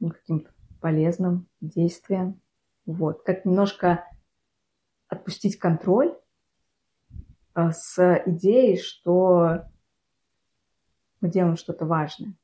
ну, 0.00 0.10
каким-то 0.10 0.50
полезным 0.84 1.48
действием. 1.62 2.42
Вот. 2.84 3.22
Как 3.22 3.46
немножко 3.46 4.06
отпустить 5.08 5.58
контроль 5.58 6.14
а, 7.54 7.72
с 7.72 8.22
идеей, 8.26 8.76
что 8.76 9.62
мы 11.22 11.30
делаем 11.30 11.56
что-то 11.56 11.86
важное. 11.86 12.34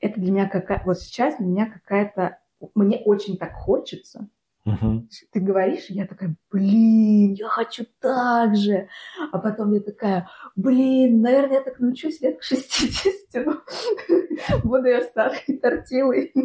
Это 0.00 0.20
для 0.20 0.32
меня 0.32 0.48
какая... 0.48 0.82
Вот 0.84 0.98
сейчас 0.98 1.36
для 1.36 1.46
меня 1.46 1.70
какая-то... 1.70 2.40
Мне 2.74 2.98
очень 2.98 3.38
так 3.38 3.52
хочется, 3.52 4.28
Угу. 4.64 5.08
Ты 5.32 5.40
говоришь, 5.40 5.86
я 5.88 6.06
такая, 6.06 6.36
блин, 6.52 7.32
я 7.32 7.48
хочу 7.48 7.84
так 8.00 8.54
же. 8.54 8.88
А 9.32 9.38
потом 9.38 9.72
я 9.72 9.80
такая, 9.80 10.28
блин, 10.54 11.20
наверное, 11.20 11.56
я 11.56 11.62
так 11.62 11.80
научусь 11.80 12.20
лет 12.20 12.38
к 12.38 12.44
60. 12.44 13.44
Буду 14.64 14.86
я 14.86 15.02
старой 15.02 15.58
тортилой. 15.60 16.32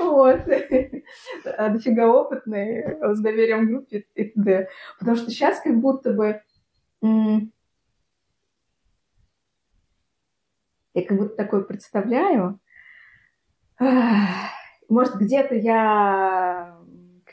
Вот. 0.00 0.40
А 1.44 1.68
дофига 1.68 2.08
опытный, 2.08 2.96
с 3.14 3.20
доверием 3.20 3.66
группе 3.66 4.06
и 4.14 4.24
т.д. 4.24 4.68
Потому 4.98 5.16
что 5.18 5.30
сейчас 5.30 5.60
как 5.60 5.78
будто 5.78 6.14
бы 6.14 6.40
я 10.94 11.02
как 11.06 11.18
будто 11.18 11.36
такое 11.36 11.62
представляю. 11.62 12.60
Может, 14.88 15.16
где-то 15.16 15.54
я 15.54 16.71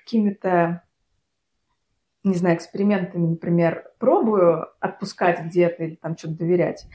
какими-то, 0.10 0.82
не 2.24 2.34
знаю, 2.34 2.58
экспериментами, 2.58 3.28
например, 3.28 3.92
пробую 4.00 4.66
отпускать 4.80 5.46
где-то 5.46 5.84
или 5.84 5.96
там 5.96 6.18
что-то 6.18 6.40
доверять, 6.40 6.88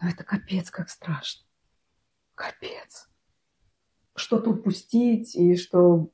но 0.00 0.08
это 0.08 0.24
капец 0.24 0.70
как 0.70 0.88
страшно. 0.88 1.44
Капец. 2.34 3.10
Что-то 4.14 4.50
упустить 4.50 5.36
и 5.36 5.54
что... 5.56 6.08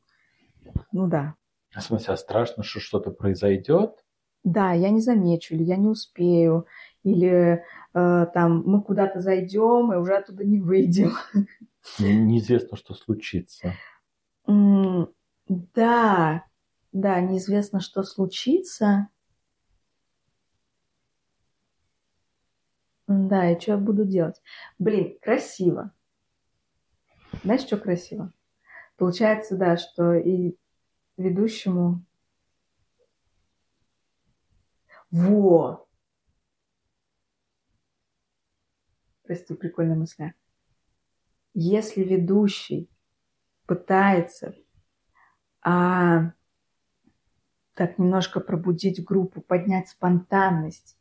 Ну 0.91 1.09
да. 1.09 1.37
В 1.75 1.81
смысле, 1.81 2.15
а 2.15 2.17
страшно, 2.17 2.65
что 2.65 2.81
что-то 2.81 3.13
произойдет? 3.13 4.05
Да, 4.43 4.73
я 4.73 4.91
не 4.91 5.01
замечу, 5.01 5.55
или 5.55 5.63
я 5.63 5.77
не 5.77 5.87
успею, 5.87 6.67
или 7.05 7.63
э, 7.95 8.27
там 8.35 8.63
мы 8.65 8.83
куда-то 8.83 9.21
зайдем 9.21 9.93
и 9.93 9.97
уже 9.97 10.17
оттуда 10.17 10.45
не 10.45 10.61
выйдем. 10.61 11.13
Неизвестно, 11.99 12.77
что 12.77 12.95
случится. 12.95 13.75
Да, 15.49 16.45
да, 16.93 17.21
неизвестно, 17.21 17.81
что 17.81 18.03
случится. 18.03 19.09
Да, 23.07 23.51
и 23.51 23.59
что 23.59 23.73
я 23.73 23.79
буду 23.79 24.05
делать? 24.05 24.41
Блин, 24.79 25.19
красиво. 25.21 25.93
Знаешь, 27.43 27.63
что 27.63 27.79
красиво? 27.79 28.33
Получается, 28.97 29.57
да, 29.57 29.77
что 29.77 30.15
и 30.15 30.57
ведущему... 31.17 32.05
Во! 35.11 35.89
Прости, 39.23 39.55
прикольная 39.55 39.97
мысль. 39.97 40.33
Если 41.55 42.03
ведущий 42.03 42.91
пытается 43.67 44.55
а, 45.63 46.33
так 47.79 47.97
немножко 47.97 48.41
пробудить 48.41 49.05
группу, 49.05 49.41
поднять 49.41 49.89
спонтанность 49.89 50.97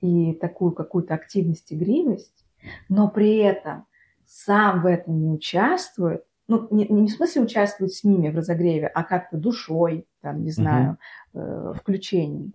и 0.00 0.32
такую 0.34 0.70
какую-то 0.70 1.14
активность, 1.14 1.72
игривость, 1.72 2.46
но 2.88 3.10
при 3.10 3.38
этом 3.38 3.86
сам 4.24 4.82
в 4.82 4.86
этом 4.86 5.20
не 5.20 5.28
участвует, 5.28 6.24
ну, 6.46 6.68
не, 6.70 6.86
не 6.86 7.08
в 7.08 7.12
смысле 7.12 7.42
участвует 7.42 7.92
с 7.92 8.04
ними 8.04 8.30
в 8.30 8.36
разогреве, 8.36 8.86
а 8.86 9.02
как-то 9.02 9.36
душой, 9.36 10.06
там, 10.20 10.44
не 10.44 10.52
знаю, 10.52 10.96
угу. 11.32 11.42
э, 11.42 11.74
включением. 11.74 12.52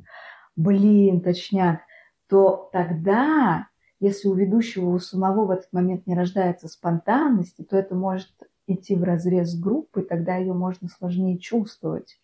Блин, 0.56 1.20
точняк. 1.20 1.82
То 2.30 2.70
тогда, 2.72 3.68
если 4.00 4.30
у 4.30 4.34
ведущего 4.34 4.92
у 4.92 5.00
самого 5.00 5.46
в 5.46 5.52
этот 5.52 5.74
момент 5.74 6.08
не 6.08 6.16
рождается 6.16 6.70
спонтанности, 6.70 7.64
то 7.64 7.78
это 7.78 7.96
может 7.96 8.32
идти 8.66 8.96
в 8.96 9.04
разрез 9.04 9.60
группы, 9.60 10.04
тогда 10.04 10.38
ее 10.38 10.54
можно 10.54 10.88
сложнее 10.88 11.38
чувствовать 11.38 12.18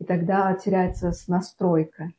и 0.00 0.04
тогда 0.04 0.52
теряется 0.54 1.12
настройка. 1.28 2.12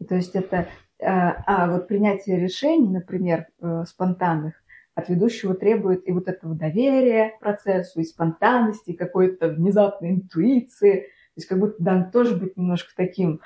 И 0.00 0.04
то 0.04 0.16
есть 0.16 0.34
это... 0.34 0.68
А, 1.00 1.44
а 1.46 1.70
вот 1.70 1.86
принятие 1.86 2.40
решений, 2.40 2.88
например, 2.88 3.46
э, 3.60 3.84
спонтанных, 3.86 4.60
от 4.96 5.08
ведущего 5.08 5.54
требует 5.54 6.08
и 6.08 6.12
вот 6.12 6.26
этого 6.26 6.56
доверия 6.56 7.38
процессу, 7.38 8.00
и 8.00 8.04
спонтанности, 8.04 8.90
и 8.90 8.96
какой-то 8.96 9.48
внезапной 9.48 10.10
интуиции. 10.10 11.02
То 11.02 11.06
есть 11.36 11.48
как 11.48 11.60
будто 11.60 11.76
да, 11.78 12.02
тоже 12.02 12.36
быть 12.36 12.56
немножко 12.56 12.90
таким... 12.96 13.40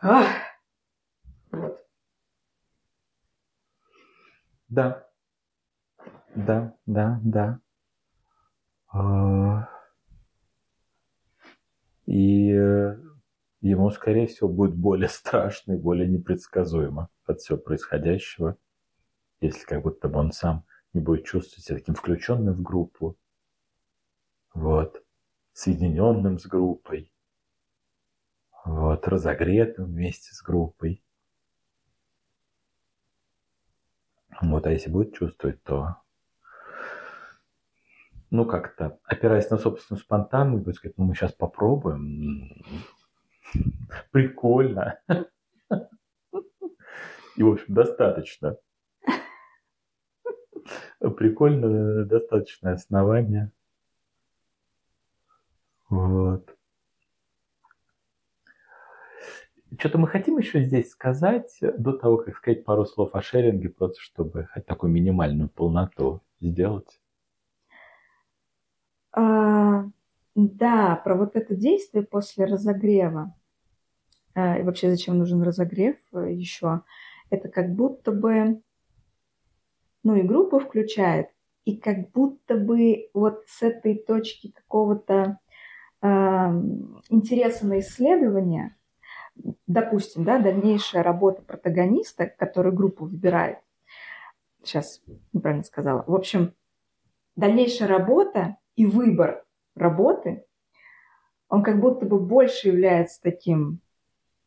Ах! 0.00 0.26
Вот. 1.52 1.86
Да. 4.68 5.06
Да, 6.34 6.74
да, 6.86 7.20
да. 7.22 7.60
А, 8.92 9.68
и 12.08 12.50
э, 12.54 12.96
ему, 13.60 13.90
скорее 13.90 14.28
всего, 14.28 14.48
будет 14.48 14.74
более 14.74 15.10
страшно 15.10 15.72
и 15.72 15.76
более 15.76 16.08
непредсказуемо 16.08 17.10
от 17.26 17.40
всего 17.40 17.58
происходящего, 17.58 18.56
если 19.42 19.66
как 19.66 19.82
будто 19.82 20.08
бы 20.08 20.18
он 20.18 20.32
сам 20.32 20.64
не 20.94 21.02
будет 21.02 21.26
чувствовать 21.26 21.66
себя 21.66 21.76
таким 21.76 21.94
включенным 21.94 22.54
в 22.54 22.62
группу, 22.62 23.18
вот, 24.54 25.04
соединенным 25.52 26.38
с 26.38 26.46
группой, 26.46 27.12
вот, 28.64 29.06
разогретым 29.06 29.84
вместе 29.84 30.34
с 30.34 30.40
группой. 30.40 31.04
Вот, 34.40 34.66
а 34.66 34.72
если 34.72 34.88
будет 34.88 35.12
чувствовать, 35.12 35.62
то 35.62 35.96
ну, 38.30 38.44
как-то, 38.44 38.98
опираясь 39.04 39.50
на 39.50 39.56
собственную 39.56 40.00
спонтанность, 40.00 40.76
сказать, 40.76 40.98
ну, 40.98 41.04
мы 41.04 41.14
сейчас 41.14 41.32
попробуем. 41.32 42.62
Прикольно. 44.10 45.00
И, 47.36 47.42
в 47.42 47.52
общем, 47.52 47.74
достаточно. 47.74 48.56
Прикольно, 50.98 52.04
достаточное 52.04 52.74
основание. 52.74 53.52
Вот. 55.88 56.54
Что-то 59.78 59.98
мы 59.98 60.08
хотим 60.08 60.38
еще 60.38 60.64
здесь 60.64 60.90
сказать, 60.90 61.58
до 61.60 61.92
того, 61.92 62.18
как 62.18 62.36
сказать 62.36 62.64
пару 62.64 62.84
слов 62.84 63.14
о 63.14 63.22
шеринге, 63.22 63.68
просто 63.68 64.00
чтобы 64.00 64.48
хоть 64.52 64.66
такую 64.66 64.92
минимальную 64.92 65.48
полноту 65.48 66.22
сделать. 66.40 67.00
А, 69.18 69.84
да, 70.36 70.94
про 70.94 71.16
вот 71.16 71.34
это 71.34 71.56
действие 71.56 72.04
после 72.04 72.44
разогрева. 72.44 73.34
А, 74.34 74.58
и 74.58 74.62
вообще, 74.62 74.90
зачем 74.90 75.18
нужен 75.18 75.42
разогрев 75.42 75.96
э, 76.12 76.32
еще? 76.34 76.82
Это 77.28 77.48
как 77.48 77.74
будто 77.74 78.12
бы, 78.12 78.62
ну 80.04 80.14
и 80.14 80.22
группу 80.22 80.60
включает, 80.60 81.30
и 81.64 81.76
как 81.76 82.12
будто 82.12 82.56
бы 82.56 83.10
вот 83.12 83.42
с 83.48 83.60
этой 83.60 83.96
точки 83.96 84.52
какого-то 84.52 85.40
э, 86.00 86.06
интереса 87.10 87.66
на 87.66 87.80
исследование, 87.80 88.76
допустим, 89.66 90.22
да, 90.22 90.38
дальнейшая 90.38 91.02
работа 91.02 91.42
протагониста, 91.42 92.26
который 92.26 92.70
группу 92.70 93.06
выбирает, 93.06 93.58
сейчас 94.62 95.02
неправильно 95.32 95.64
сказала, 95.64 96.04
в 96.06 96.14
общем, 96.14 96.54
дальнейшая 97.34 97.88
работа 97.88 98.58
и 98.78 98.86
выбор 98.86 99.44
работы, 99.74 100.44
он 101.48 101.64
как 101.64 101.80
будто 101.80 102.06
бы 102.06 102.20
больше 102.20 102.68
является 102.68 103.20
таким, 103.20 103.80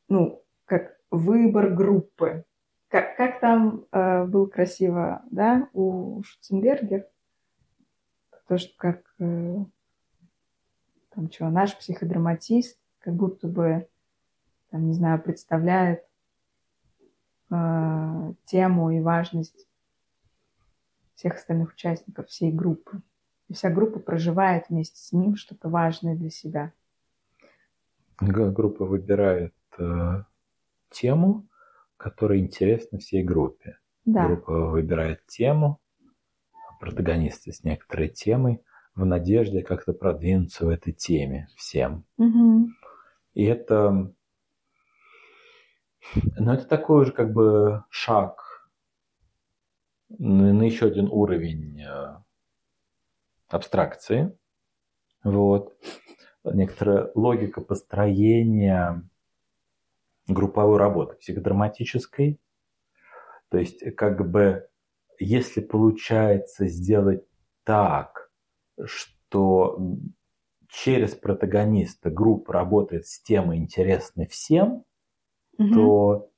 ну, 0.07 0.41
как 0.63 0.97
выбор 1.11 1.71
группы. 1.71 2.45
Как, 2.87 3.17
как 3.17 3.41
там 3.41 3.85
э, 3.91 4.23
было 4.25 4.45
красиво, 4.45 5.21
да, 5.31 5.67
у 5.73 6.23
Шуценбергер, 6.23 7.07
то, 8.47 8.57
что 8.57 8.73
как, 8.77 9.03
э, 9.19 9.57
там 11.09 11.29
что, 11.29 11.49
наш 11.49 11.77
психодраматист 11.77 12.79
как 12.99 13.13
будто 13.13 13.49
бы, 13.49 13.85
там, 14.69 14.87
не 14.87 14.93
знаю, 14.93 15.21
представляет 15.21 16.05
э, 17.49 18.33
тему 18.45 18.91
и 18.91 19.01
важность 19.01 19.67
всех 21.15 21.35
остальных 21.35 21.73
участников 21.73 22.29
всей 22.29 22.53
группы. 22.53 23.01
И 23.51 23.53
вся 23.53 23.69
группа 23.69 23.99
проживает 23.99 24.69
вместе 24.69 24.97
с 24.97 25.11
ним 25.11 25.35
что-то 25.35 25.67
важное 25.67 26.15
для 26.15 26.29
себя. 26.29 26.71
Группа 28.21 28.85
выбирает 28.85 29.53
э, 29.77 30.23
тему, 30.89 31.49
которая 31.97 32.39
интересна 32.39 32.99
всей 32.99 33.23
группе. 33.23 33.77
Да. 34.05 34.25
Группа 34.25 34.67
выбирает 34.67 35.25
тему, 35.27 35.81
протагонисты 36.79 37.51
с 37.51 37.65
некоторой 37.65 38.07
темой, 38.07 38.63
в 38.95 39.03
надежде 39.03 39.63
как-то 39.63 39.91
продвинуться 39.91 40.65
в 40.65 40.69
этой 40.69 40.93
теме 40.93 41.49
всем. 41.57 42.05
Угу. 42.19 42.69
И 43.33 43.43
это, 43.43 44.13
ну, 46.37 46.53
это 46.53 46.63
такой 46.63 47.05
же 47.05 47.11
как 47.11 47.33
бы 47.33 47.83
шаг 47.89 48.69
на, 50.07 50.53
на 50.53 50.63
еще 50.63 50.85
один 50.85 51.09
уровень 51.11 51.81
э, 51.81 52.20
абстракции. 53.51 54.37
Вот. 55.23 55.75
Некоторая 56.43 57.11
логика 57.15 57.61
построения 57.61 59.07
групповой 60.27 60.77
работы 60.77 61.15
психодраматической. 61.15 62.39
То 63.49 63.57
есть, 63.57 63.95
как 63.95 64.29
бы, 64.29 64.67
если 65.19 65.61
получается 65.61 66.67
сделать 66.67 67.23
так, 67.63 68.31
что 68.85 69.97
через 70.69 71.15
протагониста 71.15 72.09
группа 72.09 72.53
работает 72.53 73.05
с 73.05 73.21
темой 73.21 73.57
интересной 73.57 74.25
всем, 74.27 74.85
угу. 75.57 75.73
то 75.73 76.31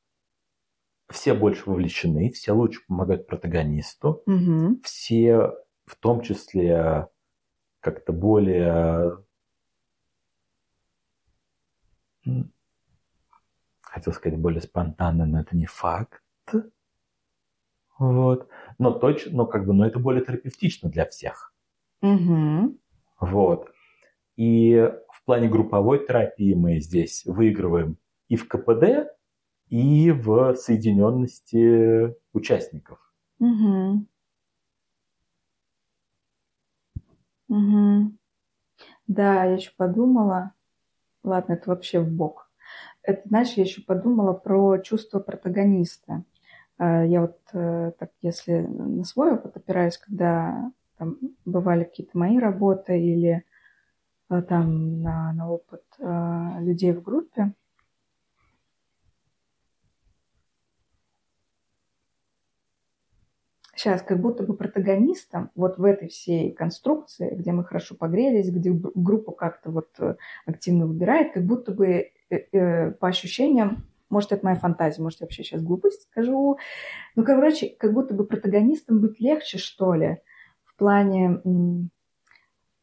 все 1.10 1.34
больше 1.34 1.70
вовлечены, 1.70 2.32
все 2.32 2.54
лучше 2.54 2.82
помогают 2.88 3.28
протагонисту, 3.28 4.24
угу. 4.26 4.80
все 4.84 5.54
в 5.86 5.96
том 5.96 6.22
числе 6.22 7.08
как-то 7.80 8.14
более 8.14 9.24
хотел 13.94 14.14
сказать 14.14 14.40
более 14.40 14.62
спонтанно, 14.62 15.26
но 15.26 15.42
это 15.42 15.56
не 15.56 15.68
факт. 15.68 16.24
Вот. 18.00 18.50
Но 18.80 18.92
точно, 18.92 19.32
но 19.34 19.46
как 19.46 19.66
бы, 19.68 19.74
но 19.74 19.86
это 19.86 20.00
более 20.00 20.26
терапевтично 20.26 20.90
для 20.90 21.06
всех. 21.06 21.54
Угу. 22.02 22.78
Вот. 23.20 23.72
И 24.36 24.92
в 25.12 25.24
плане 25.26 25.48
групповой 25.48 26.06
терапии 26.06 26.56
мы 26.56 26.80
здесь 26.80 27.24
выигрываем 27.26 27.98
и 28.30 28.36
в 28.36 28.48
КПД, 28.48 29.12
и 29.70 30.12
в 30.12 30.56
соединенности 30.56 32.16
участников. 32.34 33.00
Угу. 33.40 34.08
Угу. 37.54 38.12
Да, 39.08 39.46
я 39.46 39.56
еще 39.56 39.72
подумала, 39.78 40.54
ладно, 41.24 41.54
это 41.54 41.70
вообще 41.70 42.00
в 42.00 42.12
бок. 42.12 42.52
Это, 43.04 43.28
знаешь, 43.30 43.54
я 43.54 43.64
еще 43.64 43.82
подумала 43.84 44.34
про 44.34 44.80
чувство 44.80 45.20
протагониста. 45.20 46.24
А, 46.78 47.06
я 47.06 47.22
вот 47.22 47.40
э, 47.54 47.94
так, 48.00 48.12
если 48.22 48.62
на 48.62 49.04
свой 49.06 49.34
опыт 49.34 49.58
опираюсь, 49.58 49.98
когда 49.98 50.72
там 50.98 51.18
бывали 51.46 51.86
какие-то 51.86 52.18
мои 52.18 52.40
работы 52.40 53.00
или 53.00 53.46
э, 54.30 54.42
там 54.44 55.02
на, 55.02 55.34
на 55.34 55.52
опыт 55.52 55.84
э, 56.00 56.62
людей 56.62 56.94
в 56.94 57.04
группе, 57.04 57.54
сейчас 63.84 64.02
как 64.02 64.20
будто 64.20 64.44
бы 64.44 64.56
протагонистом 64.56 65.52
вот 65.56 65.78
в 65.78 65.84
этой 65.84 66.08
всей 66.08 66.52
конструкции, 66.52 67.36
где 67.36 67.52
мы 67.52 67.66
хорошо 67.66 67.96
погрелись, 67.96 68.50
где 68.50 68.72
группа 68.72 69.34
как-то 69.34 69.72
вот 69.72 69.90
э, 70.00 70.16
активно 70.46 70.88
выбирает, 70.88 71.34
как 71.34 71.46
будто 71.46 71.74
бы 71.74 72.12
э, 72.30 72.36
э, 72.52 72.92
по 72.92 73.10
ощущениям, 73.10 73.86
может, 74.10 74.32
это 74.32 74.46
моя 74.46 74.56
фантазия, 74.56 75.02
может, 75.02 75.20
я 75.20 75.26
вообще 75.26 75.44
сейчас 75.44 75.62
глупость 75.62 76.04
скажу, 76.04 76.58
ну, 77.16 77.24
короче, 77.26 77.76
как 77.78 77.94
будто 77.94 78.14
бы 78.14 78.26
протагонистом 78.26 79.02
быть 79.02 79.20
легче, 79.20 79.58
что 79.58 79.96
ли, 79.96 80.20
в 80.64 80.76
плане 80.76 81.42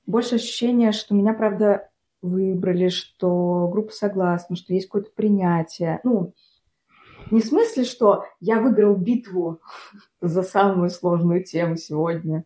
больше 0.06 0.34
ощущения, 0.34 0.92
что 0.92 1.14
меня, 1.14 1.32
правда, 1.32 1.88
выбрали, 2.20 2.88
что 2.88 3.68
группа 3.72 3.92
согласна, 3.92 4.56
что 4.56 4.74
есть 4.74 4.86
какое-то 4.86 5.12
принятие, 5.12 6.00
ну, 6.04 6.34
не 7.30 7.40
в 7.40 7.44
смысле, 7.44 7.84
что 7.84 8.24
я 8.40 8.60
выиграл 8.60 8.96
битву 8.96 9.60
за 10.20 10.42
самую 10.42 10.90
сложную 10.90 11.44
тему 11.44 11.76
сегодня. 11.76 12.44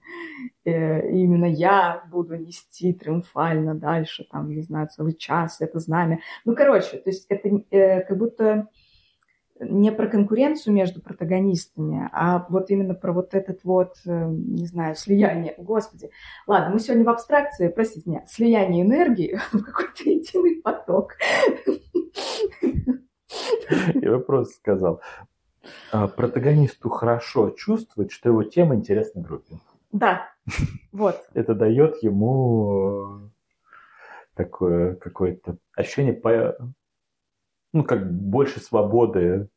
Э, 0.64 1.09
и 1.11 1.22
именно 1.22 1.47
я 1.47 2.05
буду 2.11 2.37
нести 2.37 2.93
триумфально 2.93 3.74
дальше, 3.74 4.26
там, 4.30 4.49
не 4.51 4.62
знаю, 4.62 4.89
целый 4.89 5.14
час 5.14 5.61
это 5.61 5.78
знамя. 5.78 6.20
Ну, 6.45 6.55
короче, 6.55 6.99
то 6.99 7.11
есть 7.11 7.26
это 7.28 7.49
э, 7.70 8.03
как 8.03 8.18
будто 8.18 8.68
не 9.61 9.93
про 9.93 10.09
конкуренцию 10.09 10.74
между 10.74 11.01
протагонистами, 11.01 12.09
а 12.12 12.45
вот 12.49 12.70
именно 12.70 12.95
про 12.95 13.12
вот 13.12 13.35
этот 13.35 13.62
вот, 13.62 13.95
э, 14.05 14.26
не 14.28 14.66
знаю, 14.66 14.97
слияние. 14.97 15.55
Господи, 15.59 16.11
ладно, 16.47 16.74
мы 16.74 16.80
сегодня 16.80 17.05
в 17.05 17.09
абстракции, 17.09 17.68
простите 17.68 18.11
меня, 18.11 18.24
слияние 18.26 18.85
энергии 18.85 19.39
в 19.53 19.62
какой-то 19.62 20.11
единый 20.11 20.61
поток. 20.61 21.12
Я 23.95 24.11
вопрос 24.12 24.55
сказал. 24.55 25.01
А, 25.93 26.09
протагонисту 26.09 26.91
хорошо 26.91 27.51
чувствовать, 27.51 28.12
что 28.12 28.28
его 28.28 28.43
тема 28.43 28.74
интересна 28.74 29.22
группе. 29.22 29.57
Да, 29.93 30.28
вот. 30.93 31.24
Это 31.35 31.55
дает 31.55 32.03
ему 32.03 33.18
э, 33.18 33.28
такое 34.35 34.97
какое-то 34.97 35.57
ощущение, 35.74 36.12
по, 36.12 36.57
ну, 37.72 37.85
как 37.85 38.12
больше 38.12 38.61
свободы 38.61 39.49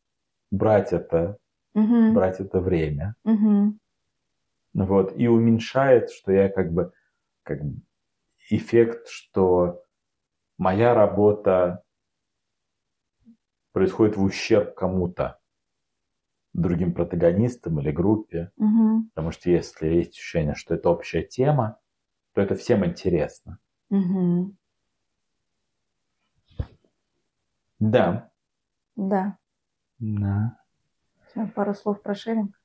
брать 0.51 0.93
это, 0.93 1.38
угу. 1.73 2.13
брать 2.13 2.39
это 2.39 2.59
время. 2.59 3.15
Угу. 3.25 3.78
Вот, 4.75 5.17
и 5.17 5.28
уменьшает, 5.28 6.11
что 6.11 6.32
я 6.32 6.49
как 6.49 6.71
бы, 6.71 6.93
как 7.43 7.63
бы 7.63 7.82
эффект, 8.49 9.07
что 9.07 9.84
моя 10.57 10.93
работа 10.93 11.84
происходит 13.78 14.17
в 14.17 14.23
ущерб 14.23 14.73
кому-то, 14.73 15.39
другим 16.53 16.95
протагонистам 16.95 17.80
или 17.80 17.91
группе. 17.91 18.51
Угу. 18.57 19.09
Потому 19.13 19.30
что 19.30 19.51
если 19.51 19.88
есть 19.88 20.13
ощущение, 20.13 20.55
что 20.55 20.73
это 20.73 20.89
общая 20.89 21.21
тема, 21.21 21.78
то 22.34 22.41
это 22.41 22.55
всем 22.55 22.84
интересно. 22.84 23.59
Угу. 23.91 24.55
Да. 27.80 28.32
Да. 28.95 29.38
Да. 29.99 30.57
Всё, 31.28 31.47
Пару 31.53 31.75
слов 31.75 32.01
про 32.01 32.15
шеринг. 32.15 32.59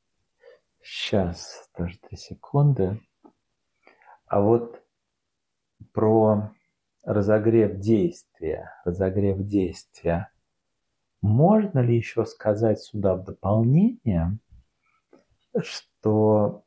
Сейчас, 0.83 1.69
даже 1.77 1.99
три 1.99 2.17
секунды. 2.17 3.03
А 4.25 4.41
вот 4.41 4.83
про 5.93 6.55
разогрев 7.05 7.79
действия, 7.79 8.71
разогрев 8.87 9.43
действия. 9.47 10.32
Можно 11.23 11.79
ли 11.79 11.97
еще 11.97 12.27
сказать 12.27 12.81
сюда 12.81 13.15
в 13.15 13.25
дополнение, 13.25 14.39
что 15.57 16.65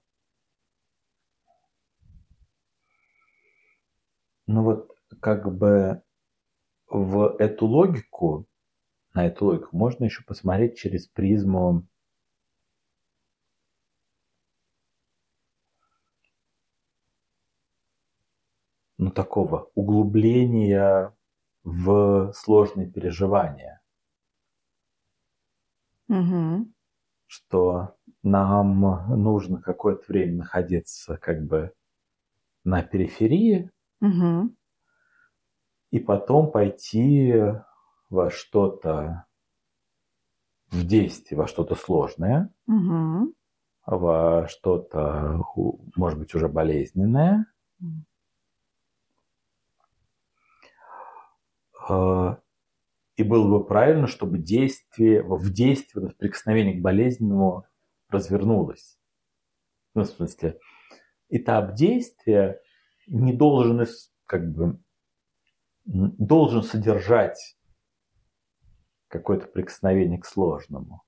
ну 4.48 4.64
вот 4.64 4.98
как 5.20 5.54
бы 5.54 6.02
в 6.88 7.36
эту 7.38 7.66
логику, 7.66 8.48
на 9.14 9.26
эту 9.26 9.46
логику 9.46 9.76
можно 9.76 10.06
еще 10.06 10.24
посмотреть 10.24 10.78
через 10.78 11.08
призму 11.08 11.86
ну, 18.98 19.12
такого 19.12 19.70
углубления 19.76 21.14
в 21.64 22.32
сложные 22.34 22.90
переживания. 22.90 23.82
Угу. 26.10 26.68
Что 27.28 27.96
нам 28.24 28.80
нужно 29.22 29.62
какое-то 29.62 30.04
время 30.08 30.38
находиться 30.38 31.18
как 31.18 31.44
бы 31.46 31.74
на 32.64 32.82
периферии 32.84 33.72
Угу. 34.02 34.56
и 35.92 36.00
потом 36.00 36.52
пойти 36.52 37.34
во 38.10 38.30
что-то 38.30 39.26
в 40.72 40.86
действие, 40.86 41.38
во 41.38 41.48
что-то 41.48 41.76
сложное, 41.76 42.50
Угу. 42.68 43.34
во 43.86 44.48
что-то, 44.48 45.42
может 45.96 46.20
быть, 46.20 46.36
уже 46.36 46.48
болезненное. 46.50 47.46
Мгм. 47.80 48.06
И 53.16 53.24
было 53.24 53.48
бы 53.48 53.66
правильно, 53.66 54.08
чтобы 54.08 54.38
действие, 54.38 55.24
в 55.24 55.50
действии, 55.52 56.00
вот 56.00 56.18
прикосновение 56.18 56.76
к 56.76 56.82
болезненному 56.82 57.66
развернулось. 58.10 58.98
Ну, 59.94 60.04
в 60.04 60.08
смысле, 60.08 60.60
этап 61.30 61.76
действия 61.76 62.60
не 63.08 63.34
должен 63.34 63.86
как 64.26 64.52
бы 64.52 64.80
должен 65.86 66.64
содержать 66.64 67.56
какое-то 69.08 69.48
прикосновение 69.48 70.20
к 70.20 70.26
сложному. 70.26 71.04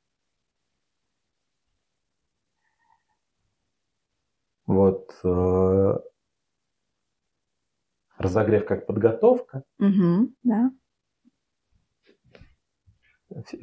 Вот 4.65 5.17
э, 5.23 5.93
разогрев 8.17 8.65
как 8.65 8.85
подготовка, 8.85 9.63
Угу. 9.79 10.33
Да. 10.43 10.71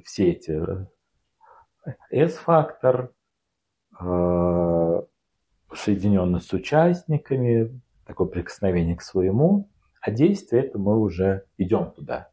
Все- 0.05 0.31
эти 0.31 0.51
э, 0.51 0.87
S-фактор, 2.11 3.13
э, 4.01 5.03
соединенный 5.75 6.41
с 6.41 6.53
участниками, 6.53 7.81
такое 8.07 8.29
прикосновение 8.29 8.97
к 8.97 9.03
своему, 9.03 9.71
а 10.01 10.11
действие 10.11 10.65
это 10.67 10.79
мы 10.79 10.99
уже 10.99 11.47
идем 11.57 11.91
туда, 11.93 12.31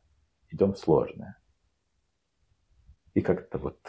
идем 0.50 0.74
в 0.74 0.78
сложное. 0.78 1.38
И 3.14 3.22
как-то 3.22 3.58
вот 3.58 3.80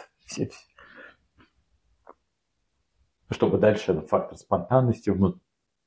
чтобы 3.29 3.57
дальше 3.57 3.91
этот 3.91 4.09
фактор 4.09 4.37
спонтанности 4.37 5.09
вну- 5.09 5.39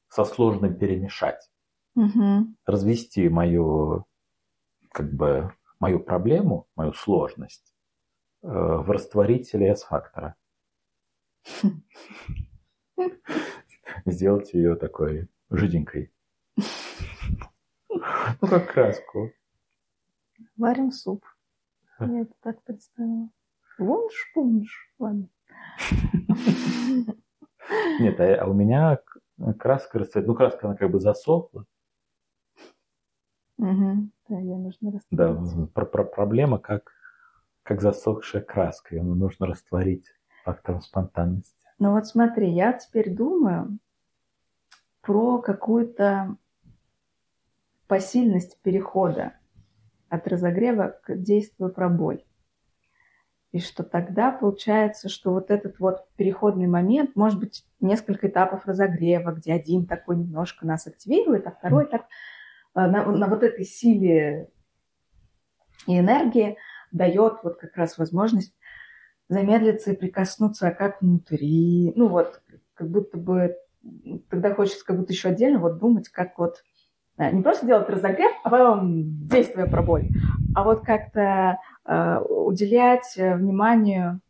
со 0.08 0.24
сложным 0.24 0.76
перемешать, 0.76 1.50
Угу. 1.94 2.54
развести 2.66 3.28
мою 3.28 4.04
как 4.92 5.12
бы 5.12 5.52
мою 5.78 6.00
проблему, 6.00 6.68
мою 6.76 6.92
сложность 6.92 7.74
э, 8.42 8.48
в 8.48 8.90
растворителе 8.90 9.72
S-фактора. 9.72 10.36
Сделать 14.06 14.52
ее 14.54 14.76
такой 14.76 15.28
жиденькой. 15.50 16.12
Ну, 18.42 18.48
как 18.48 18.72
краску. 18.72 19.32
Варим 20.56 20.90
суп. 20.90 21.24
Я 21.98 22.22
это 22.22 22.34
так 22.42 22.62
представила. 22.62 23.30
Вунш-пунш. 23.78 24.92
Ладно. 24.98 25.28
Нет, 28.00 28.20
а, 28.20 28.42
а 28.42 28.46
у 28.46 28.52
меня 28.52 28.98
краска 29.58 29.98
расцвет. 29.98 30.26
Ну, 30.26 30.34
краска, 30.34 30.66
она 30.66 30.76
как 30.76 30.90
бы 30.90 31.00
засохла. 31.00 31.64
Угу. 33.58 34.10
Да, 34.28 34.38
ее 34.38 34.56
нужно 34.56 34.92
Да, 35.10 35.28
растворить. 35.28 35.72
про- 35.72 35.86
про- 35.86 36.04
проблема, 36.04 36.58
как, 36.58 36.92
как 37.62 37.80
засохшая 37.80 38.42
краска. 38.42 38.96
Ее 38.96 39.02
нужно 39.02 39.46
растворить 39.46 40.06
фактором 40.44 40.80
спонтанности. 40.80 41.54
Ну 41.78 41.92
вот 41.92 42.06
смотри, 42.06 42.50
я 42.50 42.72
теперь 42.72 43.14
думаю 43.14 43.78
про 45.02 45.38
какую-то 45.40 46.36
посильность 47.86 48.60
перехода 48.62 49.34
от 50.08 50.26
разогрева 50.26 50.98
к 51.02 51.16
действию 51.16 51.70
про 51.70 51.88
боль. 51.88 52.24
И 53.52 53.60
что 53.60 53.84
тогда 53.84 54.32
получается, 54.32 55.08
что 55.08 55.32
вот 55.32 55.50
этот 55.50 55.78
вот 55.78 56.08
переходный 56.16 56.66
момент, 56.66 57.14
может 57.14 57.38
быть, 57.38 57.64
несколько 57.80 58.28
этапов 58.28 58.66
разогрева, 58.66 59.30
где 59.32 59.52
один 59.52 59.86
такой 59.86 60.16
немножко 60.16 60.66
нас 60.66 60.86
активирует, 60.86 61.46
а 61.46 61.52
второй 61.52 61.86
так 61.86 62.06
на, 62.76 63.04
на 63.10 63.26
вот 63.28 63.42
этой 63.42 63.64
силе 63.64 64.50
и 65.86 65.98
энергии 65.98 66.56
дает 66.92 67.38
вот 67.42 67.56
как 67.56 67.76
раз 67.76 67.98
возможность 67.98 68.54
замедлиться 69.28 69.92
и 69.92 69.96
прикоснуться, 69.96 70.68
а 70.68 70.72
как 70.72 71.02
внутри. 71.02 71.92
Ну 71.96 72.08
вот, 72.08 72.42
как 72.74 72.90
будто 72.90 73.18
бы 73.18 73.56
тогда 74.28 74.54
хочется 74.54 74.84
как 74.84 74.98
будто 74.98 75.12
еще 75.12 75.28
отдельно 75.28 75.58
вот 75.58 75.78
думать, 75.78 76.08
как 76.08 76.38
вот 76.38 76.62
э, 77.18 77.30
не 77.30 77.42
просто 77.42 77.66
делать 77.66 77.88
разогрев, 77.88 78.32
а 78.44 78.50
потом 78.50 79.26
действие 79.26 79.66
про 79.66 79.82
а 80.54 80.64
вот 80.64 80.80
как-то 80.80 81.58
э, 81.84 82.18
уделять 82.18 83.14
э, 83.16 83.36
вниманию, 83.36 84.20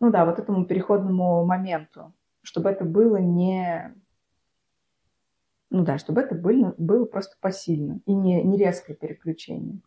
ну 0.00 0.10
да, 0.10 0.24
вот 0.24 0.38
этому 0.38 0.66
переходному 0.66 1.44
моменту, 1.44 2.12
чтобы 2.42 2.70
это 2.70 2.84
было 2.84 3.16
не... 3.16 3.94
Ну 5.74 5.82
да, 5.82 5.98
чтобы 5.98 6.20
это 6.20 6.36
было, 6.36 6.72
было 6.78 7.04
просто 7.04 7.34
посильно 7.40 7.98
и 8.06 8.14
не, 8.14 8.44
не 8.44 8.56
резкое 8.56 8.94
переключение. 8.94 9.80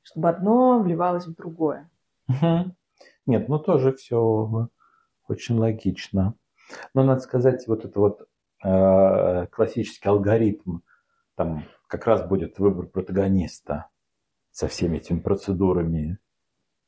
Чтобы 0.00 0.30
одно 0.30 0.80
вливалось 0.80 1.26
в 1.26 1.34
другое. 1.34 1.90
Нет, 3.26 3.46
ну 3.46 3.58
тоже 3.58 3.92
все 3.92 4.70
очень 5.28 5.58
логично. 5.58 6.34
Но 6.94 7.04
надо 7.04 7.20
сказать, 7.20 7.68
вот 7.68 7.84
это 7.84 8.00
вот 8.00 8.26
э, 8.64 9.46
классический 9.48 10.08
алгоритм, 10.08 10.78
там 11.34 11.64
как 11.88 12.06
раз 12.06 12.26
будет 12.26 12.58
выбор 12.58 12.86
протагониста 12.86 13.90
со 14.50 14.66
всеми 14.66 14.96
этими 14.96 15.20
процедурами, 15.20 16.20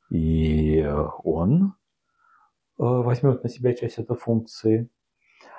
и 0.09 0.83
он 1.25 1.63
э, 1.67 1.73
возьмет 2.79 3.43
на 3.43 3.51
себя 3.51 3.75
часть 3.75 3.99
этой 3.99 4.17
функции. 4.17 4.89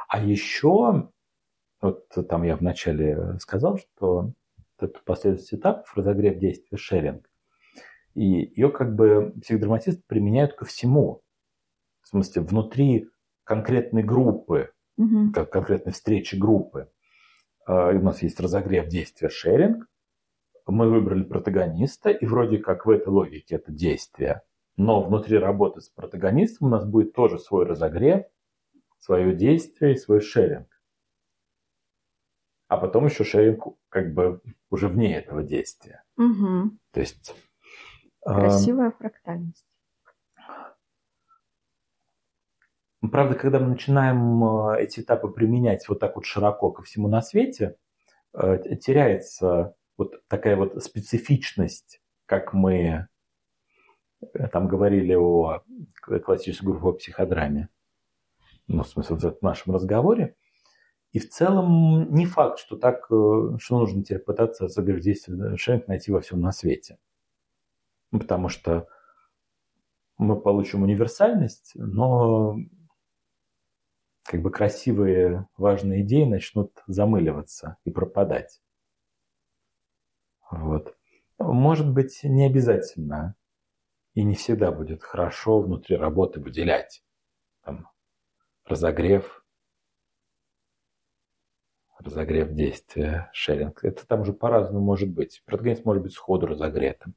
А 0.08 0.20
еще, 0.20 1.12
вот 1.82 2.08
там 2.30 2.44
я 2.44 2.56
вначале 2.56 3.38
сказал, 3.40 3.78
что 3.78 4.32
это 4.80 5.00
последовательность 5.06 5.54
этапов, 5.54 5.96
разогрев 5.96 6.38
действия, 6.38 6.78
шеринг. 6.78 7.30
И 8.14 8.24
ее 8.24 8.70
как 8.72 8.96
бы 8.96 9.34
психодраматисты 9.42 10.02
применяют 10.08 10.54
ко 10.54 10.66
всему. 10.66 11.22
В 12.02 12.08
смысле, 12.10 12.42
внутри 12.44 13.10
конкретной 13.44 14.04
группы, 14.04 14.72
Мгм. 14.98 15.34
как 15.34 15.50
конкретной 15.52 15.92
встречи 15.92 16.36
группы. 16.36 16.90
А, 17.66 17.90
У 17.90 18.02
нас 18.02 18.22
есть 18.24 18.40
разогрев 18.40 18.88
действия 18.88 19.30
шеринг. 19.30 19.88
Мы 20.68 20.90
выбрали 20.90 21.24
протагониста, 21.24 22.10
и 22.10 22.26
вроде 22.26 22.58
как 22.58 22.86
в 22.86 22.90
этой 22.90 23.10
логике 23.10 23.56
это 23.56 23.72
действие. 23.72 24.42
Но 24.78 25.04
внутри 25.04 25.38
работы 25.38 25.82
с 25.82 25.90
протагонистом 25.90 26.68
у 26.68 26.72
нас 26.72 26.86
будет 26.86 27.14
тоже 27.14 27.38
свой 27.40 27.66
разогрев, 27.66 28.26
свое 29.00 29.36
действие 29.36 29.94
и 29.94 29.98
свой 29.98 30.22
шеринг. 30.22 30.68
А 32.68 32.78
потом 32.78 33.06
еще 33.06 33.24
шеринг 33.24 33.66
как 33.90 34.14
бы 34.14 34.42
уже 34.70 34.88
вне 34.88 35.18
этого 35.18 35.44
действия. 35.44 36.04
Угу. 36.18 36.72
То 36.92 37.00
есть... 37.00 37.36
Красивая 38.22 38.90
э, 38.90 38.92
фрактальность. 38.98 39.68
Правда, 43.12 43.36
когда 43.36 43.60
мы 43.60 43.68
начинаем 43.68 44.44
э, 44.44 44.82
эти 44.82 45.02
этапы 45.02 45.28
применять 45.30 45.88
вот 45.88 46.00
так 46.00 46.16
вот 46.16 46.26
широко 46.26 46.72
ко 46.72 46.82
всему 46.84 47.08
на 47.08 47.22
свете, 47.22 47.78
э, 48.34 48.78
теряется 48.78 49.76
вот 49.98 50.28
такая 50.28 50.56
вот 50.56 50.84
специфичность, 50.84 52.02
как 52.26 52.54
мы 52.54 53.08
э, 54.22 54.48
там 54.52 54.68
говорили 54.68 55.14
о 55.14 55.62
классической 56.02 56.66
группе 56.66 56.88
о 56.88 56.94
психодраме, 56.94 57.70
ну, 58.68 58.84
в 58.84 58.88
смысле, 58.88 59.18
в 59.18 59.42
нашем 59.42 59.74
разговоре. 59.74 60.36
И 61.16 61.20
в 61.20 61.30
целом 61.30 62.14
не 62.14 62.26
факт, 62.26 62.60
что 62.60 62.76
так, 62.76 63.06
что 63.06 63.58
нужно 63.70 64.04
теперь 64.04 64.20
пытаться 64.20 64.68
загрузить 64.68 65.26
шеринг 65.56 65.88
найти 65.88 66.12
во 66.12 66.20
всем 66.20 66.42
на 66.42 66.52
свете. 66.52 66.98
Ну, 68.12 68.20
потому 68.20 68.50
что 68.50 68.90
мы 70.18 70.38
получим 70.38 70.84
универсальность, 70.84 71.72
но 71.76 72.58
как 74.24 74.42
бы 74.42 74.52
красивые, 74.52 75.48
важные 75.56 76.02
идеи 76.02 76.26
начнут 76.26 76.74
замыливаться 76.86 77.78
и 77.86 77.92
пропадать. 77.92 78.62
Вот. 80.52 80.98
Может 81.40 81.90
быть, 81.90 82.20
не 82.24 82.46
обязательно 82.46 83.36
и 84.16 84.26
не 84.26 84.36
всегда 84.36 84.70
будет 84.70 85.02
хорошо 85.02 85.62
внутри 85.62 85.96
работы 85.96 86.42
выделять 86.42 87.06
там, 87.64 87.88
разогрев, 88.66 89.45
разогрев 92.06 92.54
действия, 92.54 93.30
шеринг. 93.34 93.84
Это 93.84 94.08
там 94.08 94.22
уже 94.22 94.34
по-разному 94.34 94.84
может 94.86 95.10
быть. 95.10 95.42
Протагонист 95.46 95.86
может 95.86 96.04
быть 96.04 96.14
сходу 96.14 96.48
разогретым, 96.48 97.16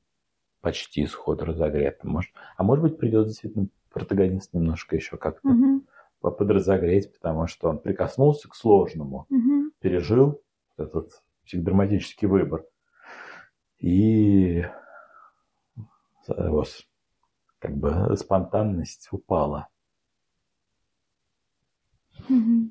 почти 0.60 1.06
сходу 1.06 1.44
разогретым. 1.44 2.10
Может, 2.10 2.32
а 2.56 2.62
может 2.62 2.82
быть, 2.82 2.98
придется 2.98 3.30
действительно 3.30 3.68
протагонист 3.90 4.52
немножко 4.54 4.96
еще 4.96 5.16
как-то 5.16 5.48
угу 5.48 5.84
подразогреть, 6.20 7.12
потому 7.12 7.46
что 7.46 7.68
он 7.68 7.78
прикоснулся 7.78 8.48
к 8.48 8.54
сложному, 8.54 9.26
угу. 9.30 9.70
пережил 9.80 10.42
этот 10.76 11.22
психодраматический 11.44 12.26
выбор. 12.26 12.64
И 13.78 14.64
вот, 16.26 16.68
как 17.58 17.76
бы 17.76 18.16
спонтанность 18.16 19.08
упала. 19.12 19.68
Угу. 22.28 22.70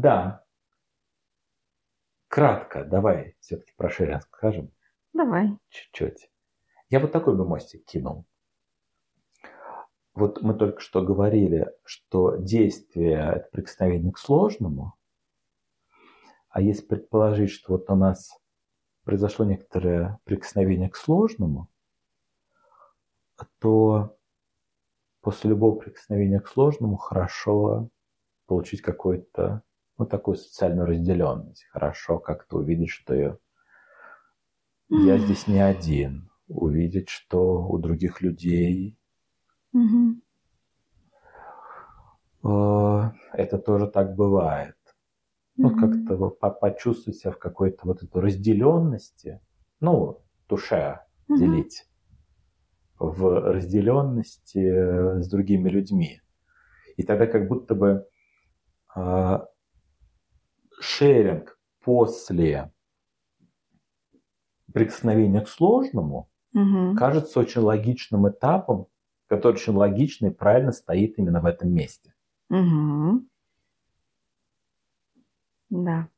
Да. 0.00 0.44
Кратко, 2.28 2.84
давай 2.84 3.36
все-таки 3.40 3.72
про 3.76 3.88
шеринг 3.88 4.22
скажем. 4.22 4.72
Давай. 5.12 5.56
Чуть-чуть. 5.68 6.30
Я 6.90 7.00
вот 7.00 7.12
такой 7.12 7.36
бы 7.36 7.46
мостик 7.46 7.84
кинул. 7.84 8.24
Вот 10.14 10.42
мы 10.42 10.54
только 10.54 10.80
что 10.80 11.02
говорили, 11.02 11.72
что 11.84 12.36
действие– 12.36 13.32
это 13.36 13.48
прикосновение 13.50 14.12
к 14.12 14.18
сложному, 14.18 14.94
а 16.48 16.60
если 16.60 16.86
предположить, 16.86 17.50
что 17.50 17.72
вот 17.72 17.90
у 17.90 17.96
нас 17.96 18.30
произошло 19.02 19.44
некоторое 19.44 20.20
прикосновение 20.24 20.88
к 20.88 20.96
сложному, 20.96 21.68
то 23.58 24.16
после 25.20 25.50
любого 25.50 25.78
прикосновения 25.78 26.38
к 26.38 26.48
сложному 26.48 26.96
хорошо 26.96 27.88
получить 28.46 28.82
какой-то, 28.82 29.62
ну, 29.98 30.06
такую 30.06 30.36
социальную 30.36 30.86
разделенность. 30.86 31.64
Хорошо 31.70 32.18
как-то 32.18 32.58
увидеть, 32.58 32.90
что 32.90 33.14
я, 33.14 33.36
я 34.88 35.18
здесь 35.18 35.46
не 35.46 35.60
один. 35.60 36.30
Увидеть, 36.46 37.08
что 37.08 37.66
у 37.66 37.78
других 37.78 38.20
людей 38.20 38.98
Угу. 39.74 40.20
Это 43.32 43.58
тоже 43.58 43.88
так 43.88 44.14
бывает. 44.14 44.76
Ну, 45.56 45.68
угу. 45.68 45.78
как-то 45.78 46.50
почувствовать 46.50 47.18
себя 47.18 47.30
в 47.30 47.38
какой-то 47.38 47.86
вот 47.86 48.02
этой 48.02 48.20
разделенности, 48.20 49.40
ну, 49.80 50.24
душе 50.48 51.00
угу. 51.28 51.38
делить 51.38 51.88
в 52.98 53.52
разделенности 53.52 55.20
с 55.20 55.28
другими 55.28 55.68
людьми. 55.68 56.20
И 56.96 57.02
тогда 57.02 57.26
как 57.26 57.48
будто 57.48 57.74
бы 57.74 58.06
э, 58.96 59.38
шеринг 60.80 61.58
после 61.80 62.72
прикосновения 64.72 65.40
к 65.40 65.48
сложному 65.48 66.30
угу. 66.52 66.96
кажется 66.96 67.40
очень 67.40 67.60
логичным 67.60 68.28
этапом 68.28 68.88
который 69.26 69.54
очень 69.54 69.72
логично 69.74 70.26
и 70.26 70.30
правильно 70.30 70.72
стоит 70.72 71.18
именно 71.18 71.40
в 71.40 71.46
этом 71.46 71.72
месте. 71.72 72.14
Угу. 72.50 73.26
Да. 75.70 76.08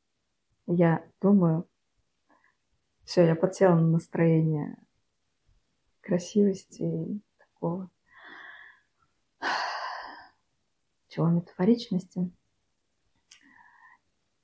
Я 0.67 1.05
думаю, 1.21 1.67
все, 3.05 3.25
я 3.25 3.35
подсела 3.35 3.75
на 3.75 3.87
настроение 3.87 4.77
красивости 6.01 6.83
и 6.83 7.21
такого 7.37 7.89
чего 11.07 11.27
метафоричности. 11.29 12.31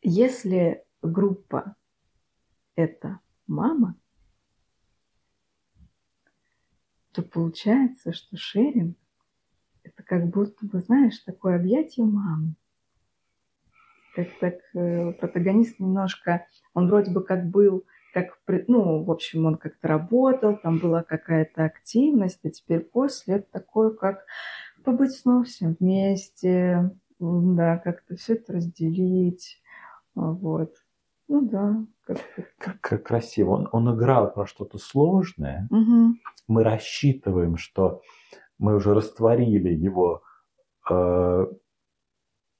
Если 0.05 0.83
группа 1.01 1.77
это 2.75 3.21
мама, 3.47 3.95
то 7.13 7.21
получается, 7.21 8.11
что 8.11 8.35
шеринг– 8.35 8.97
это 9.83 10.03
как 10.03 10.27
будто 10.27 10.65
бы, 10.65 10.81
знаешь, 10.81 11.19
такое 11.19 11.55
объятие 11.55 12.05
мамы. 12.05 12.55
Как 14.13 14.27
так 14.39 14.55
э, 14.75 15.13
протагонист 15.13 15.79
немножко, 15.79 16.47
он 16.73 16.87
вроде 16.87 17.11
бы 17.11 17.23
как 17.23 17.49
был, 17.49 17.85
как, 18.13 18.37
ну, 18.67 19.03
в 19.03 19.11
общем, 19.11 19.45
он 19.45 19.55
как-то 19.55 19.87
работал, 19.87 20.57
там 20.57 20.79
была 20.79 21.01
какая-то 21.03 21.63
активность, 21.63 22.41
а 22.43 22.49
теперь 22.49 22.81
после 22.81 23.35
это 23.35 23.47
такое, 23.53 23.91
как 23.91 24.25
побыть 24.83 25.15
снова 25.15 25.45
всем 25.45 25.77
вместе, 25.79 26.91
да, 27.19 27.77
как-то 27.77 28.17
все 28.17 28.33
это 28.33 28.53
разделить, 28.53 29.62
вот. 30.15 30.75
Ну 31.27 31.41
да. 31.47 31.85
Как, 32.57 33.03
красиво. 33.03 33.51
Он, 33.51 33.69
он 33.71 33.95
играл 33.95 34.31
про 34.31 34.45
что-то 34.45 34.77
сложное. 34.77 35.67
Угу. 35.71 36.15
Мы 36.47 36.63
рассчитываем, 36.63 37.57
что 37.57 38.01
мы 38.57 38.75
уже 38.75 38.93
растворили 38.93 39.73
его 39.73 40.23
э, 40.89 41.45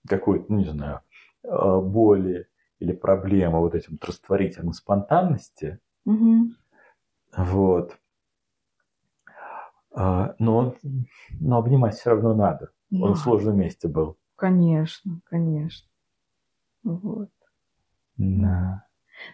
какой-то, 0.07 0.45
ну 0.49 0.59
не 0.59 0.69
знаю, 0.69 1.01
э, 1.43 1.79
боли 1.81 2.47
или 2.79 2.93
проблемы 2.93 3.59
вот 3.59 3.75
этим 3.75 3.93
вот 3.93 4.05
растворителем 4.05 4.73
спонтанности. 4.73 5.79
Угу. 6.05 6.47
Вот. 7.37 7.97
Э, 9.95 10.33
но, 10.39 10.75
но 11.39 11.57
обнимать 11.57 11.95
все 11.95 12.11
равно 12.11 12.33
надо. 12.33 12.71
Да. 12.89 13.05
Он 13.05 13.13
в 13.13 13.19
сложном 13.19 13.57
месте 13.57 13.87
был. 13.87 14.17
Конечно, 14.35 15.21
конечно. 15.25 15.89
Вот. 16.83 17.29
Да. 18.17 18.85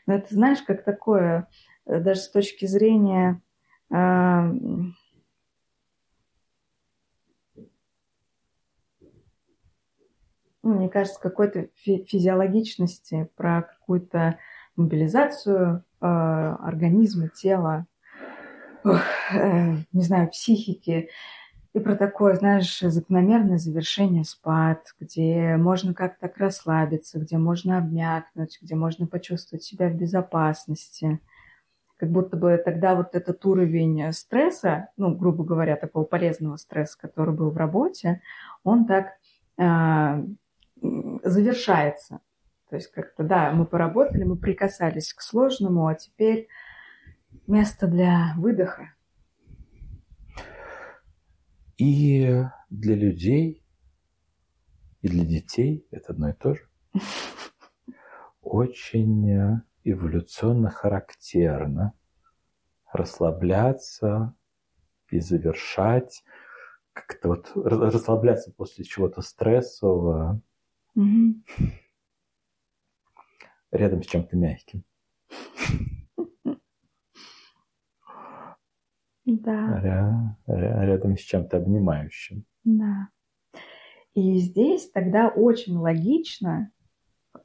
Но 0.05 0.13
это, 0.15 0.33
знаешь, 0.33 0.61
как 0.61 0.83
такое, 0.83 1.47
э, 1.85 1.99
даже 1.99 2.21
с 2.21 2.29
точки 2.29 2.65
зрения 2.65 3.41
э, 3.91 4.53
мне 10.61 10.89
кажется, 10.89 11.19
какой-то 11.19 11.69
фи- 11.75 12.05
физиологичности, 12.05 13.29
про 13.35 13.63
какую-то 13.63 14.39
мобилизацию 14.75 15.83
э, 16.01 16.05
организма, 16.05 17.29
тела, 17.29 17.85
э, 18.83 19.75
не 19.91 20.03
знаю, 20.03 20.29
психики. 20.29 21.09
И 21.73 21.79
про 21.79 21.95
такое, 21.95 22.35
знаешь, 22.35 22.79
закономерное 22.79 23.59
завершение 23.59 24.23
спад, 24.23 24.87
где 24.99 25.55
можно 25.55 25.93
как-то 25.93 26.27
так 26.27 26.37
расслабиться, 26.37 27.19
где 27.19 27.37
можно 27.37 27.77
обмякнуть, 27.77 28.57
где 28.61 28.75
можно 28.75 29.05
почувствовать 29.05 29.63
себя 29.63 29.87
в 29.89 29.93
безопасности. 29.93 31.19
Как 31.97 32.09
будто 32.09 32.37
бы 32.37 32.59
тогда 32.63 32.95
вот 32.95 33.13
этот 33.13 33.45
уровень 33.45 34.11
стресса, 34.13 34.89
ну, 34.97 35.13
грубо 35.15 35.43
говоря, 35.43 35.75
такого 35.75 36.05
полезного 36.05 36.57
стресса, 36.57 36.97
который 36.97 37.35
был 37.35 37.51
в 37.51 37.57
работе, 37.57 38.21
он 38.63 38.87
так 38.87 39.09
э, 39.57 40.23
завершается. 41.23 42.19
То 42.69 42.77
есть 42.77 42.91
как-то, 42.91 43.23
да, 43.23 43.51
мы 43.51 43.65
поработали, 43.65 44.23
мы 44.23 44.37
прикасались 44.37 45.13
к 45.13 45.21
сложному, 45.21 45.87
а 45.87 45.93
теперь 45.93 46.47
место 47.47 47.87
для 47.87 48.33
выдоха, 48.37 48.93
и 51.79 52.43
для 52.69 52.95
людей 52.95 53.63
и 55.01 55.07
для 55.07 55.25
детей 55.25 55.87
это 55.91 56.11
одно 56.11 56.29
и 56.29 56.33
то 56.33 56.53
же. 56.53 56.67
Очень 58.41 59.29
э, 59.31 59.61
эволюционно 59.85 60.69
характерно 60.69 61.93
расслабляться 62.91 64.35
и 65.09 65.19
завершать, 65.19 66.23
как-то 66.91 67.29
вот 67.29 67.51
расслабляться 67.55 68.51
после 68.51 68.83
чего-то 68.83 69.21
стрессового 69.21 70.41
Угу. 70.95 71.35
рядом 73.71 74.03
с 74.03 74.07
чем-то 74.07 74.35
мягким. 74.35 74.83
Да, 79.37 79.81
Ря- 79.83 80.35
ря- 80.47 80.85
Рядом 80.85 81.17
с 81.17 81.21
чем-то 81.21 81.57
обнимающим. 81.57 82.43
да. 82.63 83.09
И 84.15 84.39
здесь 84.39 84.89
тогда 84.89 85.27
очень 85.29 85.77
логично, 85.77 86.71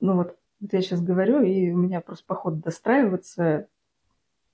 ну 0.00 0.16
вот, 0.16 0.36
вот 0.60 0.72
я 0.72 0.80
сейчас 0.80 1.02
говорю, 1.02 1.42
и 1.42 1.70
у 1.70 1.76
меня 1.76 2.00
просто 2.00 2.24
по 2.26 2.34
ходу 2.34 2.56
достраиваться 2.56 3.68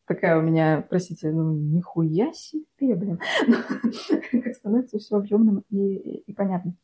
такая 0.06 0.36
у 0.38 0.42
меня, 0.42 0.84
простите, 0.90 1.30
ну 1.30 1.54
нихуя 1.54 2.32
себе, 2.32 2.96
блин, 2.96 3.20
как 4.42 4.54
становится 4.54 4.98
все 4.98 5.16
объемным 5.16 5.64
и, 5.70 5.76
и, 6.26 6.32
понятным. 6.34 6.76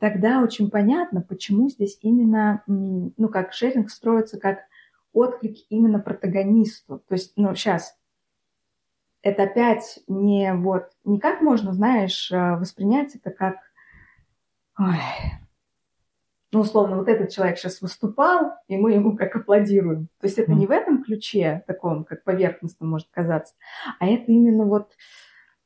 Тогда 0.00 0.42
очень 0.42 0.70
понятно, 0.70 1.20
почему 1.20 1.68
здесь 1.68 1.98
именно, 2.00 2.62
ну 2.66 3.28
как 3.28 3.52
шеринг 3.52 3.90
строится 3.90 4.40
как 4.40 4.60
отклик 5.12 5.56
именно 5.68 5.98
протагонисту. 5.98 7.02
То 7.06 7.14
есть, 7.14 7.34
ну 7.36 7.54
сейчас, 7.54 7.96
это 9.22 9.44
опять 9.44 10.00
не 10.06 10.54
вот, 10.54 10.90
не 11.04 11.18
как 11.18 11.40
можно, 11.40 11.72
знаешь, 11.72 12.30
э, 12.30 12.56
воспринять 12.56 13.14
это 13.16 13.30
как, 13.30 13.56
ой, 14.78 14.98
ну, 16.50 16.60
условно, 16.60 16.96
вот 16.96 17.08
этот 17.08 17.30
человек 17.30 17.58
сейчас 17.58 17.82
выступал, 17.82 18.52
и 18.68 18.76
мы 18.78 18.92
ему 18.92 19.16
как 19.16 19.36
аплодируем. 19.36 20.08
То 20.20 20.26
есть 20.26 20.38
это 20.38 20.50
Мгм. 20.50 20.60
не 20.60 20.66
в 20.66 20.70
этом 20.70 21.04
ключе, 21.04 21.62
таком, 21.66 22.04
как 22.04 22.24
поверхностно 22.24 22.86
может 22.86 23.08
казаться, 23.10 23.54
а 23.98 24.06
это 24.06 24.24
именно 24.32 24.64
вот, 24.64 24.92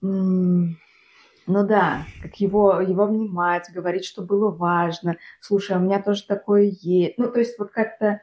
ну 0.00 0.76
да, 1.46 2.06
как 2.20 2.36
его, 2.36 2.80
его 2.80 3.04
обнимать, 3.04 3.70
говорить, 3.72 4.04
что 4.04 4.22
было 4.22 4.50
важно. 4.50 5.16
Слушай, 5.40 5.76
а 5.76 5.80
у 5.80 5.82
меня 5.82 6.02
тоже 6.02 6.26
такое 6.26 6.72
есть. 6.80 7.16
Ну, 7.18 7.30
то 7.30 7.38
есть 7.38 7.58
вот 7.58 7.70
как-то 7.70 8.20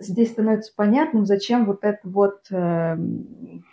здесь 0.00 0.32
становится 0.32 0.72
понятным, 0.74 1.24
зачем 1.24 1.64
вот 1.64 1.84
это 1.84 2.00
вот, 2.04 2.46
эм, 2.50 3.64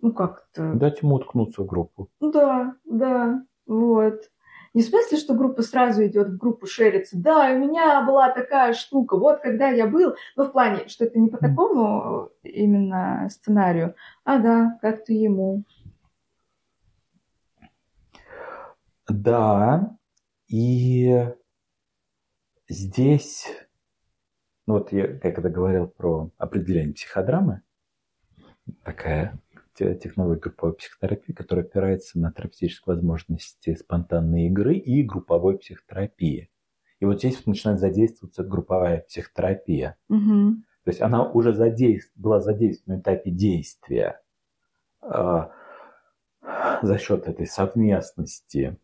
ну, 0.00 0.12
как-то... 0.12 0.74
Дать 0.74 1.02
ему 1.02 1.16
уткнуться 1.16 1.62
в 1.62 1.66
группу. 1.66 2.08
Да, 2.20 2.76
да, 2.84 3.44
вот. 3.66 4.30
Не 4.76 4.82
в 4.82 4.84
смысле, 4.84 5.16
что 5.16 5.32
группа 5.32 5.62
сразу 5.62 6.04
идет 6.04 6.28
в 6.28 6.36
группу 6.36 6.66
шерится. 6.66 7.16
Да, 7.18 7.50
у 7.50 7.58
меня 7.58 8.04
была 8.04 8.30
такая 8.30 8.74
штука. 8.74 9.16
Вот 9.16 9.40
когда 9.40 9.68
я 9.68 9.86
был, 9.86 10.16
ну 10.36 10.44
в 10.44 10.52
плане, 10.52 10.88
что 10.88 11.06
это 11.06 11.18
не 11.18 11.30
по 11.30 11.38
такому 11.38 12.28
именно 12.42 13.26
сценарию, 13.30 13.94
а 14.24 14.38
да, 14.38 14.78
как-то 14.82 15.14
ему. 15.14 15.64
Да, 19.08 19.96
и 20.48 21.26
здесь, 22.68 23.46
ну 24.66 24.74
вот 24.74 24.92
я 24.92 25.18
когда 25.18 25.48
говорил 25.48 25.86
про 25.86 26.30
определение 26.36 26.92
психодрамы, 26.92 27.62
такая 28.84 29.38
те- 29.76 29.94
технология 29.94 30.40
групповой 30.40 30.74
психотерапии, 30.74 31.32
которая 31.32 31.64
опирается 31.64 32.18
на 32.18 32.32
терапевтические 32.32 32.94
возможности 32.94 33.74
спонтанной 33.74 34.46
игры 34.46 34.76
и 34.76 35.02
групповой 35.02 35.58
психотерапии. 35.58 36.50
И 37.00 37.04
вот 37.04 37.18
здесь 37.18 37.36
вот 37.36 37.46
начинает 37.46 37.78
задействоваться 37.78 38.42
групповая 38.42 39.02
психотерапия. 39.02 39.96
Мгм. 40.08 40.64
То 40.84 40.90
есть 40.90 41.02
она 41.02 41.28
уже 41.28 41.52
задейств... 41.52 42.12
была 42.16 42.40
задействована 42.40 42.98
на 42.98 43.02
этапе 43.02 43.30
действия 43.30 44.20
а, 45.00 45.50
за 46.82 46.98
счет 46.98 47.26
этой 47.26 47.46
совместности, 47.46 48.78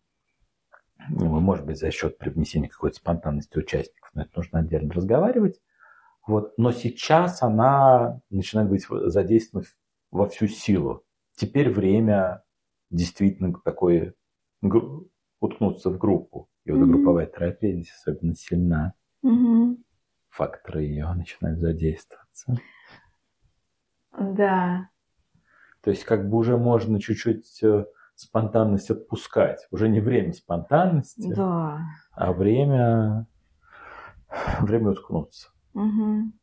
ну, 1.09 1.41
может 1.41 1.65
быть, 1.65 1.79
за 1.79 1.91
счет 1.91 2.19
привнесения 2.19 2.69
какой-то 2.69 2.97
спонтанности 2.97 3.59
участников, 3.59 4.11
но 4.15 4.23
это 4.23 4.31
нужно 4.37 4.61
отдельно 4.61 4.93
разговаривать. 4.93 5.61
Вот. 6.27 6.53
Но 6.57 6.71
сейчас 6.73 7.43
она 7.43 8.21
начинает 8.31 8.69
быть 8.69 8.87
задействована 8.89 9.67
во 10.13 10.29
всю 10.29 10.47
силу. 10.47 11.03
Теперь 11.35 11.71
время 11.71 12.45
действительно 12.91 13.53
такое 13.65 14.15
гру- 14.61 15.09
уткнуться 15.41 15.91
в 15.91 15.99
группу. 15.99 16.49
И 16.65 16.71
вот 16.71 16.79
Мгм. 16.81 16.93
групповая 16.93 17.27
терапия 17.27 17.73
здесь 17.73 17.93
особенно 17.99 18.35
сильна. 18.37 18.93
Мгм. 19.23 19.79
Факторы 20.29 20.83
ее 20.85 21.13
начинают 21.15 21.59
задействоваться. 21.59 22.57
Да. 24.19 24.89
То 25.83 25.91
есть 25.91 26.05
как 26.05 26.29
бы 26.29 26.37
уже 26.37 26.57
можно 26.57 27.01
чуть-чуть 27.01 27.63
э, 27.65 27.87
спонтанность 28.15 28.91
отпускать. 28.91 29.67
Уже 29.71 29.89
не 29.89 30.01
время 30.01 30.33
спонтанности, 30.33 31.33
Да. 31.35 31.81
а 32.13 32.33
время, 32.33 33.27
время 34.61 34.91
уткнуться. 34.91 35.49
Мгм. 35.75 36.35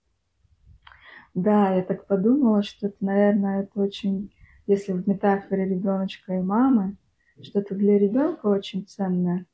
Да, 1.33 1.73
я 1.73 1.83
так 1.83 2.07
подумала, 2.07 2.63
что 2.63 2.87
это, 2.87 2.97
наверное, 2.99 3.63
это 3.63 3.79
очень, 3.79 4.33
если 4.67 4.93
в 4.93 5.07
метафоре 5.07 5.65
ребеночка 5.65 6.33
и 6.33 6.41
мамы, 6.41 6.97
что 7.41 7.59
это 7.59 7.75
для 7.75 7.97
ребенка 7.97 8.47
очень 8.47 8.85
ценное. 8.85 9.45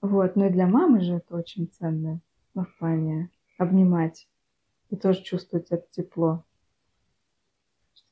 Вот, 0.00 0.36
но 0.36 0.46
и 0.46 0.50
для 0.50 0.66
мамы 0.66 1.00
же 1.00 1.14
это 1.14 1.36
очень 1.36 1.68
ценное. 1.68 2.20
Ну, 2.54 2.64
в 2.64 2.78
плане 2.78 3.30
обнимать 3.58 4.28
и 4.90 4.96
тоже 4.96 5.22
чувствовать 5.22 5.70
это 5.70 5.86
тепло. 5.90 6.44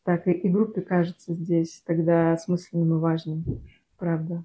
Так, 0.03 0.27
и, 0.27 0.33
и 0.33 0.49
группе 0.49 0.83
кажется 0.83 1.35
здесь 1.35 1.83
тогда 1.87 2.33
осмысленным 2.33 2.97
и 2.97 3.01
важным. 3.01 3.45
Правда. 3.97 4.45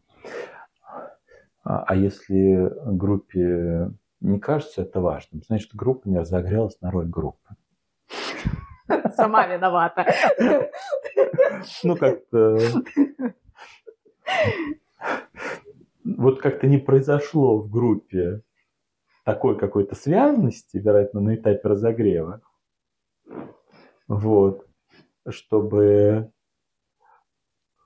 А, 1.64 1.84
а 1.84 1.96
если 1.96 2.72
группе 2.86 3.92
не 4.22 4.40
кажется 4.40 4.84
это 4.84 5.02
важным, 5.02 5.44
значит 5.46 5.74
группа 5.74 6.08
не 6.08 6.18
разогрелась 6.18 6.80
на 6.82 6.92
роль 6.92 7.08
группы. 7.08 7.56
Сама 9.16 9.48
виновата. 9.48 10.06
Ну 11.84 11.96
как-то... 11.96 12.58
Вот 16.04 16.42
как-то 16.42 16.68
не 16.68 16.78
произошло 16.78 17.58
в 17.58 17.70
группе 17.70 18.42
такой 19.24 19.58
какой-то 19.58 19.96
связанности, 19.96 20.78
вероятно, 20.78 21.22
на 21.22 21.36
этапе 21.36 21.68
разогрева. 21.68 22.42
Вот. 24.08 24.66
Чтобы 25.28 26.32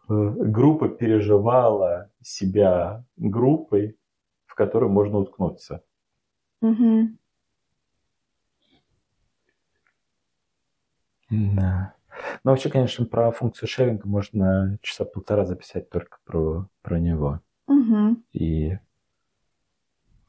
э, 0.10 0.30
группа 0.30 0.90
переживала 0.90 2.12
себя 2.22 3.04
группой, 3.18 3.98
в 4.46 4.56
которую 4.56 4.92
можно 4.92 5.20
уткнуться. 5.20 5.84
Мгм. 6.62 7.18
Да. 11.56 11.96
Ну, 12.44 12.52
вообще, 12.52 12.70
конечно, 12.70 13.06
про 13.06 13.32
функцию 13.32 13.68
шеринга 13.68 14.08
можно 14.08 14.78
часа 14.82 15.04
полтора 15.04 15.46
записать 15.46 15.90
только 15.90 16.20
про, 16.26 16.68
про 16.82 17.00
него. 17.00 17.40
Мгм. 17.68 18.24
И, 18.34 18.78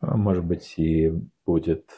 а, 0.01 0.17
может 0.17 0.45
быть, 0.45 0.75
и 0.79 1.13
будет 1.45 1.91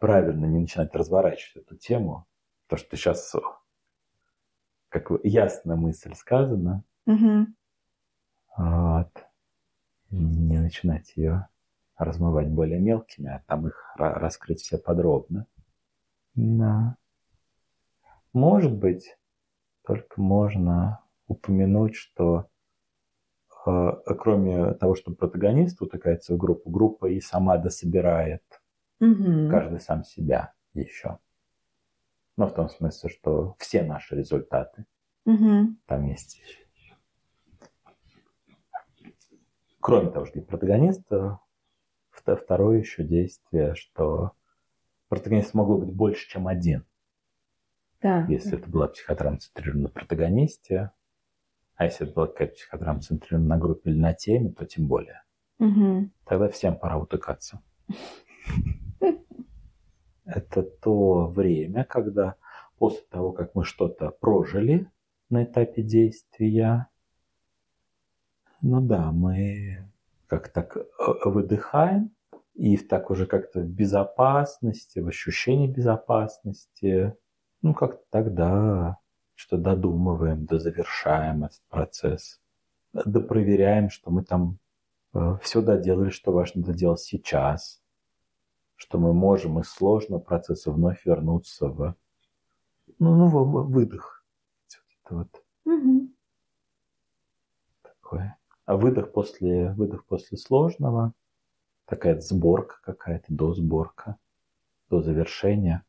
правильно 0.00 0.46
не 0.46 0.60
начинать 0.60 0.94
разворачивать 0.94 1.66
эту 1.66 1.76
тему, 1.76 2.26
то, 2.66 2.76
что 2.76 2.96
сейчас 2.96 3.34
как 4.88 5.10
ясная 5.22 5.76
мысль 5.76 6.14
сказана, 6.14 6.82
Мгм. 7.06 7.56
вот, 8.56 9.10
не 10.10 10.58
начинать 10.58 11.12
ее 11.16 11.48
размывать 11.96 12.48
более 12.48 12.80
мелкими, 12.80 13.30
а 13.30 13.42
там 13.46 13.68
их 13.68 13.94
ра- 13.98 14.14
раскрыть 14.14 14.60
все 14.60 14.78
подробно. 14.78 15.46
Да. 16.34 16.96
Может 18.32 18.72
быть, 18.72 19.16
только 19.84 20.20
можно 20.20 21.04
упомянуть, 21.26 21.96
что 21.96 22.48
э, 23.66 23.90
кроме 24.18 24.74
того, 24.74 24.94
что 24.94 25.12
протагонист 25.12 25.80
утыкается 25.82 26.34
в 26.34 26.38
группу, 26.38 26.70
группа 26.70 27.06
и 27.06 27.20
сама 27.20 27.56
дособирает 27.58 28.42
Мгм. 29.00 29.50
каждый 29.50 29.80
сам 29.80 30.04
себя 30.04 30.52
еще. 30.74 31.18
Но 32.36 32.46
в 32.46 32.54
том 32.54 32.68
смысле, 32.68 33.10
что 33.10 33.56
все 33.58 33.82
наши 33.82 34.14
результаты 34.14 34.86
Мгм. 35.24 35.78
там 35.86 36.04
есть. 36.06 36.40
Кроме 39.80 40.10
того, 40.10 40.26
что 40.26 40.34
для 40.34 40.42
протагониста, 40.42 41.40
вто- 42.10 42.36
второе 42.36 42.78
еще 42.78 43.02
действие, 43.02 43.74
что 43.74 44.32
протагонист 45.10 45.52
могло 45.54 45.76
быть 45.76 45.92
больше, 45.92 46.30
чем 46.30 46.48
один. 46.48 46.86
Да. 48.00 48.24
Если 48.28 48.56
это 48.56 48.70
была 48.70 48.88
психодрама 48.88 49.38
центрирована 49.38 49.82
на 49.82 49.88
протагонисте, 49.90 50.92
а 51.74 51.84
если 51.84 52.06
это 52.06 52.14
была 52.14 52.26
какая-то 52.28 52.54
психодрама 52.54 53.00
центрирована 53.00 53.48
на 53.48 53.58
группе 53.58 53.90
или 53.90 53.98
на 53.98 54.14
теме, 54.14 54.52
то 54.52 54.64
тем 54.64 54.86
более. 54.86 55.22
Угу. 55.58 56.08
Тогда 56.24 56.48
всем 56.48 56.78
пора 56.78 56.96
утыкаться. 56.96 57.60
Это 60.24 60.62
то 60.62 61.26
время, 61.26 61.84
когда 61.84 62.36
после 62.78 63.02
того, 63.10 63.32
как 63.32 63.54
мы 63.54 63.64
что-то 63.64 64.10
прожили 64.10 64.90
на 65.28 65.44
этапе 65.44 65.82
действия, 65.82 66.86
ну 68.62 68.80
да, 68.80 69.10
мы 69.10 69.90
как 70.28 70.48
так 70.48 70.76
э, 70.76 70.82
выдыхаем, 71.24 72.14
и 72.60 72.76
так 72.76 73.10
уже 73.10 73.24
как-то 73.24 73.60
в 73.60 73.66
безопасности, 73.66 74.98
в 74.98 75.08
ощущении 75.08 75.66
безопасности, 75.66 77.16
ну 77.62 77.72
как-то 77.72 78.04
тогда 78.10 78.98
что 79.34 79.56
додумываем, 79.56 80.44
дозавершаем 80.44 81.44
этот 81.44 81.62
процесс, 81.70 82.38
допроверяем, 82.92 83.88
что 83.88 84.10
мы 84.10 84.22
там 84.22 84.58
э, 85.14 85.38
все 85.40 85.62
доделали, 85.62 86.10
что 86.10 86.32
важно 86.32 86.62
доделать 86.62 87.00
сейчас, 87.00 87.82
что 88.76 88.98
мы 88.98 89.14
можем 89.14 89.58
из 89.60 89.70
сложного 89.70 90.20
процесса 90.20 90.70
вновь 90.70 91.06
вернуться 91.06 91.68
в, 91.68 91.94
ну, 92.98 93.16
ну, 93.16 93.28
в 93.28 93.70
выдох. 93.70 94.22
Вот 94.68 94.82
это 95.02 95.14
вот. 95.14 95.44
Угу. 95.64 96.08
Такое. 97.80 98.38
А 98.66 98.76
выдох 98.76 99.12
после, 99.12 99.72
выдох 99.72 100.04
после 100.04 100.36
сложного, 100.36 101.14
такая 101.90 102.20
сборка 102.20 102.76
какая-то, 102.82 103.26
до 103.28 103.52
сборка, 103.52 104.16
до 104.88 105.02
завершения. 105.02 105.84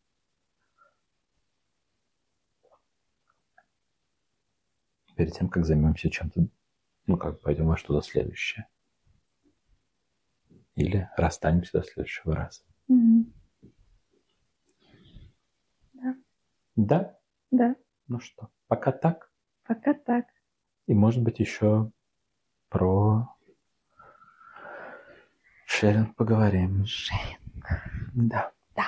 Перед 5.15 5.33
тем, 5.33 5.47
как 5.47 5.63
займемся 5.63 6.09
чем-то, 6.09 6.47
ну 7.05 7.17
как 7.17 7.39
пойдем 7.41 7.67
во 7.67 7.77
что-то 7.77 8.05
следующее. 8.05 8.67
Или 10.73 11.07
расстанемся 11.15 11.79
до 11.79 11.83
следующего 11.83 12.35
раза. 12.35 12.63
Угу. 12.87 13.25
Да? 16.77 17.19
Да. 17.51 17.75
Ну 18.07 18.19
что, 18.19 18.49
пока 18.67 18.91
так. 18.91 19.31
Пока 19.67 19.93
так. 19.93 20.25
И 20.87 20.95
может 20.95 21.21
быть 21.21 21.39
еще 21.39 21.91
про 22.69 23.35
Шеринг, 25.81 26.15
поговорим. 26.15 26.85
Шеринг. 26.85 27.65
Да. 28.13 28.51
Да. 28.75 28.85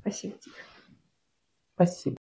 Спасибо 0.00 0.38
тебе. 0.38 0.54
Спасибо. 1.74 2.16